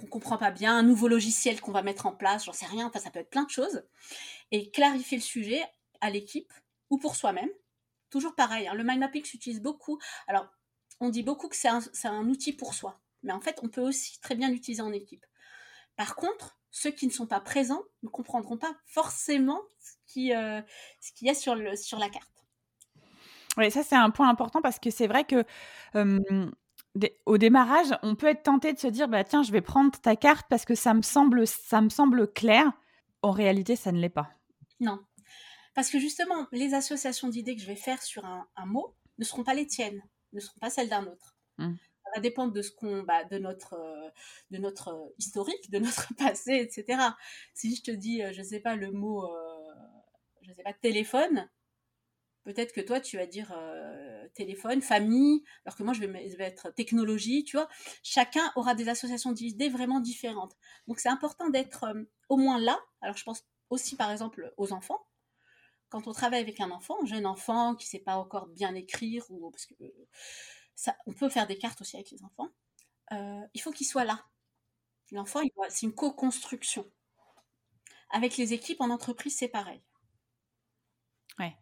qu'on 0.00 0.06
comprend 0.06 0.38
pas 0.38 0.50
bien, 0.50 0.76
un 0.76 0.82
nouveau 0.82 1.08
logiciel 1.08 1.60
qu'on 1.60 1.72
va 1.72 1.82
mettre 1.82 2.06
en 2.06 2.12
place, 2.12 2.44
j'en 2.44 2.52
sais 2.52 2.66
rien, 2.66 2.86
enfin 2.86 2.98
ça 2.98 3.10
peut 3.10 3.18
être 3.18 3.30
plein 3.30 3.44
de 3.44 3.50
choses, 3.50 3.84
et 4.50 4.70
clarifier 4.70 5.18
le 5.18 5.22
sujet 5.22 5.62
à 6.00 6.10
l'équipe 6.10 6.52
ou 6.88 6.98
pour 6.98 7.16
soi-même. 7.16 7.50
Toujours 8.10 8.34
pareil, 8.34 8.66
hein, 8.66 8.74
le 8.74 8.82
mind 8.82 8.98
mapping 8.98 9.24
s'utilise 9.24 9.60
beaucoup. 9.60 9.98
Alors, 10.26 10.48
on 10.98 11.10
dit 11.10 11.22
beaucoup 11.22 11.48
que 11.48 11.56
c'est 11.56 11.68
un, 11.68 11.80
un, 12.04 12.28
outil 12.28 12.52
pour 12.52 12.74
soi, 12.74 13.00
mais 13.22 13.32
en 13.32 13.40
fait, 13.40 13.60
on 13.62 13.68
peut 13.68 13.80
aussi 13.80 14.20
très 14.20 14.34
bien 14.34 14.50
l'utiliser 14.50 14.82
en 14.82 14.92
équipe. 14.92 15.24
Par 15.96 16.16
contre, 16.16 16.58
ceux 16.70 16.90
qui 16.90 17.06
ne 17.06 17.12
sont 17.12 17.26
pas 17.26 17.40
présents 17.40 17.82
ne 18.02 18.08
comprendront 18.08 18.56
pas 18.56 18.74
forcément 18.86 19.60
ce 19.78 19.92
qu'il 20.06 20.32
euh, 20.32 20.60
y 21.20 21.30
a 21.30 21.34
sur 21.34 21.54
la 21.54 22.08
carte. 22.08 22.30
Oui, 23.56 23.70
ça 23.70 23.82
c'est 23.82 23.96
un 23.96 24.10
point 24.10 24.28
important 24.28 24.62
parce 24.62 24.78
que 24.78 24.90
c'est 24.90 25.08
vrai 25.08 25.24
que 25.24 25.44
au 27.26 27.38
démarrage, 27.38 27.96
on 28.02 28.16
peut 28.16 28.26
être 28.26 28.42
tenté 28.42 28.72
de 28.72 28.78
se 28.78 28.88
dire 28.88 29.08
bah 29.08 29.24
tiens, 29.24 29.42
je 29.42 29.52
vais 29.52 29.60
prendre 29.60 29.92
ta 30.00 30.16
carte 30.16 30.46
parce 30.48 30.64
que 30.64 30.74
ça 30.74 30.94
me 30.94 31.02
semble 31.02 31.46
ça 31.46 31.80
me 31.80 31.88
semble 31.88 32.32
clair. 32.32 32.72
En 33.22 33.30
réalité, 33.30 33.76
ça 33.76 33.92
ne 33.92 34.00
l'est 34.00 34.08
pas. 34.08 34.30
Non. 34.80 34.98
Parce 35.74 35.90
que 35.90 35.98
justement, 35.98 36.46
les 36.52 36.74
associations 36.74 37.28
d'idées 37.28 37.54
que 37.54 37.62
je 37.62 37.66
vais 37.66 37.76
faire 37.76 38.02
sur 38.02 38.24
un, 38.24 38.46
mot 38.66 38.96
ne 39.18 39.24
seront 39.24 39.44
pas 39.44 39.54
les 39.54 39.66
tiennes, 39.66 40.02
ne 40.32 40.40
seront 40.40 40.58
pas 40.58 40.70
celles 40.70 40.88
d'un 40.88 41.06
autre. 41.06 41.36
Mmh. 41.58 41.74
Ça 42.04 42.10
va 42.16 42.20
dépendre 42.20 42.52
de 42.52 42.62
ce 42.62 42.72
qu'on, 42.72 43.02
bah, 43.02 43.24
de 43.24 43.38
notre, 43.38 43.78
de 44.50 44.58
notre 44.58 45.12
historique, 45.18 45.70
de 45.70 45.78
notre 45.78 46.14
passé, 46.18 46.54
etc. 46.54 46.98
Si 47.54 47.76
je 47.76 47.82
te 47.82 47.90
dis, 47.90 48.22
euh, 48.22 48.32
je 48.32 48.42
sais 48.42 48.60
pas 48.60 48.74
le 48.74 48.90
mot, 48.90 49.24
euh, 49.24 49.72
je 50.42 50.52
sais 50.52 50.62
pas 50.62 50.72
téléphone, 50.72 51.48
peut-être 52.44 52.72
que 52.72 52.80
toi 52.80 53.00
tu 53.00 53.16
vas 53.16 53.26
dire 53.26 53.52
euh, 53.56 53.99
téléphone, 54.34 54.82
famille, 54.82 55.42
alors 55.64 55.76
que 55.76 55.82
moi 55.82 55.92
je 55.92 56.00
vais, 56.04 56.44
être 56.44 56.70
technologie, 56.70 57.44
tu 57.44 57.56
vois. 57.56 57.68
Chacun 58.02 58.52
aura 58.56 58.74
des 58.74 58.88
associations 58.88 59.32
d'idées 59.32 59.68
vraiment 59.68 60.00
différentes. 60.00 60.56
Donc 60.86 61.00
c'est 61.00 61.08
important 61.08 61.48
d'être 61.50 61.86
au 62.28 62.36
moins 62.36 62.58
là. 62.58 62.78
Alors 63.00 63.16
je 63.16 63.24
pense 63.24 63.44
aussi 63.70 63.96
par 63.96 64.10
exemple 64.10 64.52
aux 64.56 64.72
enfants 64.72 65.00
quand 65.90 66.06
on 66.06 66.12
travaille 66.12 66.40
avec 66.40 66.60
un 66.60 66.70
enfant, 66.70 66.96
un 67.02 67.06
jeune 67.06 67.26
enfant 67.26 67.74
qui 67.74 67.86
ne 67.86 67.90
sait 67.90 67.98
pas 67.98 68.16
encore 68.16 68.46
bien 68.46 68.74
écrire, 68.74 69.24
ou 69.28 69.50
parce 69.50 69.66
que 69.66 69.74
ça, 70.74 70.96
on 71.06 71.12
peut 71.12 71.28
faire 71.28 71.46
des 71.46 71.58
cartes 71.58 71.80
aussi 71.80 71.96
avec 71.96 72.10
les 72.12 72.22
enfants, 72.24 72.48
euh, 73.12 73.46
il 73.54 73.60
faut 73.60 73.72
qu'il 73.72 73.86
soit 73.86 74.04
là. 74.04 74.24
L'enfant, 75.10 75.40
c'est 75.68 75.86
une 75.86 75.94
co-construction. 75.94 76.88
Avec 78.10 78.36
les 78.36 78.52
équipes 78.52 78.80
en 78.80 78.90
entreprise, 78.90 79.36
c'est 79.36 79.48
pareil. 79.48 79.82
Ouais. 81.38 81.56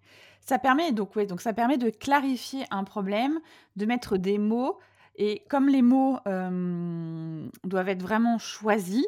Ça 0.48 0.58
permet 0.58 0.92
donc, 0.92 1.14
ouais, 1.14 1.26
donc 1.26 1.42
ça 1.42 1.52
permet 1.52 1.76
de 1.76 1.90
clarifier 1.90 2.64
un 2.70 2.82
problème, 2.82 3.38
de 3.76 3.84
mettre 3.84 4.16
des 4.16 4.38
mots. 4.38 4.78
Et 5.16 5.44
comme 5.50 5.68
les 5.68 5.82
mots 5.82 6.18
euh, 6.26 7.46
doivent 7.64 7.88
être 7.90 8.00
vraiment 8.00 8.38
choisis, 8.38 9.04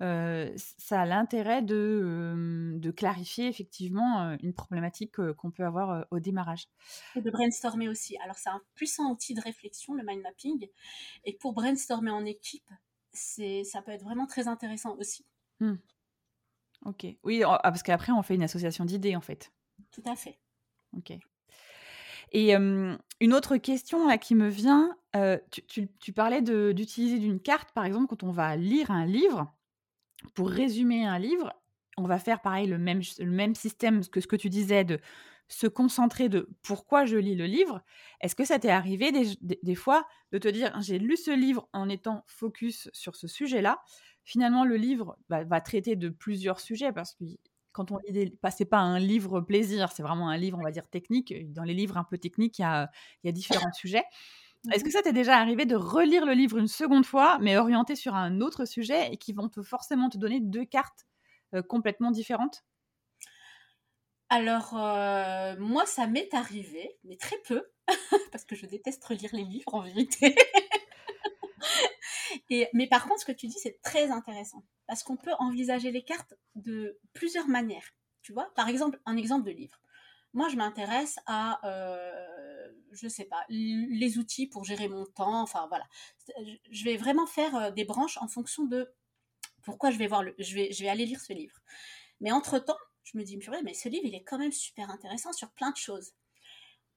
ça 0.00 1.00
a 1.00 1.06
l'intérêt 1.06 1.62
de, 1.62 2.74
de, 2.76 2.90
clarifier 2.90 3.46
effectivement 3.46 4.36
une 4.42 4.52
problématique 4.52 5.12
qu'on 5.36 5.52
peut 5.52 5.64
avoir 5.64 6.06
au 6.10 6.18
démarrage. 6.18 6.66
Et 7.14 7.22
de 7.22 7.30
brainstormer 7.30 7.88
aussi. 7.88 8.18
Alors 8.18 8.36
c'est 8.36 8.50
un 8.50 8.60
puissant 8.74 9.12
outil 9.12 9.32
de 9.34 9.40
réflexion, 9.40 9.94
le 9.94 10.02
mind 10.04 10.20
mapping. 10.22 10.66
Et 11.24 11.34
pour 11.34 11.52
brainstormer 11.52 12.10
en 12.10 12.24
équipe, 12.24 12.68
ça 13.12 13.80
peut 13.80 13.92
être 13.92 14.02
vraiment 14.02 14.26
très 14.26 14.48
intéressant 14.48 14.96
aussi. 14.98 15.24
Mmh. 15.60 15.74
Ok. 16.84 17.06
Oui, 17.22 17.42
ah, 17.46 17.60
parce 17.62 17.82
qu'après, 17.82 18.12
on 18.12 18.22
fait 18.22 18.34
une 18.34 18.42
association 18.42 18.84
d'idées, 18.84 19.14
en 19.16 19.20
fait. 19.20 19.52
Tout 19.92 20.02
à 20.04 20.16
fait. 20.16 20.38
Ok. 20.96 21.12
Et 22.32 22.54
une 22.54 23.34
autre 23.34 23.58
question 23.58 24.06
là, 24.08 24.16
qui 24.16 24.34
me 24.34 24.48
vient, 24.48 24.96
tu, 25.68 26.12
parlais 26.14 26.40
d'utiliser 26.40 27.18
d'une 27.18 27.40
carte, 27.40 27.72
par 27.72 27.84
exemple, 27.84 28.06
quand 28.06 28.22
on 28.22 28.30
va 28.30 28.56
lire 28.56 28.90
un 28.90 29.04
livre 29.04 29.52
pour 30.34 30.48
résumer 30.48 31.04
un 31.04 31.18
livre, 31.18 31.52
on 31.98 32.04
va 32.04 32.18
faire 32.18 32.40
pareil 32.40 32.66
le 32.66 32.78
même, 32.78 33.02
le 33.18 33.30
même 33.30 33.54
système 33.54 34.06
que 34.06 34.20
ce 34.20 34.26
que 34.26 34.36
tu 34.36 34.48
disais 34.48 34.84
de 34.84 34.98
se 35.48 35.66
concentrer 35.66 36.30
de 36.30 36.48
pourquoi 36.62 37.04
je 37.04 37.16
lis 37.18 37.34
le 37.34 37.44
livre. 37.44 37.82
Est-ce 38.20 38.34
que 38.34 38.44
ça 38.44 38.58
t'est 38.58 38.70
arrivé 38.70 39.12
des, 39.12 39.74
fois 39.74 40.06
de 40.32 40.38
te 40.38 40.48
dire 40.48 40.72
j'ai 40.80 40.98
lu 40.98 41.16
ce 41.16 41.30
livre 41.30 41.68
en 41.72 41.88
étant 41.90 42.24
focus 42.26 42.88
sur 42.92 43.16
ce 43.16 43.28
sujet-là 43.28 43.82
Finalement, 44.24 44.64
le 44.64 44.76
livre 44.76 45.18
va 45.28 45.60
traiter 45.60 45.96
de 45.96 46.08
plusieurs 46.08 46.60
sujets 46.60 46.92
parce 46.92 47.14
que 47.14 47.24
quand 47.72 47.90
on 47.90 47.98
lit 47.98 48.12
des, 48.12 48.38
c'est 48.56 48.64
pas 48.64 48.80
un 48.80 48.98
livre 48.98 49.40
plaisir, 49.40 49.92
c'est 49.92 50.02
vraiment 50.02 50.28
un 50.28 50.36
livre, 50.36 50.58
on 50.58 50.62
va 50.62 50.70
dire 50.70 50.88
technique. 50.88 51.34
Dans 51.52 51.64
les 51.64 51.74
livres 51.74 51.96
un 51.96 52.04
peu 52.04 52.18
techniques, 52.18 52.58
il 52.58 52.62
y 52.62 52.64
a, 52.64 52.90
il 53.22 53.26
y 53.26 53.30
a 53.30 53.32
différents 53.32 53.72
sujets. 53.74 54.04
Est-ce 54.70 54.84
que 54.84 54.90
ça 54.90 55.02
t'est 55.02 55.12
déjà 55.12 55.38
arrivé 55.38 55.66
de 55.66 55.74
relire 55.74 56.24
le 56.24 56.34
livre 56.34 56.56
une 56.58 56.68
seconde 56.68 57.04
fois, 57.04 57.38
mais 57.40 57.56
orienté 57.56 57.96
sur 57.96 58.14
un 58.14 58.40
autre 58.40 58.64
sujet 58.64 59.12
et 59.12 59.16
qui 59.16 59.32
vont 59.32 59.50
forcément 59.64 60.08
te 60.08 60.18
donner 60.18 60.40
deux 60.40 60.64
cartes 60.64 61.06
euh, 61.54 61.62
complètement 61.62 62.12
différentes? 62.12 62.64
Alors, 64.28 64.74
euh, 64.78 65.56
moi, 65.58 65.84
ça 65.84 66.06
m'est 66.06 66.32
arrivé, 66.32 66.98
mais 67.04 67.16
très 67.16 67.36
peu, 67.46 67.70
parce 68.32 68.44
que 68.44 68.54
je 68.54 68.66
déteste 68.66 69.04
relire 69.04 69.30
les 69.34 69.44
livres 69.44 69.74
en 69.74 69.82
vérité. 69.82 70.34
Mais 72.72 72.86
par 72.86 73.06
contre, 73.06 73.20
ce 73.20 73.24
que 73.24 73.32
tu 73.32 73.46
dis, 73.46 73.58
c'est 73.58 73.80
très 73.82 74.10
intéressant, 74.10 74.64
parce 74.86 75.02
qu'on 75.02 75.16
peut 75.16 75.34
envisager 75.38 75.90
les 75.90 76.02
cartes 76.02 76.34
de 76.54 76.98
plusieurs 77.12 77.48
manières. 77.48 77.94
Tu 78.22 78.32
vois, 78.32 78.52
par 78.54 78.68
exemple, 78.68 79.00
un 79.06 79.16
exemple 79.16 79.44
de 79.44 79.50
livre. 79.50 79.80
Moi, 80.32 80.48
je 80.48 80.56
m'intéresse 80.56 81.18
à, 81.26 81.60
euh, 81.68 82.68
je 82.92 83.08
sais 83.08 83.24
pas, 83.26 83.44
les 83.48 84.18
outils 84.18 84.46
pour 84.46 84.64
gérer 84.64 84.88
mon 84.88 85.04
temps. 85.04 85.42
Enfin, 85.42 85.66
voilà. 85.68 85.84
Je 86.70 86.84
vais 86.84 86.96
vraiment 86.96 87.26
faire 87.26 87.54
euh, 87.56 87.70
des 87.70 87.84
branches 87.84 88.16
en 88.18 88.28
fonction 88.28 88.64
de 88.64 88.90
pourquoi 89.62 89.90
je 89.90 89.98
vais 89.98 90.06
voir 90.06 90.22
le, 90.22 90.34
je 90.38 90.54
vais, 90.54 90.72
je 90.72 90.82
vais 90.82 90.88
aller 90.88 91.04
lire 91.04 91.20
ce 91.20 91.32
livre. 91.32 91.58
Mais 92.20 92.32
entre 92.32 92.58
temps, 92.58 92.78
je 93.04 93.18
me 93.18 93.24
dis, 93.24 93.38
mais 93.64 93.74
ce 93.74 93.88
livre, 93.88 94.06
il 94.06 94.14
est 94.14 94.22
quand 94.22 94.38
même 94.38 94.52
super 94.52 94.90
intéressant 94.90 95.32
sur 95.32 95.50
plein 95.50 95.70
de 95.70 95.76
choses. 95.76 96.12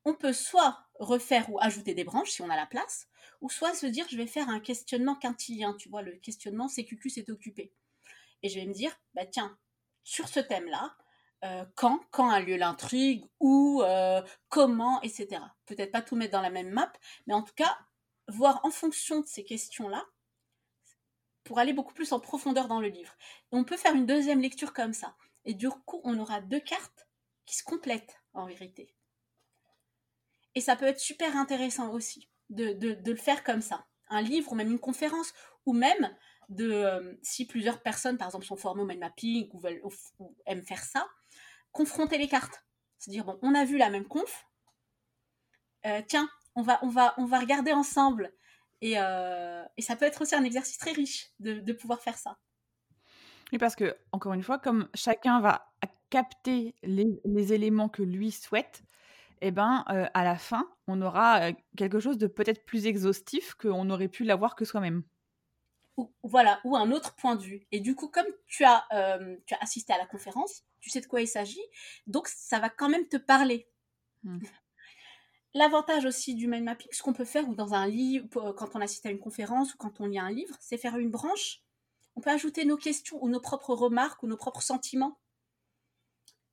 On 0.05 0.13
peut 0.13 0.33
soit 0.33 0.85
refaire 0.99 1.49
ou 1.51 1.59
ajouter 1.59 1.93
des 1.93 2.03
branches 2.03 2.31
si 2.31 2.41
on 2.41 2.49
a 2.49 2.55
la 2.55 2.65
place, 2.65 3.07
ou 3.41 3.49
soit 3.49 3.73
se 3.73 3.85
dire, 3.85 4.05
je 4.09 4.17
vais 4.17 4.27
faire 4.27 4.49
un 4.49 4.59
questionnement 4.59 5.15
quintilien. 5.15 5.73
Tu 5.73 5.89
vois, 5.89 6.01
le 6.01 6.13
questionnement, 6.17 6.67
c'est 6.67 6.85
QQ 6.85 7.09
s'est 7.09 7.31
occupé. 7.31 7.73
Et 8.43 8.49
je 8.49 8.59
vais 8.59 8.65
me 8.65 8.73
dire, 8.73 8.95
bah 9.13 9.25
tiens, 9.25 9.57
sur 10.03 10.27
ce 10.27 10.39
thème-là, 10.39 10.95
euh, 11.43 11.65
quand, 11.75 11.99
quand 12.11 12.29
a 12.29 12.39
lieu 12.39 12.55
l'intrigue, 12.55 13.25
où, 13.39 13.81
euh, 13.83 14.21
comment, 14.49 15.01
etc. 15.01 15.41
Peut-être 15.65 15.91
pas 15.91 16.01
tout 16.01 16.15
mettre 16.15 16.33
dans 16.33 16.41
la 16.41 16.49
même 16.49 16.69
map, 16.69 16.91
mais 17.27 17.33
en 17.33 17.41
tout 17.41 17.53
cas, 17.55 17.77
voir 18.27 18.61
en 18.63 18.71
fonction 18.71 19.21
de 19.21 19.27
ces 19.27 19.43
questions-là, 19.43 20.05
pour 21.43 21.59
aller 21.59 21.73
beaucoup 21.73 21.93
plus 21.93 22.11
en 22.11 22.19
profondeur 22.19 22.67
dans 22.67 22.81
le 22.81 22.87
livre. 22.87 23.15
on 23.51 23.63
peut 23.63 23.77
faire 23.77 23.93
une 23.93 24.07
deuxième 24.07 24.41
lecture 24.41 24.73
comme 24.73 24.93
ça. 24.93 25.15
Et 25.45 25.53
du 25.53 25.69
coup, 25.69 26.01
on 26.03 26.17
aura 26.17 26.41
deux 26.41 26.59
cartes 26.59 27.07
qui 27.45 27.55
se 27.55 27.63
complètent 27.63 28.19
en 28.33 28.47
vérité. 28.47 28.95
Et 30.55 30.61
ça 30.61 30.75
peut 30.75 30.85
être 30.85 30.99
super 30.99 31.35
intéressant 31.37 31.91
aussi 31.91 32.29
de, 32.49 32.73
de 32.73 33.11
le 33.11 33.17
faire 33.17 33.43
comme 33.43 33.61
ça. 33.61 33.85
Un 34.09 34.21
livre 34.21 34.51
ou 34.51 34.55
même 34.55 34.71
une 34.71 34.79
conférence, 34.79 35.33
ou 35.65 35.73
même 35.73 36.15
de 36.49 36.71
euh, 36.71 37.13
si 37.21 37.45
plusieurs 37.45 37.81
personnes, 37.81 38.17
par 38.17 38.27
exemple, 38.27 38.45
sont 38.45 38.55
formées 38.55 38.81
au 38.81 38.85
mind 38.85 38.99
mapping 38.99 39.49
ou, 39.53 39.59
veulent, 39.59 39.81
ou, 40.19 40.35
aiment 40.45 40.63
faire 40.63 40.83
ça, 40.83 41.07
confronter 41.71 42.17
les 42.17 42.27
cartes. 42.27 42.63
Se 42.99 43.09
dire, 43.09 43.25
bon, 43.25 43.37
on 43.41 43.55
a 43.55 43.65
vu 43.65 43.77
la 43.77 43.89
même 43.89 44.05
conf, 44.05 44.45
euh, 45.85 46.01
tiens, 46.07 46.29
on 46.55 46.61
va, 46.61 46.79
on, 46.83 46.89
va, 46.89 47.13
on 47.17 47.25
va 47.25 47.39
regarder 47.39 47.73
ensemble. 47.73 48.31
Et, 48.81 48.95
euh, 48.97 49.63
et, 49.77 49.81
ça 49.81 49.95
peut 49.95 50.05
être 50.05 50.21
aussi 50.21 50.35
un 50.35 50.43
exercice 50.43 50.77
très 50.77 50.91
riche 50.91 51.31
de, 51.39 51.59
de 51.59 51.73
pouvoir 51.73 52.01
faire 52.01 52.17
ça. 52.17 52.37
Oui, 53.51 53.57
parce 53.57 53.75
que, 53.75 53.95
encore 54.11 54.33
une 54.33 54.43
fois, 54.43 54.59
comme 54.59 54.89
chacun 54.93 55.39
va 55.39 55.71
capter 56.09 56.75
les, 56.83 57.07
les 57.25 57.53
éléments 57.53 57.89
que 57.89 58.03
lui 58.03 58.31
souhaite, 58.31 58.83
eh 59.47 59.51
ben, 59.51 59.83
à 59.87 60.23
la 60.23 60.37
fin, 60.37 60.67
on 60.87 61.01
aura 61.01 61.51
quelque 61.77 61.99
chose 61.99 62.17
de 62.17 62.27
peut-être 62.27 62.65
plus 62.65 62.87
exhaustif 62.87 63.53
qu'on 63.53 63.89
aurait 63.89 64.07
pu 64.07 64.23
l'avoir 64.23 64.55
que 64.55 64.65
soi-même 64.65 65.03
ou, 65.97 66.11
voilà, 66.23 66.59
ou 66.63 66.75
un 66.75 66.91
autre 66.91 67.15
point 67.15 67.35
de 67.35 67.43
vue. 67.43 67.67
Et 67.71 67.79
du 67.79 67.95
coup, 67.95 68.07
comme 68.07 68.27
tu 68.47 68.63
as, 68.63 68.85
euh, 68.93 69.37
tu 69.45 69.53
as 69.53 69.57
assisté 69.61 69.93
à 69.93 69.97
la 69.97 70.05
conférence, 70.05 70.63
tu 70.79 70.89
sais 70.89 71.01
de 71.01 71.05
quoi 71.05 71.21
il 71.21 71.27
s'agit, 71.27 71.63
donc 72.07 72.27
ça 72.27 72.59
va 72.59 72.69
quand 72.69 72.89
même 72.89 73.07
te 73.07 73.17
parler. 73.17 73.67
Hmm. 74.23 74.39
L'avantage 75.53 76.05
aussi 76.05 76.35
du 76.35 76.47
mind 76.47 76.65
mapping, 76.65 76.89
ce 76.91 77.01
qu'on 77.01 77.13
peut 77.13 77.23
faire 77.25 77.47
ou 77.47 77.55
dans 77.55 77.73
un 77.73 77.87
livre, 77.87 78.27
euh, 78.37 78.53
quand 78.53 78.75
on 78.75 78.81
assiste 78.81 79.05
à 79.05 79.11
une 79.11 79.19
conférence 79.19 79.73
ou 79.73 79.77
quand 79.77 80.01
on 80.01 80.07
lit 80.07 80.19
un 80.19 80.31
livre, 80.31 80.55
c'est 80.59 80.77
faire 80.77 80.97
une 80.97 81.11
branche. 81.11 81.61
On 82.17 82.21
peut 82.21 82.29
ajouter 82.29 82.65
nos 82.65 82.77
questions 82.77 83.17
ou 83.23 83.29
nos 83.29 83.39
propres 83.39 83.73
remarques 83.73 84.21
ou 84.23 84.27
nos 84.27 84.37
propres 84.37 84.61
sentiments. 84.61 85.17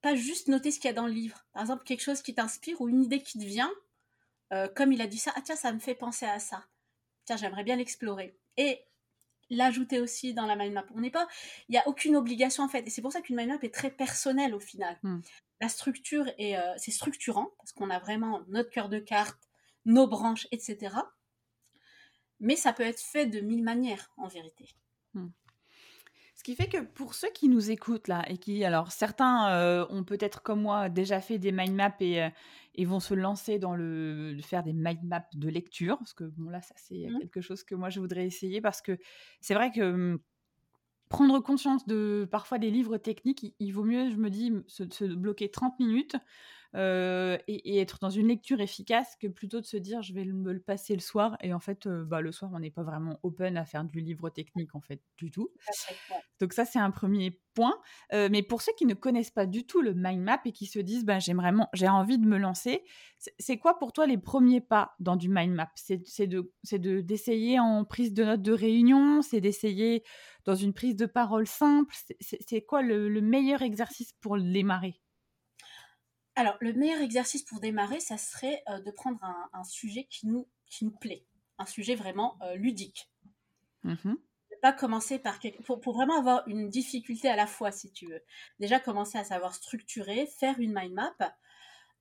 Pas 0.03 0.15
juste 0.15 0.49
noter 0.49 0.71
ce 0.71 0.79
qu'il 0.79 0.89
y 0.89 0.91
a 0.91 0.95
dans 0.95 1.07
le 1.07 1.13
livre. 1.13 1.45
Par 1.53 1.63
exemple, 1.63 1.85
quelque 1.85 2.03
chose 2.03 2.23
qui 2.23 2.35
t'inspire 2.35 2.81
ou 2.81 2.89
une 2.89 3.03
idée 3.03 3.23
qui 3.23 3.39
te 3.39 3.45
vient, 3.45 3.73
euh, 4.53 4.69
comme 4.69 4.93
il 4.93 5.01
a 5.01 5.07
dit 5.07 5.19
ça, 5.19 5.33
ah 5.37 5.41
tiens, 5.43 5.57
ça 5.57 5.73
me 5.73 5.79
fait 5.79 5.95
penser 5.95 6.27
à 6.27 6.39
ça. 6.39 6.65
Tiens, 7.25 7.37
j'aimerais 7.37 7.65
bien 7.65 7.77
l'explorer. 7.77 8.37
Et 8.57 8.85
l'ajouter 9.49 10.01
aussi 10.01 10.35
dans 10.35 10.47
la 10.47 10.57
mind 10.57 10.73
map. 10.73 10.87
On 10.95 11.01
n'est 11.01 11.11
pas, 11.11 11.29
il 11.69 11.73
n'y 11.73 11.79
a 11.79 11.87
aucune 11.87 12.17
obligation 12.17 12.65
en 12.65 12.69
fait. 12.69 12.87
Et 12.87 12.91
c'est 12.91 13.03
pour 13.03 13.13
ça 13.13 13.21
qu'une 13.21 13.37
mind 13.37 13.51
map 13.51 13.59
est 13.63 13.75
très 13.75 13.91
personnelle 13.91 14.55
au 14.55 14.61
final. 14.61 14.99
Hmm. 15.03 15.21
La 15.61 15.69
structure 15.69 16.27
est, 16.39 16.57
euh, 16.57 16.75
c'est 16.77 16.91
structurant 16.91 17.51
parce 17.59 17.73
qu'on 17.73 17.91
a 17.91 17.99
vraiment 17.99 18.43
notre 18.49 18.71
cœur 18.71 18.89
de 18.89 18.99
carte, 18.99 19.39
nos 19.85 20.07
branches, 20.07 20.49
etc. 20.51 20.97
Mais 22.41 22.57
ça 22.57 22.73
peut 22.73 22.83
être 22.83 23.01
fait 23.01 23.27
de 23.27 23.41
mille 23.41 23.63
manières, 23.63 24.13
en 24.17 24.27
vérité. 24.27 24.75
Mmh. 25.15 25.29
Ce 26.43 26.45
qui 26.45 26.57
fait 26.57 26.67
que 26.67 26.83
pour 26.83 27.15
ceux 27.15 27.31
qui 27.31 27.49
nous 27.49 27.71
écoutent 27.71 28.09
là 28.09 28.25
et 28.29 28.37
qui, 28.37 28.65
alors 28.65 28.91
certains 28.91 29.49
euh, 29.53 29.87
ont 29.91 30.03
peut-être 30.03 30.43
comme 30.43 30.63
moi 30.63 30.89
déjà 30.89 31.21
fait 31.21 31.39
des 31.39 31.53
mind 31.53 31.73
maps 31.73 31.95
et, 32.01 32.21
euh, 32.21 32.31
et 32.75 32.85
vont 32.85 32.99
se 32.99 33.15
lancer 33.15 33.61
dans 33.61 33.77
le, 33.77 34.37
faire 34.43 34.65
des 34.65 34.73
mind 34.73 35.05
maps 35.05 35.29
de 35.35 35.49
lecture, 35.49 35.99
parce 35.99 36.15
que 36.15 36.25
bon 36.25 36.51
là 36.51 36.61
ça 36.61 36.75
c'est 36.77 37.07
mmh. 37.07 37.21
quelque 37.21 37.41
chose 37.43 37.63
que 37.63 37.77
moi 37.77 37.91
je 37.91 38.01
voudrais 38.01 38.27
essayer 38.27 38.61
parce 38.61 38.83
que 38.83 38.99
c'est 39.41 39.55
vrai 39.55 39.71
que 39.71 39.93
mmh, 39.93 40.19
prendre 41.09 41.39
conscience 41.39 41.87
de 41.87 42.27
parfois 42.29 42.59
des 42.59 42.73
livres 42.73 42.99
techniques, 42.99 43.55
il, 43.61 43.71
vaut 43.71 43.85
mieux, 43.85 44.11
je 44.11 44.17
me 44.17 44.29
dis, 44.29 44.53
se, 44.67 45.05
bloquer 45.05 45.49
30 45.49 45.79
minutes 45.79 46.17
euh, 46.75 47.37
et, 47.49 47.81
être 47.81 47.99
dans 48.01 48.09
une 48.09 48.29
lecture 48.29 48.61
efficace 48.61 49.17
que 49.21 49.27
plutôt 49.27 49.61
de 49.61 49.67
se 49.67 49.77
dire 49.77 50.01
je 50.03 50.15
vais 50.15 50.25
me 50.25 50.53
le 50.53 50.61
passer 50.61 50.95
le 50.95 51.01
soir 51.01 51.37
et 51.41 51.53
en 51.53 51.61
fait 51.61 51.87
euh, 51.87 52.05
bah, 52.05 52.23
le 52.23 52.33
soir 52.33 52.51
on 52.55 52.61
n'est 52.61 52.71
pas 52.71 52.83
vraiment 52.83 53.19
open 53.23 53.59
à 53.59 53.67
faire 53.67 53.85
du 53.85 54.01
livre 54.01 54.31
technique 54.31 54.75
en 54.75 54.81
fait 54.81 55.01
du 55.19 55.31
tout. 55.31 55.51
Donc 56.41 56.55
ça 56.55 56.65
c'est 56.65 56.79
un 56.79 56.91
premier 56.91 57.41
point. 57.55 57.75
Euh, 58.15 58.29
mais 58.31 58.43
pour 58.43 58.63
ceux 58.63 58.73
qui 58.79 58.87
ne 58.87 58.95
connaissent 58.95 59.31
pas 59.31 59.45
du 59.45 59.67
tout 59.67 59.83
le 59.83 59.93
mind 59.95 60.23
map 60.23 60.41
et 60.47 60.53
qui 60.53 60.65
se 60.65 60.79
disent 60.79 61.05
bah, 61.05 61.19
j'ai 61.19 61.35
vraiment 61.35 61.69
j'ai 61.75 61.89
envie 61.89 62.19
de 62.19 62.27
me 62.27 62.39
lancer, 62.39 62.83
c'est 63.39 63.59
quoi 63.59 63.79
pour 63.79 63.93
toi 63.93 64.07
les 64.07 64.19
premiers 64.19 64.63
pas 64.63 64.95
dans 64.99 65.17
du 65.17 65.29
mind 65.29 65.55
map? 65.55 65.71
C'est 65.75 66.27
de 66.27 66.53
c'est 66.63 66.79
de 66.79 67.03
d'essayer 67.03 67.61
en 67.61 67.85
prise 67.85 68.15
de 68.15 68.25
notes 68.25 68.43
de 68.43 68.53
réunion, 68.53 69.21
c'est 69.21 69.43
d'essayer 69.43 70.05
dans 70.45 70.55
une 70.55 70.73
prise 70.73 70.97
de 70.97 71.07
parole 71.07 71.47
simple? 71.47 71.95
C'est 72.21 72.63
quoi 72.63 72.81
le 72.83 73.21
meilleur 73.21 73.61
exercice 73.61 74.13
pour 74.21 74.39
démarrer 74.39 75.03
alors, 76.35 76.57
le 76.61 76.73
meilleur 76.73 77.01
exercice 77.01 77.43
pour 77.43 77.61
démarrer, 77.61 78.01
ça 78.01 78.17
serait 78.17 78.63
euh, 78.69 78.81
de 78.81 78.91
prendre 78.91 79.19
un, 79.53 79.65
sujet 79.65 80.07
qui 80.11 80.27
nous, 80.27 80.49
qui 80.67 80.85
nous 80.85 80.91
plaît, 80.91 81.27
un 81.59 81.67
sujet 81.67 81.95
vraiment 81.95 82.39
euh, 82.43 82.55
ludique. 82.55 83.11
Mmh 83.85 84.15
pas 84.61 84.73
commencer 84.73 85.19
par 85.19 85.41
pour, 85.65 85.81
pour, 85.81 85.93
vraiment 85.93 86.17
avoir 86.17 86.47
une 86.47 86.69
difficulté 86.69 87.29
à 87.29 87.35
la 87.35 87.49
fois, 87.49 87.73
si 87.73 87.91
tu 87.91 88.07
veux. 88.07 88.23
Déjà 88.61 88.79
commencer 88.79 89.19
à 89.19 89.25
savoir 89.25 89.57
structurer, 89.57 90.27
faire 90.39 90.61
une 90.61 90.73
mind 90.73 90.93
map. 90.93 91.17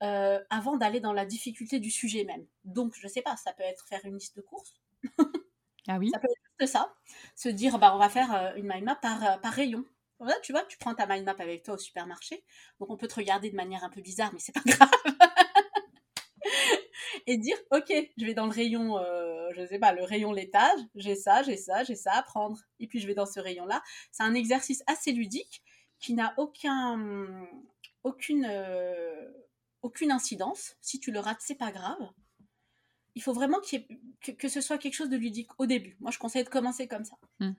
Euh, 0.04 0.39
avant 0.52 0.78
d'aller 0.78 1.00
dans 1.00 1.12
la 1.12 1.26
difficulté 1.26 1.80
du 1.80 1.89
sujet 1.89 2.24
même. 2.24 2.46
Donc, 2.63 2.94
je 3.00 3.08
sais 3.08 3.24
pas, 3.24 3.36
ça 3.36 3.52
peut 3.54 3.63
être 3.63 3.88
faire 3.88 4.02
une 4.04 4.13
liste 4.13 4.36
de 4.36 4.41
courses. 4.41 4.80
ah 5.88 5.98
oui. 5.98 6.12
Ça 6.12 6.20
peut 6.20 6.28
être 6.30 6.41
juste 6.60 6.72
ça. 6.72 6.94
Se 7.36 7.50
dire, 7.50 7.80
bah, 7.80 7.96
on 7.96 7.98
va 7.98 8.10
faire 8.10 8.54
une 8.56 8.67
mind 8.67 8.84
map 8.84 8.96
par, 8.96 9.41
par 9.41 9.54
rayon 9.54 9.84
tu 10.42 10.52
vois, 10.52 10.64
tu 10.64 10.78
prends 10.78 10.94
ta 10.94 11.06
mind 11.06 11.26
map 11.26 11.36
avec 11.40 11.64
toi 11.64 11.76
au 11.76 11.78
supermarché, 11.78 12.44
donc 12.80 12.90
on 12.90 12.98
peut 12.98 13.08
te 13.08 13.16
regarder 13.16 13.50
de 13.50 13.56
manière 13.56 13.84
un 13.84 13.90
peu 13.90 14.02
bizarre, 14.02 14.32
mais 14.34 14.40
c'est 14.40 14.52
pas 14.52 14.62
grave. 14.66 14.90
et 17.28 17.38
dire, 17.38 17.58
ok, 17.72 17.94
je 18.18 18.26
vais 18.26 18.34
dans 18.34 18.46
le 18.46 18.52
rayon, 18.52 18.98
euh, 18.98 19.50
je 19.56 19.66
sais 19.66 19.80
pas, 19.80 19.94
le 19.94 20.04
rayon 20.04 20.32
laitage, 20.32 20.80
j'ai 20.96 21.16
ça, 21.16 21.44
j'ai 21.44 21.58
ça, 21.58 21.84
j'ai 21.84 21.96
ça 21.96 22.14
à 22.14 22.24
prendre. 22.24 22.60
Et 22.80 22.88
puis 22.88 23.00
je 23.00 23.08
vais 23.08 23.14
dans 23.14 23.26
ce 23.26 23.40
rayon-là. 23.40 23.82
C'est 24.12 24.24
un 24.24 24.34
exercice 24.34 24.84
assez 24.88 25.12
ludique 25.12 25.62
qui 26.00 26.14
n'a 26.14 26.34
aucun, 26.38 27.48
aucune, 28.04 28.46
euh, 28.50 29.32
aucune 29.82 30.12
incidence. 30.12 30.76
Si 30.82 31.00
tu 31.00 31.12
le 31.12 31.20
rates, 31.20 31.42
c'est 31.42 31.56
pas 31.56 31.72
grave. 31.72 32.10
Il 33.14 33.22
faut 33.22 33.34
vraiment 33.34 33.60
que, 33.60 34.48
ce 34.48 34.62
soit 34.62 34.78
quelque 34.78 34.94
chose 34.94 35.10
de 35.10 35.18
ludique 35.18 35.50
au 35.60 35.66
début. 35.66 35.98
Moi, 36.00 36.12
je 36.12 36.18
conseille 36.18 36.44
de 36.44 36.50
commencer 36.50 36.88
comme 36.88 37.04
ça. 37.04 37.18
Hmm 37.40 37.52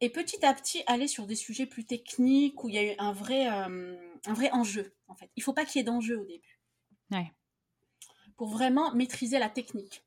et 0.00 0.10
petit 0.10 0.44
à 0.44 0.52
petit 0.54 0.82
aller 0.86 1.08
sur 1.08 1.26
des 1.26 1.36
sujets 1.36 1.66
plus 1.66 1.84
techniques 1.84 2.62
où 2.64 2.68
il 2.68 2.74
y 2.74 2.78
a 2.78 2.92
eu 2.92 2.94
un 2.98 3.12
vrai, 3.12 3.48
euh, 3.50 3.96
un 4.26 4.32
vrai 4.34 4.50
enjeu 4.52 4.94
en 5.08 5.14
fait. 5.14 5.30
Il 5.36 5.42
faut 5.42 5.52
pas 5.52 5.64
qu'il 5.64 5.78
y 5.78 5.82
ait 5.82 5.84
d'enjeu 5.84 6.18
au 6.18 6.24
début. 6.24 6.60
Ouais. 7.10 7.32
Pour 8.36 8.48
vraiment 8.48 8.94
maîtriser 8.94 9.38
la 9.38 9.48
technique. 9.48 10.04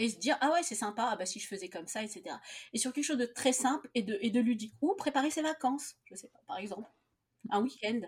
Et 0.00 0.10
se 0.10 0.16
dire, 0.16 0.38
ah 0.40 0.52
ouais, 0.52 0.62
c'est 0.62 0.76
sympa, 0.76 1.08
ah 1.10 1.16
bah 1.16 1.26
si 1.26 1.40
je 1.40 1.48
faisais 1.48 1.68
comme 1.68 1.88
ça, 1.88 2.04
etc. 2.04 2.36
Et 2.72 2.78
sur 2.78 2.92
quelque 2.92 3.04
chose 3.04 3.18
de 3.18 3.26
très 3.26 3.52
simple 3.52 3.90
et 3.94 4.02
de, 4.02 4.16
et 4.20 4.30
de 4.30 4.38
ludique. 4.38 4.74
Ou 4.80 4.94
préparer 4.94 5.30
ses 5.30 5.42
vacances, 5.42 5.96
je 6.04 6.14
sais 6.14 6.28
pas, 6.28 6.38
par 6.46 6.58
exemple. 6.58 6.88
Un 7.50 7.62
week-end. 7.62 8.02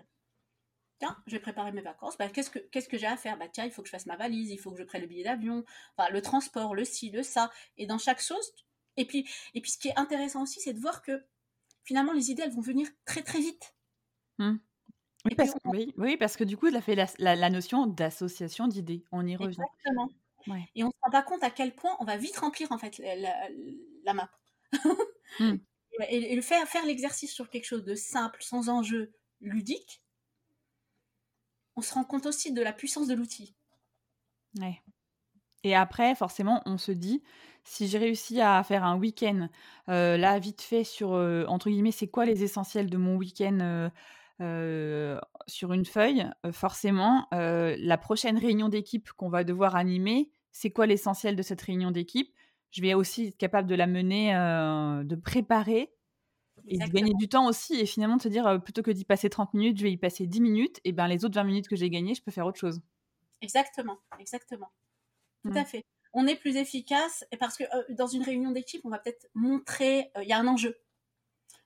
Tiens, 0.99 1.17
je 1.27 1.33
vais 1.33 1.41
préparer 1.41 1.73
mes 1.73 1.81
vacances. 1.81 2.17
Bah, 2.17 2.29
qu'est-ce 2.29 2.49
que, 2.49 2.59
qu'est-ce 2.59 2.87
que 2.87 2.97
j'ai 2.97 3.07
à 3.07 3.17
faire? 3.17 3.37
Bah 3.37 3.49
tiens, 3.49 3.65
il 3.65 3.71
faut 3.71 3.81
que 3.81 3.87
je 3.87 3.91
fasse 3.91 4.05
ma 4.05 4.15
valise, 4.15 4.51
il 4.51 4.57
faut 4.57 4.71
que 4.71 4.77
je 4.77 4.83
prenne 4.83 5.01
le 5.01 5.07
billet 5.07 5.23
d'avion, 5.23 5.65
enfin, 5.97 6.09
le 6.11 6.21
transport, 6.21 6.75
le 6.75 6.85
ci, 6.85 7.09
le 7.09 7.23
ça. 7.23 7.51
Et 7.75 7.87
dans 7.87 7.97
chaque 7.97 8.21
chose, 8.21 8.53
et 8.97 9.05
puis, 9.05 9.27
et 9.53 9.61
puis 9.61 9.71
ce 9.71 9.77
qui 9.77 9.87
est 9.89 9.97
intéressant 9.97 10.43
aussi, 10.43 10.59
c'est 10.59 10.73
de 10.73 10.79
voir 10.79 11.01
que 11.01 11.23
finalement, 11.83 12.13
les 12.13 12.31
idées, 12.31 12.43
elles 12.43 12.53
vont 12.53 12.61
venir 12.61 12.87
très 13.05 13.23
très 13.23 13.39
vite. 13.39 13.75
Mmh. 14.37 14.57
Oui, 15.25 15.35
parce, 16.17 16.35
que 16.35 16.43
du 16.43 16.57
coup, 16.57 16.67
il 16.67 16.75
a 16.75 16.81
fait 16.81 16.95
la, 17.19 17.49
notion 17.49 17.85
d'association 17.85 18.67
d'idées. 18.67 19.05
On 19.11 19.25
y 19.25 19.35
revient. 19.35 19.59
Exactement. 19.59 20.09
Et 20.73 20.83
on 20.83 20.87
ne 20.87 20.91
se 20.91 20.97
rend 21.03 21.11
pas 21.11 21.21
compte 21.21 21.43
à 21.43 21.51
quel 21.51 21.75
point 21.75 21.95
on 21.99 22.05
va 22.05 22.17
vite 22.17 22.37
remplir 22.37 22.71
en 22.71 22.79
fait 22.79 22.97
la, 24.03 24.13
map. 24.13 24.31
Mmh. 25.39 25.57
et, 26.09 26.35
le 26.35 26.41
faire, 26.41 26.67
faire 26.67 26.85
l'exercice 26.85 27.31
sur 27.31 27.49
quelque 27.49 27.65
chose 27.65 27.83
de 27.83 27.93
simple, 27.93 28.41
sans 28.41 28.69
enjeu 28.69 29.13
ludique, 29.41 30.01
on 31.75 31.81
se 31.81 31.93
rend 31.93 32.03
compte 32.03 32.25
aussi 32.25 32.51
de 32.51 32.61
la 32.61 32.73
puissance 32.73 33.07
de 33.07 33.13
l'outil. 33.13 33.55
Ouais. 34.59 34.81
Et 35.63 35.75
après, 35.75 36.15
forcément, 36.15 36.61
on 36.65 36.77
se 36.77 36.91
dit, 36.91 37.21
si 37.63 37.87
j'ai 37.87 37.97
réussi 37.97 38.41
à 38.41 38.63
faire 38.63 38.83
un 38.83 38.97
week-end, 38.97 39.49
euh, 39.89 40.17
là, 40.17 40.39
vite 40.39 40.61
fait, 40.61 40.83
sur, 40.83 41.13
euh, 41.13 41.45
entre 41.47 41.69
guillemets, 41.69 41.91
c'est 41.91 42.07
quoi 42.07 42.25
les 42.25 42.43
essentiels 42.43 42.89
de 42.89 42.97
mon 42.97 43.15
week-end 43.15 43.89
euh, 44.41 45.19
sur 45.47 45.73
une 45.73 45.85
feuille, 45.85 46.27
forcément, 46.51 47.27
la 47.31 47.97
prochaine 47.97 48.37
réunion 48.37 48.69
d'équipe 48.69 49.11
qu'on 49.13 49.29
va 49.29 49.43
devoir 49.43 49.75
animer, 49.75 50.31
c'est 50.51 50.71
quoi 50.71 50.87
l'essentiel 50.87 51.35
de 51.35 51.41
cette 51.41 51.61
réunion 51.61 51.91
d'équipe? 51.91 52.33
Je 52.71 52.81
vais 52.81 52.93
aussi 52.93 53.27
être 53.27 53.37
capable 53.37 53.69
de 53.69 53.75
la 53.75 53.85
mener, 53.85 54.33
de 54.33 55.15
préparer 55.15 55.93
et 56.67 56.77
de 56.77 56.89
gagner 56.89 57.13
du 57.13 57.27
temps 57.27 57.47
aussi. 57.47 57.75
Et 57.75 57.85
finalement, 57.85 58.17
de 58.17 58.21
se 58.21 58.29
dire, 58.29 58.61
plutôt 58.63 58.81
que 58.81 58.91
d'y 58.91 59.05
passer 59.05 59.29
30 59.29 59.53
minutes, 59.53 59.77
je 59.77 59.83
vais 59.83 59.91
y 59.91 59.97
passer 59.97 60.25
10 60.25 60.41
minutes. 60.41 60.79
Et 60.85 60.91
ben 60.91 61.07
les 61.07 61.23
autres 61.23 61.35
20 61.35 61.43
minutes 61.43 61.67
que 61.67 61.75
j'ai 61.75 61.89
gagnées, 61.91 62.15
je 62.15 62.23
peux 62.23 62.31
faire 62.31 62.47
autre 62.47 62.59
chose. 62.59 62.81
Exactement, 63.41 63.97
exactement. 64.19 64.71
Tout 65.43 65.51
à 65.55 65.61
mmh. 65.61 65.65
fait. 65.65 65.85
On 66.13 66.27
est 66.27 66.35
plus 66.35 66.57
efficace 66.57 67.25
parce 67.39 67.57
que 67.57 67.63
euh, 67.63 67.83
dans 67.89 68.07
une 68.07 68.23
réunion 68.23 68.51
d'équipe, 68.51 68.81
on 68.83 68.89
va 68.89 68.99
peut-être 68.99 69.27
montrer, 69.33 70.11
euh, 70.17 70.23
il 70.23 70.29
y 70.29 70.33
a 70.33 70.37
un 70.37 70.47
enjeu. 70.47 70.77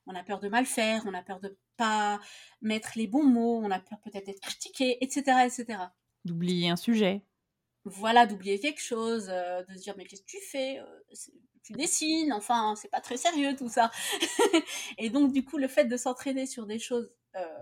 On 0.06 0.14
a 0.14 0.22
peur 0.22 0.38
de 0.38 0.48
mal 0.48 0.66
faire, 0.66 1.02
on 1.06 1.14
a 1.14 1.22
peur 1.22 1.40
de 1.40 1.58
pas 1.76 2.20
mettre 2.62 2.92
les 2.94 3.08
bons 3.08 3.24
mots, 3.24 3.60
on 3.62 3.70
a 3.72 3.80
peur 3.80 3.98
peut-être 4.02 4.26
d'être 4.26 4.40
critiqué, 4.40 4.98
etc., 5.04 5.46
etc. 5.46 5.80
D'oublier 6.24 6.70
un 6.70 6.76
sujet. 6.76 7.22
Voilà, 7.84 8.26
d'oublier 8.26 8.60
quelque 8.60 8.80
chose, 8.80 9.28
euh, 9.30 9.64
de 9.64 9.74
se 9.74 9.82
dire 9.82 9.94
mais 9.96 10.04
qu'est-ce 10.04 10.22
que 10.22 10.26
tu 10.26 10.40
fais 10.40 10.80
Tu 11.64 11.72
dessines, 11.72 12.32
enfin 12.32 12.74
c'est 12.76 12.90
pas 12.90 13.00
très 13.00 13.16
sérieux 13.16 13.56
tout 13.56 13.68
ça. 13.68 13.90
et 14.98 15.10
donc 15.10 15.32
du 15.32 15.44
coup 15.44 15.58
le 15.58 15.68
fait 15.68 15.86
de 15.86 15.96
s'entraîner 15.96 16.46
sur 16.46 16.66
des 16.66 16.78
choses 16.78 17.10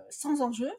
sans 0.08 0.40
enjeu, 0.40 0.70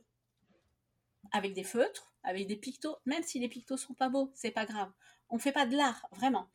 avec 1.31 1.53
des 1.53 1.63
feutres, 1.63 2.13
avec 2.23 2.47
des 2.47 2.55
pictos, 2.55 2.95
même 3.05 3.23
si 3.23 3.39
les 3.39 3.49
pictos 3.49 3.77
sont 3.77 3.93
pas 3.93 4.09
beaux, 4.09 4.31
c'est 4.35 4.51
pas 4.51 4.65
grave. 4.65 4.91
On 5.29 5.39
fait 5.39 5.51
pas 5.51 5.65
de 5.65 5.75
l'art, 5.75 6.07
vraiment. 6.11 6.49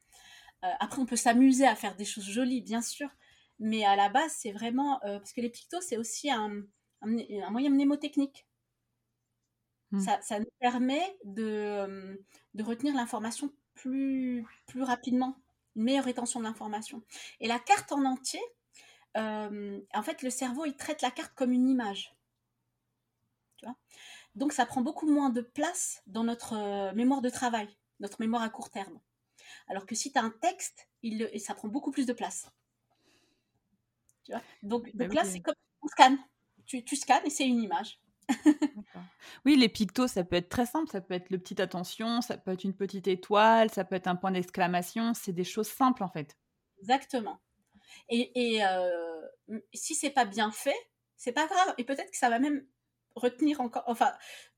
Euh, 0.64 0.68
après, 0.80 1.00
on 1.00 1.06
peut 1.06 1.16
s'amuser 1.16 1.66
à 1.66 1.74
faire 1.74 1.96
des 1.96 2.04
choses 2.04 2.28
jolies, 2.28 2.61
bien 2.61 2.83
sûr, 2.83 3.09
mais 3.59 3.85
à 3.85 3.96
la 3.96 4.09
base, 4.09 4.33
c'est 4.33 4.52
vraiment 4.52 5.02
euh, 5.04 5.18
parce 5.18 5.33
que 5.33 5.40
les 5.40 5.50
pictos, 5.50 5.80
c'est 5.80 5.96
aussi 5.96 6.30
un, 6.30 6.62
moyen 7.02 7.70
mnémotechnique. 7.70 8.46
Hmm. 9.90 10.00
Ça, 10.00 10.38
nous 10.38 10.52
permet 10.61 11.18
de, 11.24 11.44
euh, 11.44 12.16
de 12.54 12.62
retenir 12.62 12.94
l'information 12.94 13.52
plus, 13.74 14.46
plus 14.66 14.83
rapidement, 14.83 15.37
une 15.74 15.85
meilleure 15.85 16.04
rétention 16.04 16.40
de 16.40 16.44
l'information. 16.44 17.02
Et 17.40 17.48
la 17.48 17.59
carte 17.59 17.90
en 17.92 18.04
entier, 18.04 18.40
en 19.16 20.02
fait, 20.04 20.22
le 20.22 20.30
cerveau, 20.30 20.64
il 20.66 20.76
traite 20.76 21.02
la 21.02 21.11
carte 21.11 21.35
comme 21.35 21.52
une 21.52 21.68
image. 21.68 22.14
Tu 23.56 23.66
vois? 23.66 23.76
Donc 24.35 24.52
ça 24.52 24.66
prend 24.66 24.80
beaucoup 24.80 25.11
moins 25.11 25.30
de 25.30 25.40
place 25.40 26.02
dans 26.06 26.24
notre 26.24 26.54
euh, 26.54 26.92
mémoire 26.94 27.20
de 27.20 27.30
travail, 27.30 27.68
notre 28.00 28.20
mémoire 28.20 28.42
à 28.42 28.50
court 28.50 28.70
terme. 28.70 28.98
Alors 29.68 29.86
que 29.86 29.94
si 29.94 30.12
tu 30.12 30.18
as 30.18 30.22
un 30.22 30.30
texte, 30.30 30.88
il, 31.02 31.28
ça 31.40 31.54
prend 31.54 31.68
beaucoup 31.68 31.90
plus 31.90 32.06
de 32.06 32.12
place. 32.12 32.50
Tu 34.24 34.32
vois? 34.32 34.42
Donc, 34.62 34.90
bah 34.94 35.06
là, 35.08 35.24
c'est 35.24 35.40
comme 35.40 35.54
on 35.82 35.88
scanne. 35.88 36.18
Tu, 36.66 36.84
tu 36.84 36.96
scannes 36.96 37.22
et 37.24 37.30
c'est 37.30 37.46
une 37.46 37.62
image. 37.62 38.00
oui, 39.44 39.56
les 39.56 39.68
pictos, 39.68 40.06
ça 40.06 40.24
peut 40.24 40.36
être 40.36 40.48
très 40.48 40.66
simple. 40.66 40.90
Ça 40.90 41.00
peut 41.00 41.14
être 41.14 41.30
le 41.30 41.38
petit 41.38 41.60
attention, 41.60 42.20
ça 42.20 42.36
peut 42.36 42.52
être 42.52 42.64
une 42.64 42.74
petite 42.74 43.08
étoile, 43.08 43.70
ça 43.70 43.84
peut 43.84 43.96
être 43.96 44.06
un 44.06 44.16
point 44.16 44.30
d'exclamation. 44.30 45.14
C'est 45.14 45.32
des 45.32 45.44
choses 45.44 45.68
simples 45.68 46.04
en 46.04 46.08
fait. 46.08 46.36
Exactement. 46.80 47.40
Et, 48.08 48.56
et 48.56 48.64
euh, 48.64 49.26
si 49.74 49.94
c'est 49.94 50.10
pas 50.10 50.24
bien 50.24 50.52
fait, 50.52 50.76
c'est 51.16 51.32
pas 51.32 51.46
grave. 51.46 51.74
Et 51.78 51.84
peut-être 51.84 52.10
que 52.10 52.16
ça 52.16 52.30
va 52.30 52.38
même 52.38 52.64
retenir 53.14 53.60
encore, 53.60 53.84
enfin, 53.86 54.12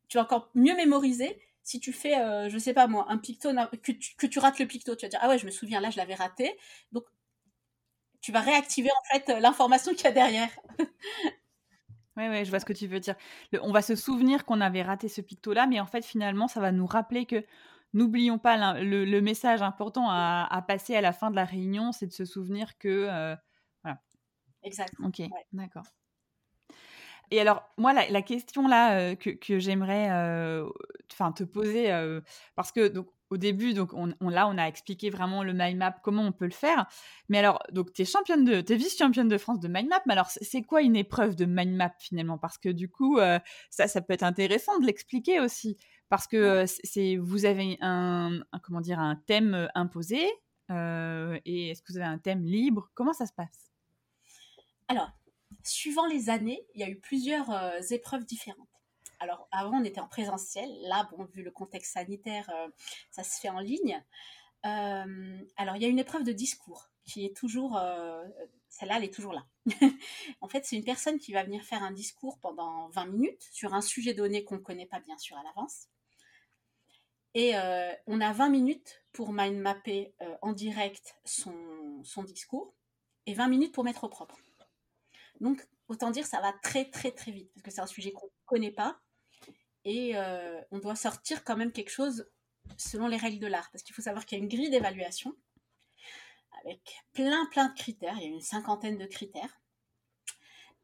tu 0.08 0.18
vas 0.18 0.24
encore 0.24 0.50
mieux 0.54 0.74
mémoriser 0.76 1.40
si 1.62 1.80
tu 1.80 1.92
fais, 1.92 2.18
euh, 2.18 2.48
je 2.48 2.58
sais 2.58 2.74
pas 2.74 2.86
moi, 2.86 3.06
un 3.08 3.18
picto, 3.18 3.50
que 3.82 3.92
tu, 3.92 4.14
que 4.16 4.26
tu 4.26 4.38
rates 4.38 4.58
le 4.58 4.66
picto, 4.66 4.94
tu 4.96 5.06
vas 5.06 5.10
dire, 5.10 5.20
ah 5.22 5.28
ouais, 5.28 5.38
je 5.38 5.46
me 5.46 5.50
souviens, 5.50 5.80
là, 5.80 5.90
je 5.90 5.96
l'avais 5.96 6.14
raté. 6.14 6.56
Donc, 6.90 7.04
tu 8.20 8.32
vas 8.32 8.40
réactiver 8.40 8.90
en 8.90 9.14
fait 9.14 9.40
l'information 9.40 9.92
qu'il 9.92 10.04
y 10.04 10.08
a 10.08 10.12
derrière. 10.12 10.50
Oui, 12.18 12.28
ouais, 12.28 12.44
je 12.44 12.50
vois 12.50 12.60
ce 12.60 12.66
que 12.66 12.74
tu 12.74 12.86
veux 12.86 13.00
dire. 13.00 13.14
on 13.62 13.72
va 13.72 13.80
se 13.80 13.96
souvenir 13.96 14.44
qu'on 14.44 14.60
avait 14.60 14.82
raté 14.82 15.08
ce 15.08 15.22
picto-là, 15.22 15.66
mais 15.66 15.80
en 15.80 15.86
fait, 15.86 16.04
finalement, 16.04 16.46
ça 16.46 16.60
va 16.60 16.70
nous 16.70 16.84
rappeler 16.84 17.24
que 17.24 17.42
n'oublions 17.94 18.38
pas 18.38 18.74
le, 18.82 19.20
message 19.22 19.62
important 19.62 20.10
à, 20.10 20.62
passer 20.68 20.94
à 20.94 21.00
la 21.00 21.14
fin 21.14 21.30
de 21.30 21.36
la 21.36 21.46
réunion, 21.46 21.90
c'est 21.90 22.06
de 22.06 22.12
se 22.12 22.26
souvenir 22.26 22.76
que 22.76 23.34
voilà. 23.82 24.02
Exact. 24.62 24.92
Ok, 25.02 25.22
d'accord. 25.54 25.86
Et 27.30 27.40
alors, 27.40 27.62
moi, 27.78 27.92
la, 27.92 28.22
question 28.22 28.68
là 28.68 29.16
que, 29.16 29.30
que 29.30 29.58
j'aimerais 29.58 30.10
enfin 31.12 31.32
te 31.32 31.44
poser, 31.44 31.90
parce 32.56 32.72
que 32.72 32.88
donc, 32.88 33.08
au 33.32 33.38
début, 33.38 33.72
donc 33.72 33.94
on, 33.94 34.12
là, 34.28 34.46
on 34.46 34.58
a 34.58 34.64
expliqué 34.66 35.08
vraiment 35.08 35.42
le 35.42 35.54
mind 35.54 35.78
map, 35.78 35.92
comment 36.02 36.22
on 36.22 36.32
peut 36.32 36.44
le 36.44 36.50
faire. 36.50 36.86
Mais 37.30 37.38
alors, 37.38 37.62
donc 37.72 37.92
tu 37.94 38.02
es 38.02 38.04
championne 38.04 38.44
de, 38.44 38.52
es 38.56 38.76
vice-championne 38.76 39.28
de 39.28 39.38
France 39.38 39.58
de 39.58 39.68
mind 39.68 39.88
map. 39.88 40.02
Mais 40.06 40.12
alors, 40.12 40.28
c'est 40.28 40.62
quoi 40.62 40.82
une 40.82 40.96
épreuve 40.96 41.34
de 41.34 41.46
mind 41.46 41.74
map 41.74 41.94
finalement? 41.98 42.36
Parce 42.36 42.58
que 42.58 42.68
du 42.68 42.90
coup, 42.90 43.18
ça, 43.70 43.88
ça 43.88 44.02
peut 44.02 44.12
être 44.12 44.22
intéressant 44.22 44.78
de 44.78 44.86
l'expliquer 44.86 45.40
aussi, 45.40 45.78
parce 46.10 46.26
que 46.26 46.66
c'est, 46.66 47.16
vous 47.16 47.46
avez 47.46 47.78
un, 47.80 48.42
comment 48.62 48.82
dire, 48.82 48.98
un 48.98 49.16
thème 49.16 49.70
imposé. 49.74 50.22
et 50.68 51.70
est-ce 51.70 51.82
que 51.82 51.92
vous 51.92 51.98
avez 51.98 52.06
un 52.06 52.18
thème 52.18 52.44
libre? 52.44 52.90
Comment 52.94 53.14
ça 53.14 53.24
se 53.24 53.32
passe? 53.32 53.70
Alors, 54.88 55.10
suivant 55.64 56.06
les 56.06 56.30
années, 56.30 56.66
il 56.74 56.80
y 56.80 56.84
a 56.84 56.88
eu 56.88 56.96
plusieurs 56.96 57.50
épreuves 57.92 58.24
différentes. 58.24 58.68
Alors 59.22 59.46
avant, 59.52 59.80
on 59.80 59.84
était 59.84 60.00
en 60.00 60.08
présentiel. 60.08 60.68
Là, 60.82 61.08
bon, 61.12 61.24
vu 61.26 61.44
le 61.44 61.52
contexte 61.52 61.92
sanitaire, 61.92 62.50
euh, 62.50 62.68
ça 63.12 63.22
se 63.22 63.38
fait 63.40 63.50
en 63.50 63.60
ligne. 63.60 64.02
Euh, 64.66 65.38
alors, 65.56 65.76
il 65.76 65.82
y 65.82 65.84
a 65.84 65.88
une 65.88 66.00
épreuve 66.00 66.24
de 66.24 66.32
discours 66.32 66.90
qui 67.04 67.24
est 67.24 67.36
toujours, 67.36 67.76
euh, 67.76 68.24
celle-là, 68.68 68.96
elle 68.96 69.04
est 69.04 69.14
toujours 69.14 69.32
là. 69.32 69.46
en 70.40 70.48
fait, 70.48 70.64
c'est 70.66 70.74
une 70.74 70.82
personne 70.82 71.20
qui 71.20 71.32
va 71.32 71.44
venir 71.44 71.62
faire 71.62 71.84
un 71.84 71.92
discours 71.92 72.40
pendant 72.40 72.88
20 72.88 73.06
minutes 73.06 73.48
sur 73.52 73.74
un 73.74 73.80
sujet 73.80 74.12
donné 74.12 74.42
qu'on 74.42 74.56
ne 74.56 74.60
connaît 74.60 74.86
pas 74.86 74.98
bien 74.98 75.16
sûr 75.18 75.36
à 75.36 75.44
l'avance. 75.44 75.86
Et 77.34 77.54
on 78.06 78.20
a 78.20 78.32
20 78.32 78.50
minutes 78.50 79.02
pour 79.12 79.32
mind 79.32 79.56
mapper 79.56 80.12
en 80.42 80.52
direct 80.52 81.16
son, 81.24 82.02
son 82.04 82.24
discours 82.24 82.74
et 83.24 83.32
20 83.32 83.48
minutes 83.48 83.72
pour 83.72 83.84
mettre 83.84 84.04
au 84.04 84.08
propre. 84.08 84.36
Donc, 85.42 85.66
autant 85.88 86.10
dire, 86.10 86.24
ça 86.24 86.40
va 86.40 86.52
très 86.62 86.88
très 86.88 87.10
très 87.10 87.32
vite 87.32 87.50
parce 87.52 87.62
que 87.62 87.70
c'est 87.70 87.80
un 87.80 87.86
sujet 87.86 88.12
qu'on 88.12 88.26
ne 88.26 88.46
connaît 88.46 88.70
pas 88.70 89.00
et 89.84 90.16
euh, 90.16 90.60
on 90.70 90.78
doit 90.78 90.94
sortir 90.94 91.42
quand 91.44 91.56
même 91.56 91.72
quelque 91.72 91.90
chose 91.90 92.30
selon 92.78 93.08
les 93.08 93.16
règles 93.16 93.40
de 93.40 93.48
l'art. 93.48 93.68
Parce 93.72 93.82
qu'il 93.82 93.94
faut 93.94 94.02
savoir 94.02 94.24
qu'il 94.24 94.38
y 94.38 94.40
a 94.40 94.44
une 94.44 94.48
grille 94.48 94.70
d'évaluation 94.70 95.36
avec 96.60 96.80
plein 97.12 97.44
plein 97.46 97.68
de 97.68 97.74
critères. 97.74 98.14
Il 98.18 98.22
y 98.22 98.26
a 98.26 98.28
une 98.28 98.40
cinquantaine 98.40 98.98
de 98.98 99.06
critères. 99.06 99.60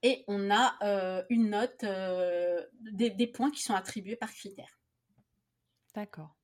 Et 0.03 0.25
on 0.27 0.51
a 0.51 0.77
euh, 0.83 1.25
une 1.29 1.51
note, 1.51 1.85
euh, 1.85 2.65
des, 2.81 3.27
points 3.27 3.51
qui 3.51 3.63
sont 3.63 3.75
attribués 3.75 4.17
par 4.17 4.33
critère. 4.33 4.81
D'accord. 5.95 6.37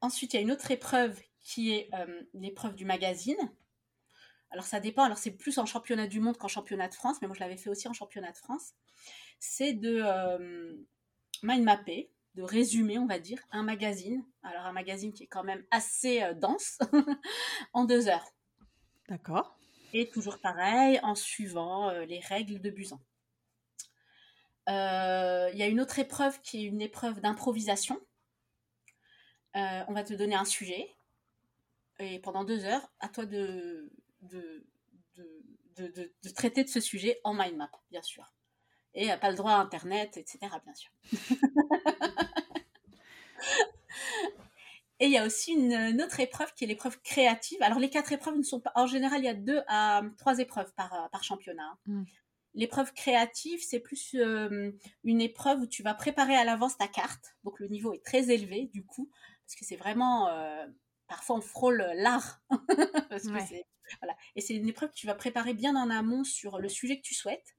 Ensuite, 0.00 0.32
il 0.32 0.36
y 0.36 0.38
a 0.38 0.42
une 0.42 0.52
autre 0.52 0.70
épreuve 0.70 1.20
qui 1.40 1.72
est 1.72 1.90
l'épreuve 2.34 2.74
du 2.74 2.84
magazine. 2.84 3.50
Alors 4.54 4.66
ça 4.66 4.78
dépend, 4.78 5.02
alors 5.02 5.18
c'est 5.18 5.32
plus 5.32 5.58
en 5.58 5.66
championnat 5.66 6.06
du 6.06 6.20
monde 6.20 6.38
qu'en 6.38 6.46
championnat 6.46 6.86
de 6.86 6.94
France, 6.94 7.16
mais 7.20 7.26
moi 7.26 7.34
je 7.34 7.40
l'avais 7.40 7.56
fait 7.56 7.70
aussi 7.70 7.88
en 7.88 7.92
championnat 7.92 8.30
de 8.30 8.36
France. 8.36 8.74
C'est 9.40 9.72
de, 9.72 10.00
mind 11.42 11.64
mapper, 11.64 12.08
de 12.36 12.42
résumer, 12.44 12.98
on 12.98 13.06
va 13.06 13.18
dire, 13.18 13.40
un 13.50 13.64
magazine. 13.64 14.24
Alors 14.44 14.64
un 14.64 14.72
magazine 14.72 15.12
qui 15.12 15.24
est 15.24 15.28
quand 15.28 15.42
même 15.42 15.64
assez 15.72 16.22
euh, 16.22 16.34
dense, 16.34 16.78
en 17.72 17.84
deux 17.84 18.06
heures. 18.08 18.32
D'accord. 19.08 19.58
Et 19.92 20.08
toujours 20.08 20.38
pareil, 20.38 21.00
en 21.02 21.16
suivant 21.16 21.90
euh, 21.90 22.04
les 22.04 22.20
règles 22.20 22.60
de 22.60 22.70
Busan. 22.70 23.00
Euh, 24.68 25.50
il 25.52 25.58
y 25.58 25.64
a 25.64 25.66
une 25.66 25.80
autre 25.80 25.98
épreuve 25.98 26.40
qui 26.42 26.64
est 26.64 26.68
une 26.68 26.80
épreuve 26.80 27.20
d'improvisation. 27.20 28.00
on 29.54 29.92
va 29.92 30.04
te 30.04 30.14
donner 30.14 30.36
un 30.36 30.44
sujet 30.44 30.96
et 31.98 32.20
pendant 32.20 32.44
deux 32.44 32.64
heures, 32.64 32.90
à 33.00 33.08
toi 33.08 33.26
de, 33.26 33.92
de, 34.24 34.66
de 35.76 36.30
traiter 36.34 36.64
de 36.64 36.68
ce 36.68 36.80
sujet 36.80 37.20
en 37.24 37.34
mind 37.34 37.56
map, 37.56 37.70
bien 37.90 38.02
sûr 38.02 38.34
et 38.94 39.08
pas 39.20 39.30
le 39.30 39.36
droit 39.36 39.52
à 39.52 39.56
Internet, 39.56 40.16
etc., 40.16 40.38
bien 40.64 40.74
sûr. 40.74 40.90
et 45.00 45.06
il 45.06 45.10
y 45.10 45.18
a 45.18 45.26
aussi 45.26 45.50
une, 45.52 46.00
autre 46.00 46.20
épreuve 46.20 46.54
qui 46.54 46.62
est 46.64 46.68
l'épreuve 46.68 47.00
créative. 47.02 47.60
Alors, 47.62 47.80
les 47.80 47.90
quatre 47.90 48.12
épreuves 48.12 48.36
ne 48.36 48.42
sont 48.42 48.60
pas. 48.60 48.72
En 48.76 48.86
général, 48.86 49.20
il 49.20 49.24
y 49.24 49.28
a 49.28 49.34
deux 49.34 49.62
à 49.66 50.02
trois 50.16 50.38
épreuves 50.38 50.72
par, 50.74 50.94
euh, 50.94 51.08
par 51.10 51.24
championnat. 51.24 51.64
Hein. 51.64 51.78
Mm. 51.86 52.04
L'épreuve 52.56 52.92
créative, 52.92 53.60
c'est 53.64 53.80
plus 53.80 54.14
euh, 54.14 54.70
une 55.02 55.20
épreuve 55.20 55.62
où 55.62 55.66
tu 55.66 55.82
vas 55.82 55.94
préparer 55.94 56.36
à 56.36 56.44
l'avance 56.44 56.76
ta 56.76 56.86
carte. 56.86 57.34
Donc, 57.42 57.58
le 57.58 57.66
niveau 57.66 57.92
est 57.92 58.04
très 58.04 58.30
élevé, 58.30 58.70
du 58.72 58.84
coup, 58.84 59.10
parce 59.44 59.56
que 59.56 59.64
c'est 59.64 59.74
vraiment. 59.76 60.28
Euh, 60.28 60.64
parfois, 61.14 61.36
on 61.36 61.40
frôle 61.40 61.86
l'art. 61.94 62.40
voilà. 64.00 64.16
Et 64.34 64.40
c'est 64.40 64.54
une 64.54 64.68
épreuve 64.68 64.90
que 64.90 64.96
tu 64.96 65.06
vas 65.06 65.14
préparer 65.14 65.54
bien 65.54 65.76
en 65.76 65.88
amont 65.88 66.24
sur 66.24 66.58
le 66.58 66.68
sujet 66.68 66.96
que 66.96 67.02
tu 67.02 67.14
souhaites. 67.14 67.54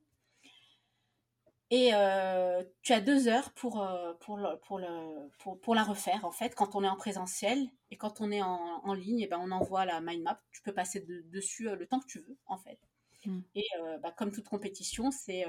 Et 1.72 1.92
euh, 1.94 2.64
tu 2.82 2.92
as 2.94 3.00
deux 3.00 3.28
heures 3.28 3.52
pour, 3.54 3.82
euh, 3.82 4.14
pour, 4.20 4.38
le, 4.38 4.60
pour, 4.60 4.78
le, 4.78 5.30
pour, 5.40 5.60
pour, 5.60 5.74
la 5.74 5.84
refaire, 5.84 6.26
en 6.26 6.32
fait, 6.32 6.54
quand 6.54 6.76
on 6.76 6.84
est 6.84 6.90
en 6.90 6.98
présentiel. 6.98 7.70
Et 7.92 7.98
quand 7.98 8.20
on 8.20 8.30
est 8.30 8.42
en, 8.42 8.82
en 8.84 8.94
ligne, 8.94 9.22
et 9.22 9.24
eh 9.24 9.28
ben, 9.28 9.40
on 9.42 9.52
envoie 9.52 9.86
la 9.86 10.02
mind 10.02 10.22
map. 10.22 10.42
Tu 10.52 10.62
peux 10.62 10.74
passer 10.74 11.00
dessus 11.00 11.70
euh, 11.70 11.76
le 11.76 11.88
temps 11.88 12.00
que 12.02 12.08
tu 12.08 12.20
veux, 12.20 12.38
en 12.46 12.58
fait. 12.58 12.80
Mmh. 13.26 13.40
Et 13.56 13.66
bah, 14.04 14.12
comme 14.12 14.32
toute 14.32 14.48
compétition, 14.48 15.10
c'est 15.10 15.46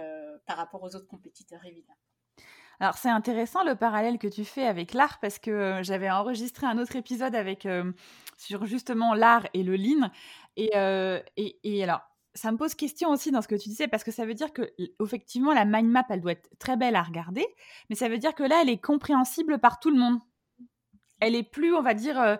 par 0.46 0.56
rapport 0.56 0.82
aux 0.82 0.96
autres 0.96 1.08
compétiteurs, 1.08 1.62
évidemment. 1.66 1.98
Alors 2.80 2.98
c'est 2.98 3.08
intéressant 3.08 3.64
le 3.64 3.74
parallèle 3.74 4.18
que 4.18 4.28
tu 4.28 4.44
fais 4.44 4.66
avec 4.66 4.92
l'art 4.92 5.18
parce 5.20 5.38
que 5.38 5.80
j'avais 5.82 6.10
enregistré 6.10 6.66
un 6.66 6.78
autre 6.78 6.96
épisode 6.96 7.34
avec 7.34 7.66
sur 8.36 8.66
justement 8.66 9.14
l'art 9.14 9.46
et 9.54 9.62
le 9.62 9.76
lean 9.76 10.10
et, 10.56 10.70
et, 11.36 11.58
et 11.64 11.82
alors 11.82 12.02
ça 12.36 12.52
me 12.52 12.56
pose 12.56 12.74
question 12.74 13.10
aussi 13.10 13.30
dans 13.30 13.42
ce 13.42 13.48
que 13.48 13.54
tu 13.54 13.68
disais, 13.68 13.88
parce 13.88 14.04
que 14.04 14.10
ça 14.10 14.26
veut 14.26 14.34
dire 14.34 14.52
que, 14.52 14.70
effectivement, 15.02 15.52
la 15.52 15.64
mind 15.64 15.88
map, 15.88 16.04
elle 16.10 16.20
doit 16.20 16.32
être 16.32 16.50
très 16.58 16.76
belle 16.76 16.94
à 16.94 17.02
regarder, 17.02 17.46
mais 17.88 17.96
ça 17.96 18.08
veut 18.08 18.18
dire 18.18 18.34
que 18.34 18.42
là, 18.42 18.60
elle 18.62 18.68
est 18.68 18.80
compréhensible 18.80 19.58
par 19.58 19.80
tout 19.80 19.90
le 19.90 19.98
monde. 19.98 20.20
Elle 21.20 21.34
est 21.34 21.42
plus, 21.42 21.74
on 21.74 21.82
va 21.82 21.94
dire, 21.94 22.20
euh, 22.20 22.36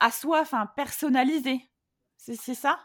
à 0.00 0.10
soi, 0.10 0.40
enfin, 0.40 0.66
personnalisée. 0.76 1.70
C'est 2.16 2.54
ça? 2.54 2.78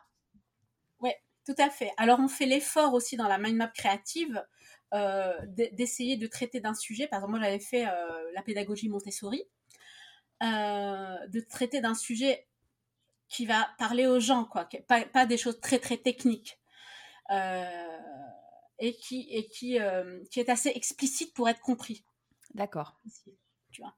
Oui, 1.00 1.12
tout 1.46 1.56
à 1.58 1.70
fait. 1.70 1.92
Alors, 1.98 2.20
on 2.20 2.28
fait 2.28 2.46
l'effort 2.46 2.94
aussi 2.94 3.18
dans 3.18 3.28
la 3.28 3.38
mind 3.38 3.58
map 3.58 3.68
créative 3.68 4.38
euh, 4.38 4.42
d'essayer 4.92 6.18
de 6.18 6.28
traiter 6.28 6.60
d'un 6.60 6.74
sujet. 6.74 7.08
Par 7.08 7.20
exemple, 7.20 7.32
moi, 7.32 7.42
j'avais 7.42 7.60
fait 7.60 7.88
euh, 7.88 8.32
la 8.34 8.42
pédagogie 8.42 8.90
Montessori, 8.90 9.44
de 10.42 11.40
traiter 11.50 11.82
d'un 11.82 11.96
sujet 11.96 12.48
qui 13.28 13.46
va 13.46 13.70
parler 13.78 14.08
aux 14.08 14.20
gens, 14.20 14.46
quoi, 14.46 14.68
pas, 14.88 15.04
pas 15.06 15.26
des 15.26 15.38
choses 15.38 15.60
très 15.60 15.80
très 15.80 15.98
techniques. 15.98 16.60
Euh, 17.30 17.98
et 18.80 18.94
qui, 18.94 19.28
et 19.32 19.48
qui, 19.48 19.80
euh, 19.80 20.24
qui 20.32 20.40
est 20.40 20.50
assez 20.50 20.70
explicite 20.70 21.34
pour 21.34 21.50
être 21.50 21.60
compris. 21.60 22.06
D'accord. 22.54 23.00
Tu 23.72 23.82
vois. 23.82 23.96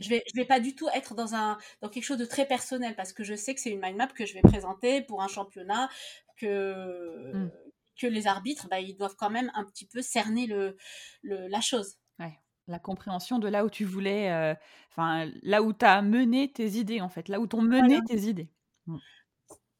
Je 0.00 0.08
vais, 0.08 0.24
je 0.26 0.40
vais 0.40 0.46
pas 0.46 0.58
du 0.58 0.74
tout 0.74 0.88
être 0.94 1.14
dans 1.14 1.34
un, 1.34 1.58
dans 1.80 1.88
quelque 1.88 2.04
chose 2.04 2.18
de 2.18 2.24
très 2.24 2.46
personnel 2.46 2.96
parce 2.96 3.12
que 3.12 3.24
je 3.24 3.34
sais 3.34 3.54
que 3.54 3.60
c'est 3.60 3.70
une 3.70 3.80
mind 3.80 3.96
map 3.96 4.08
que 4.08 4.24
je 4.24 4.34
vais 4.34 4.40
présenter 4.40 5.02
pour 5.02 5.22
un 5.22 5.28
championnat 5.28 5.90
que, 6.36 7.32
hmm. 7.34 7.50
Que 7.98 8.06
les 8.06 8.26
arbitres, 8.26 8.68
bah, 8.68 8.80
ils 8.80 8.96
doivent 8.96 9.16
quand 9.16 9.30
même 9.30 9.50
un 9.54 9.64
petit 9.64 9.86
peu 9.86 10.02
cerner 10.02 10.46
le, 10.46 10.76
le 11.22 11.48
la 11.48 11.60
chose. 11.60 11.98
Ouais. 12.18 12.38
La 12.68 12.78
compréhension 12.78 13.38
de 13.38 13.48
là 13.48 13.64
où 13.64 13.70
tu 13.70 13.84
voulais, 13.84 14.32
euh, 14.32 14.54
enfin, 14.90 15.30
là 15.42 15.62
où 15.62 15.72
tu 15.72 15.84
as 15.84 16.02
mené 16.02 16.52
tes 16.52 16.66
idées, 16.72 17.00
en 17.00 17.08
fait, 17.08 17.28
là 17.28 17.38
où 17.38 17.46
t'ont 17.46 17.62
mené 17.62 18.00
tes 18.04 18.22
idées. 18.22 18.50
Mmh. 18.86 18.98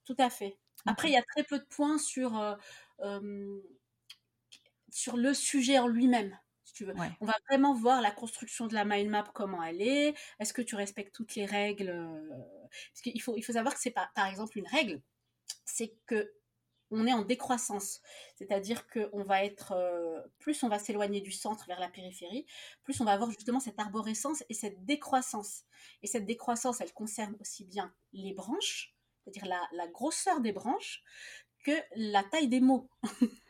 Tout 0.05 0.17
à 0.19 0.31
fait. 0.31 0.57
Après, 0.87 1.09
il 1.09 1.13
y 1.15 1.17
a 1.17 1.23
très 1.23 1.43
peu 1.43 1.59
de 1.59 1.65
points 1.65 1.99
sur, 1.99 2.39
euh, 3.01 3.61
sur 4.91 5.17
le 5.17 5.35
sujet 5.35 5.79
en 5.79 5.89
lui-même. 5.89 6.39
Si 6.65 6.75
tu 6.75 6.85
veux. 6.85 6.95
On 7.21 7.27
va 7.27 7.37
vraiment 7.49 7.75
voir 7.75 8.01
la 8.01 8.11
construction 8.11 8.67
de 8.67 8.75
la 8.75 8.85
mind 8.85 9.11
map, 9.11 9.25
comment 9.35 9.63
elle 9.63 9.83
est. 9.83 10.15
Est-ce 10.39 10.53
que 10.53 10.63
tu 10.63 10.77
respectes 10.77 11.15
toutes 11.15 11.35
les 11.35 11.45
règles 11.47 11.91
euh, 11.91 12.29
Parce 12.93 13.03
qu'il 13.03 13.21
faut, 13.21 13.37
il 13.37 13.43
faut 13.43 13.53
savoir 13.53 13.75
que 13.75 13.81
c'est 13.81 13.95
par 13.95 14.27
exemple 14.29 14.59
une 14.59 14.67
règle, 14.69 15.03
c'est 15.65 15.95
que 16.07 16.33
on 16.91 17.07
est 17.07 17.13
en 17.13 17.23
décroissance, 17.23 18.01
c'est-à-dire 18.37 18.87
que 18.87 19.09
on 19.13 19.25
va 19.25 19.45
être 19.45 19.73
euh, 19.73 20.21
plus 20.39 20.63
on 20.63 20.69
va 20.69 20.79
s'éloigner 20.79 21.21
du 21.21 21.33
centre 21.33 21.67
vers 21.67 21.81
la 21.81 21.89
périphérie, 21.89 22.47
plus 22.85 23.01
on 23.01 23.05
va 23.05 23.13
avoir 23.13 23.31
justement 23.31 23.61
cette 23.61 23.79
arborescence 23.79 24.45
et 24.49 24.55
cette 24.55 24.85
décroissance. 24.85 25.65
Et 26.03 26.07
cette 26.07 26.27
décroissance, 26.27 26.81
elle 26.81 26.93
concerne 26.93 27.37
aussi 27.41 27.65
bien 27.65 27.93
les 28.13 28.33
branches 28.33 28.97
c'est-à-dire 29.27 29.53
la, 29.73 29.87
grosseur 29.89 30.41
des 30.41 30.53
branches, 30.53 31.03
que 31.65 31.73
la 31.97 32.23
taille 32.23 32.49
des 32.49 32.61
mots. 32.61 32.89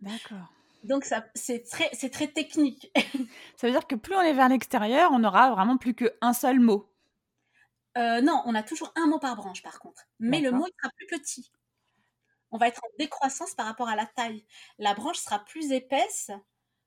D'accord. 0.00 0.52
Donc 0.82 1.04
ça, 1.04 1.26
c'est 1.34 1.62
très, 1.64 1.90
c'est 1.92 2.10
très 2.10 2.28
technique. 2.28 2.90
ça 3.56 3.66
veut 3.66 3.72
dire 3.72 3.86
que 3.86 3.94
plus 3.94 4.14
on 4.14 4.22
est 4.22 4.32
vers 4.32 4.48
l'extérieur, 4.48 5.10
on 5.12 5.18
n'aura 5.18 5.50
vraiment 5.50 5.76
plus 5.76 5.94
qu'un 5.94 6.32
seul 6.32 6.58
mot. 6.58 6.90
Euh, 7.98 8.22
non, 8.22 8.42
on 8.46 8.54
a 8.54 8.62
toujours 8.62 8.92
un 8.96 9.06
mot 9.06 9.18
par 9.18 9.36
branche 9.36 9.62
par 9.62 9.78
contre, 9.80 10.04
mais 10.20 10.40
le 10.40 10.52
mot 10.52 10.64
il 10.66 10.72
sera 10.80 10.92
plus 10.96 11.06
petit. 11.06 11.50
On 12.50 12.58
va 12.58 12.68
être 12.68 12.80
en 12.84 12.88
décroissance 12.98 13.54
par 13.54 13.66
rapport 13.66 13.88
à 13.88 13.96
la 13.96 14.06
taille. 14.06 14.44
La 14.78 14.94
branche 14.94 15.18
sera 15.18 15.38
plus 15.44 15.72
épaisse 15.72 16.30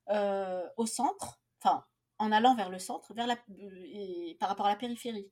euh, 0.10 0.64
au 0.78 0.86
centre, 0.86 1.40
enfin 1.62 1.86
en 2.20 2.32
allant 2.32 2.56
vers 2.56 2.70
le 2.70 2.80
centre, 2.80 3.14
vers 3.14 3.28
la, 3.28 3.38
et 3.58 4.38
par 4.40 4.50
rapport 4.50 4.66
à 4.66 4.70
la 4.70 4.76
périphérie. 4.76 5.30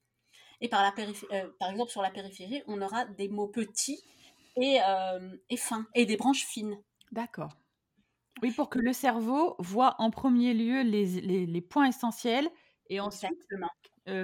Et 0.61 0.69
par, 0.69 0.82
la 0.84 0.91
par 1.59 1.69
exemple, 1.69 1.91
sur 1.91 2.01
la 2.01 2.11
périphérie, 2.11 2.63
on 2.67 2.82
aura 2.82 3.05
des 3.05 3.29
mots 3.29 3.47
petits 3.47 4.03
et, 4.57 4.79
et 5.49 5.57
fins, 5.57 5.88
et 5.95 6.05
des 6.05 6.17
branches 6.17 6.45
fines. 6.45 6.77
D'accord. 7.11 7.57
Oui, 8.41 8.51
pour 8.51 8.69
que 8.69 8.79
le 8.79 8.93
cerveau 8.93 9.55
voit 9.59 9.95
en 9.99 10.09
premier 10.09 10.53
lieu 10.53 10.82
les, 10.82 11.45
les, 11.45 11.61
points 11.61 11.88
essentiels 11.88 12.49
et 12.89 12.99
ensuite 12.99 13.47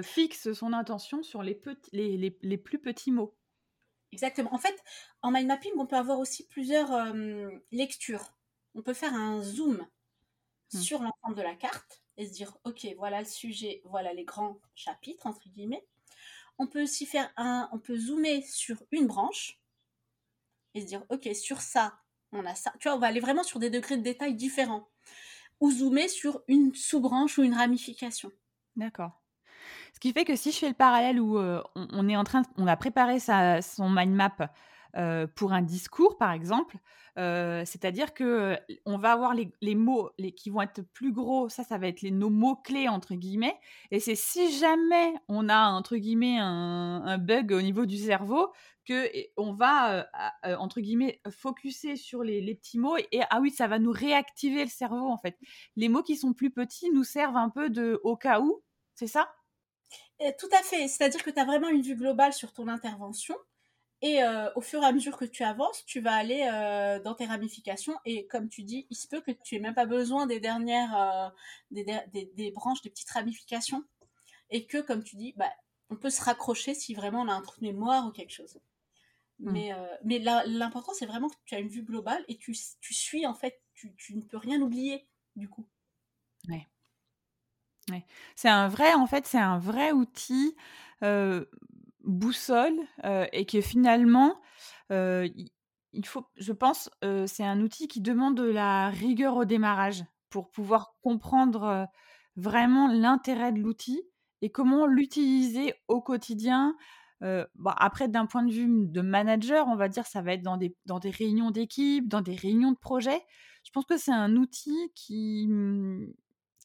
fixe 0.02 0.52
son 0.52 0.72
intention 0.72 1.22
sur 1.22 1.42
les, 1.42 1.54
petits, 1.54 1.90
les, 1.92 2.36
les, 2.42 2.58
plus 2.58 2.78
petits 2.78 3.12
mots. 3.12 3.37
Exactement. 4.12 4.54
En 4.54 4.58
fait, 4.58 4.82
en 5.22 5.30
mind 5.30 5.46
mapping, 5.46 5.72
on 5.76 5.86
peut 5.86 5.96
avoir 5.96 6.18
aussi 6.18 6.46
plusieurs 6.46 7.14
lectures. 7.72 8.34
On 8.74 8.82
peut 8.82 8.94
faire 8.94 9.14
un 9.14 9.42
zoom 9.42 9.86
mmh. 10.72 10.78
sur 10.78 11.02
l'ensemble 11.02 11.36
de 11.36 11.42
la 11.42 11.54
carte 11.54 12.02
et 12.16 12.26
se 12.26 12.32
dire, 12.32 12.56
OK, 12.64 12.86
voilà 12.96 13.20
le 13.20 13.26
sujet, 13.26 13.80
voilà 13.84 14.12
les 14.12 14.24
grands 14.24 14.60
chapitres, 14.74 15.26
entre 15.26 15.48
guillemets. 15.48 15.86
On 16.58 16.66
peut 16.66 16.82
aussi 16.82 17.06
faire 17.06 17.32
un, 17.36 17.68
on 17.72 17.78
peut 17.78 17.96
zoomer 17.96 18.42
sur 18.42 18.82
une 18.90 19.06
branche 19.06 19.60
et 20.74 20.80
se 20.80 20.86
dire, 20.86 21.04
OK, 21.10 21.28
sur 21.34 21.60
ça, 21.60 22.00
on 22.32 22.44
a 22.44 22.54
ça. 22.54 22.72
Tu 22.80 22.88
vois, 22.88 22.96
on 22.96 23.00
va 23.00 23.06
aller 23.06 23.20
vraiment 23.20 23.44
sur 23.44 23.58
des 23.58 23.70
degrés 23.70 23.96
de 23.96 24.02
détail 24.02 24.34
différents. 24.34 24.88
Ou 25.60 25.70
zoomer 25.70 26.08
sur 26.08 26.42
une 26.48 26.74
sous-branche 26.74 27.38
ou 27.38 27.42
une 27.42 27.54
ramification. 27.54 28.32
D'accord. 28.76 29.22
Ce 29.98 30.00
qui 30.00 30.12
fait 30.12 30.24
que 30.24 30.36
si 30.36 30.52
je 30.52 30.58
fais 30.58 30.68
le 30.68 30.74
parallèle 30.74 31.20
où 31.20 31.38
euh, 31.38 31.60
on, 31.74 32.08
est 32.08 32.16
en 32.16 32.22
train, 32.22 32.42
on 32.56 32.68
a 32.68 32.76
préparé 32.76 33.18
son 33.18 33.90
mind 33.90 34.14
map 34.14 34.36
euh, 34.96 35.26
pour 35.26 35.52
un 35.52 35.60
discours, 35.60 36.16
par 36.18 36.30
exemple, 36.30 36.76
euh, 37.18 37.64
c'est-à-dire 37.64 38.14
que 38.14 38.56
on 38.86 38.96
va 38.96 39.10
avoir 39.10 39.34
les, 39.34 39.74
mots 39.74 40.10
qui 40.36 40.50
vont 40.50 40.62
être 40.62 40.82
plus 40.92 41.10
gros. 41.10 41.48
Ça, 41.48 41.64
ça 41.64 41.78
va 41.78 41.88
être 41.88 42.04
nos 42.04 42.30
mots 42.30 42.54
clés 42.54 42.88
entre 42.88 43.14
guillemets. 43.14 43.58
Et 43.90 43.98
c'est 43.98 44.14
si 44.14 44.56
jamais 44.56 45.14
on 45.26 45.48
a 45.48 45.68
entre 45.70 45.96
guillemets 45.96 46.38
un, 46.38 47.18
bug 47.18 47.50
au 47.50 47.60
niveau 47.60 47.84
du 47.84 47.96
cerveau 47.96 48.52
que 48.86 49.10
on 49.36 49.52
va 49.52 50.06
entre 50.44 50.80
guillemets 50.80 51.20
focuser 51.28 51.96
sur 51.96 52.22
les, 52.22 52.54
petits 52.54 52.78
mots 52.78 52.96
et, 52.96 53.20
ah 53.30 53.40
oui, 53.40 53.50
ça 53.50 53.66
va 53.66 53.80
nous 53.80 53.90
réactiver 53.90 54.62
le 54.62 54.70
cerveau 54.70 55.08
en 55.08 55.18
fait. 55.18 55.36
Les 55.74 55.88
mots 55.88 56.04
qui 56.04 56.16
sont 56.16 56.34
plus 56.34 56.52
petits 56.52 56.90
nous 56.92 57.04
servent 57.04 57.36
un 57.36 57.50
peu 57.50 57.68
de 57.68 58.00
au 58.04 58.16
cas 58.16 58.38
où. 58.40 58.62
C'est 58.94 59.08
ça? 59.08 59.28
Tout 60.38 60.48
à 60.52 60.62
fait. 60.62 60.88
C'est-à-dire 60.88 61.22
que 61.22 61.30
tu 61.30 61.38
as 61.38 61.44
vraiment 61.44 61.68
une 61.68 61.82
vue 61.82 61.96
globale 61.96 62.32
sur 62.32 62.52
ton 62.52 62.68
intervention. 62.68 63.36
Et 64.00 64.22
euh, 64.22 64.48
au 64.54 64.60
fur 64.60 64.80
et 64.82 64.86
à 64.86 64.92
mesure 64.92 65.16
que 65.16 65.24
tu 65.24 65.42
avances, 65.42 65.84
tu 65.84 66.00
vas 66.00 66.14
aller 66.14 66.48
euh, 66.52 67.00
dans 67.00 67.14
tes 67.14 67.26
ramifications. 67.26 67.96
Et 68.04 68.26
comme 68.26 68.48
tu 68.48 68.62
dis, 68.62 68.86
il 68.90 68.96
se 68.96 69.08
peut 69.08 69.20
que 69.20 69.32
tu 69.32 69.56
aies 69.56 69.60
même 69.60 69.74
pas 69.74 69.86
besoin 69.86 70.26
des 70.26 70.38
dernières, 70.38 70.96
euh, 70.96 71.28
des, 71.70 72.50
branches, 72.52 72.80
des 72.82 72.90
petites 72.90 73.10
ramifications. 73.10 73.84
Et 74.50 74.66
que, 74.66 74.78
comme 74.78 75.02
tu 75.02 75.16
dis, 75.16 75.34
bah, 75.36 75.50
on 75.90 75.96
peut 75.96 76.10
se 76.10 76.22
raccrocher 76.22 76.74
si 76.74 76.94
vraiment 76.94 77.22
on 77.22 77.28
a 77.28 77.32
un 77.32 77.42
trou 77.42 77.60
de 77.60 77.66
mémoire 77.66 78.06
ou 78.06 78.12
quelque 78.12 78.32
chose. 78.32 78.60
Mmh. 79.40 79.52
Mais, 79.52 79.72
mais 80.04 80.18
l'important, 80.18 80.92
c'est 80.94 81.06
vraiment 81.06 81.28
que 81.28 81.36
tu 81.44 81.54
as 81.54 81.58
une 81.58 81.68
vue 81.68 81.82
globale 81.82 82.24
et 82.28 82.38
tu, 82.38 82.56
tu 82.80 82.94
suis, 82.94 83.26
en 83.26 83.34
fait, 83.34 83.60
tu, 83.74 83.94
tu 83.96 84.16
ne 84.16 84.22
peux 84.22 84.36
rien 84.36 84.60
oublier, 84.60 85.08
du 85.36 85.48
coup. 85.48 85.66
Ouais. 86.48 86.66
C'est 88.36 88.48
un 88.48 88.68
vrai, 88.68 88.94
en 88.94 89.06
fait, 89.06 89.26
c'est 89.26 89.38
un 89.38 89.58
vrai 89.58 89.92
outil 89.92 90.56
boussole 92.04 92.78
et 93.32 93.46
que 93.46 93.60
finalement, 93.60 94.40
je 94.90 96.52
pense, 96.52 96.90
c'est 97.26 97.44
un 97.44 97.60
outil 97.60 97.88
qui 97.88 98.00
demande 98.00 98.36
de 98.36 98.44
la 98.50 98.90
rigueur 98.90 99.36
au 99.36 99.44
démarrage 99.44 100.04
pour 100.30 100.50
pouvoir 100.50 100.94
comprendre 101.02 101.88
vraiment 102.36 102.88
l'intérêt 102.88 103.52
de 103.52 103.58
l'outil 103.60 104.02
et 104.42 104.50
comment 104.50 104.86
l'utiliser 104.86 105.74
au 105.88 106.00
quotidien. 106.00 106.76
après, 107.66 108.08
d'un 108.08 108.26
point 108.26 108.44
de 108.44 108.52
vue 108.52 108.68
de 108.86 109.00
manager, 109.00 109.66
on 109.68 109.76
va 109.76 109.88
dire, 109.88 110.06
ça 110.06 110.22
va 110.22 110.32
être 110.34 110.42
dans 110.42 110.56
des, 110.56 110.76
dans 110.86 110.98
des 111.00 111.10
réunions 111.10 111.50
d'équipe, 111.50 112.08
dans 112.08 112.20
des 112.20 112.36
réunions 112.36 112.72
de 112.72 112.78
projet. 112.78 113.20
Je 113.64 113.70
pense 113.72 113.84
que 113.84 113.96
c'est 113.96 114.12
un 114.12 114.36
outil 114.36 114.92
qui, 114.94 115.46
mmh, 115.48 116.12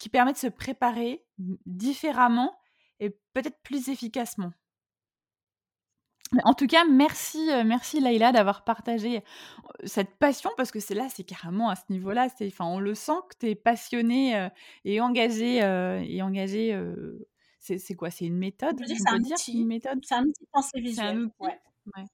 qui 0.04 0.10
permet 0.10 0.34
de 0.34 0.38
se 0.38 0.48
préparer 0.48 1.24
différemment 1.66 2.54
et 3.00 3.12
peut-être 3.32 3.62
plus 3.64 3.88
efficacement. 3.88 4.52
En 6.44 6.54
tout 6.54 6.68
cas, 6.68 6.84
merci, 6.84 7.50
euh, 7.52 7.64
merci 7.64 8.02
Laïla 8.02 8.34
d'avoir 8.34 8.66
partagé 8.66 9.24
cette 9.86 10.18
passion 10.18 10.50
parce 10.58 10.72
que 10.72 10.82
c'est 10.82 10.94
là, 10.94 11.08
c'est 11.08 11.24
carrément 11.24 11.70
à 11.70 11.78
ce 11.78 11.84
niveau-là, 11.90 12.28
c'est, 12.38 12.48
enfin, 12.48 12.66
on 12.66 12.80
le 12.80 12.96
sent 12.96 13.14
que 13.30 13.38
tu 13.40 13.50
es 13.52 13.56
passionné 13.56 14.36
euh, 14.38 14.50
et 14.84 15.00
engagé 15.00 15.60
et 15.60 16.22
engagé. 16.22 16.78
c'est, 17.60 17.96
quoi 17.96 18.12
C'est 18.12 18.26
une 18.26 18.38
méthode 18.38 18.82
C'est 18.86 19.08
un, 19.08 19.22
outil. 19.22 19.62
une 19.62 19.68
méthode? 19.68 20.00
C'est 20.04 20.16
un 20.16 20.24
outil 20.26 20.44
de 20.44 20.50
pensée 20.52 20.82
visuelle. 20.82 21.06
C'est 21.08 21.14
un 21.14 21.22
outil. 21.22 21.56
Ouais. 21.96 22.06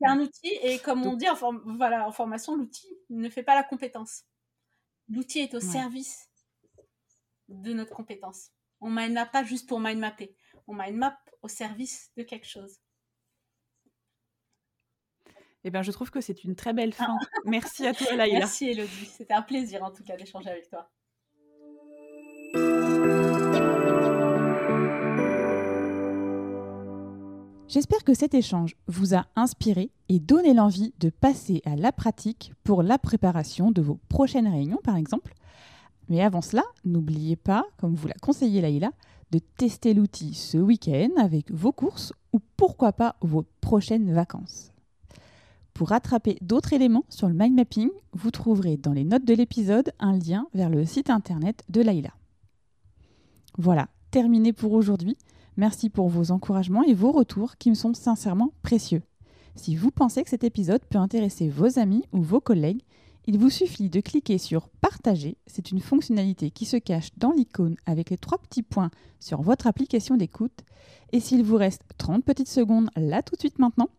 C'est 0.00 0.08
un 0.08 0.18
outil 0.18 0.58
et 0.62 0.78
comme 0.78 1.04
on 1.04 1.14
dit 1.14 1.28
en, 1.28 1.36
voilà, 1.76 2.08
en 2.08 2.12
formation, 2.12 2.56
l'outil 2.56 2.88
ne 3.10 3.28
fait 3.28 3.42
pas 3.42 3.54
la 3.54 3.64
compétence. 3.64 4.22
L'outil 5.10 5.40
est 5.40 5.52
au 5.52 5.60
service 5.60 6.27
de 7.48 7.72
notre 7.72 7.94
compétence. 7.94 8.50
On 8.80 8.90
mind 8.90 9.12
map 9.12 9.26
pas 9.26 9.44
juste 9.44 9.68
pour 9.68 9.80
mind 9.80 9.98
mapper. 9.98 10.36
On 10.66 10.74
mind 10.74 10.96
map 10.96 11.18
au 11.42 11.48
service 11.48 12.10
de 12.16 12.22
quelque 12.22 12.46
chose. 12.46 12.78
Eh 15.64 15.70
bien, 15.70 15.82
je 15.82 15.90
trouve 15.90 16.10
que 16.10 16.20
c'est 16.20 16.44
une 16.44 16.54
très 16.54 16.72
belle 16.72 16.92
fin. 16.92 17.16
Merci 17.44 17.86
à 17.86 17.92
toi, 17.92 18.14
Laïla. 18.14 18.38
Merci, 18.38 18.68
Elodie. 18.68 19.06
C'était 19.06 19.34
un 19.34 19.42
plaisir, 19.42 19.82
en 19.82 19.90
tout 19.90 20.04
cas, 20.04 20.16
d'échanger 20.16 20.50
avec 20.50 20.68
toi. 20.68 20.88
J'espère 27.68 28.02
que 28.02 28.14
cet 28.14 28.32
échange 28.32 28.76
vous 28.86 29.14
a 29.14 29.26
inspiré 29.36 29.90
et 30.08 30.20
donné 30.20 30.54
l'envie 30.54 30.94
de 31.00 31.10
passer 31.10 31.60
à 31.66 31.76
la 31.76 31.92
pratique 31.92 32.54
pour 32.64 32.82
la 32.82 32.96
préparation 32.96 33.70
de 33.70 33.82
vos 33.82 34.00
prochaines 34.08 34.48
réunions, 34.48 34.80
par 34.82 34.96
exemple, 34.96 35.34
mais 36.08 36.22
avant 36.22 36.40
cela, 36.40 36.62
n'oubliez 36.84 37.36
pas, 37.36 37.64
comme 37.78 37.94
vous 37.94 38.08
l'a 38.08 38.14
conseillé 38.20 38.60
Laïla, 38.60 38.92
de 39.30 39.38
tester 39.38 39.94
l'outil 39.94 40.34
ce 40.34 40.56
week-end 40.56 41.10
avec 41.18 41.50
vos 41.50 41.72
courses 41.72 42.12
ou 42.32 42.40
pourquoi 42.56 42.92
pas 42.92 43.16
vos 43.20 43.44
prochaines 43.60 44.12
vacances. 44.12 44.72
Pour 45.74 45.90
rattraper 45.90 46.38
d'autres 46.40 46.72
éléments 46.72 47.04
sur 47.08 47.28
le 47.28 47.34
mind 47.34 47.54
mapping, 47.54 47.90
vous 48.12 48.30
trouverez 48.30 48.76
dans 48.76 48.92
les 48.92 49.04
notes 49.04 49.24
de 49.24 49.34
l'épisode 49.34 49.92
un 50.00 50.18
lien 50.18 50.46
vers 50.54 50.70
le 50.70 50.84
site 50.84 51.10
internet 51.10 51.62
de 51.68 51.82
Laïla. 51.82 52.10
Voilà, 53.58 53.88
terminé 54.10 54.52
pour 54.52 54.72
aujourd'hui. 54.72 55.16
Merci 55.56 55.90
pour 55.90 56.08
vos 56.08 56.30
encouragements 56.30 56.82
et 56.82 56.94
vos 56.94 57.12
retours 57.12 57.56
qui 57.56 57.70
me 57.70 57.74
sont 57.74 57.94
sincèrement 57.94 58.52
précieux. 58.62 59.02
Si 59.54 59.76
vous 59.76 59.90
pensez 59.90 60.22
que 60.22 60.30
cet 60.30 60.44
épisode 60.44 60.84
peut 60.88 60.98
intéresser 60.98 61.48
vos 61.48 61.78
amis 61.78 62.04
ou 62.12 62.22
vos 62.22 62.40
collègues, 62.40 62.82
il 63.28 63.36
vous 63.36 63.50
suffit 63.50 63.90
de 63.90 64.00
cliquer 64.00 64.38
sur 64.38 64.70
Partager. 64.70 65.36
C'est 65.46 65.70
une 65.70 65.80
fonctionnalité 65.80 66.50
qui 66.50 66.64
se 66.64 66.78
cache 66.78 67.10
dans 67.18 67.32
l'icône 67.32 67.76
avec 67.84 68.08
les 68.08 68.16
trois 68.16 68.38
petits 68.38 68.62
points 68.62 68.90
sur 69.20 69.42
votre 69.42 69.66
application 69.66 70.16
d'écoute. 70.16 70.64
Et 71.12 71.20
s'il 71.20 71.44
vous 71.44 71.58
reste 71.58 71.82
30 71.98 72.24
petites 72.24 72.48
secondes 72.48 72.88
là 72.96 73.22
tout 73.22 73.34
de 73.34 73.40
suite 73.40 73.58
maintenant, 73.58 73.90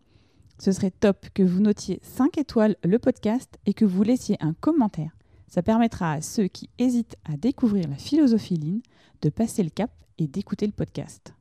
ce 0.57 0.71
serait 0.71 0.89
top 0.89 1.27
que 1.35 1.43
vous 1.43 1.59
notiez 1.59 1.99
5 2.01 2.39
étoiles 2.39 2.75
le 2.83 2.97
podcast 2.97 3.59
et 3.67 3.75
que 3.75 3.85
vous 3.85 4.01
laissiez 4.01 4.35
un 4.39 4.53
commentaire. 4.53 5.15
Ça 5.47 5.61
permettra 5.61 6.13
à 6.13 6.21
ceux 6.21 6.47
qui 6.47 6.71
hésitent 6.79 7.17
à 7.23 7.37
découvrir 7.37 7.87
la 7.87 7.97
philosophie 7.97 8.57
Lean 8.57 8.79
de 9.21 9.29
passer 9.29 9.61
le 9.61 9.69
cap 9.69 9.91
et 10.17 10.25
d'écouter 10.25 10.65
le 10.65 10.73
podcast. 10.73 11.35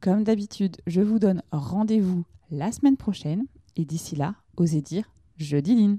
Comme 0.00 0.24
d'habitude, 0.24 0.78
je 0.86 1.02
vous 1.02 1.18
donne 1.18 1.42
rendez-vous 1.52 2.24
la 2.50 2.72
semaine 2.72 2.96
prochaine 2.96 3.44
et 3.76 3.84
d'ici 3.84 4.16
là, 4.16 4.36
osez 4.56 4.80
dire 4.80 5.12
jeudi 5.36 5.76
Lean. 5.76 5.98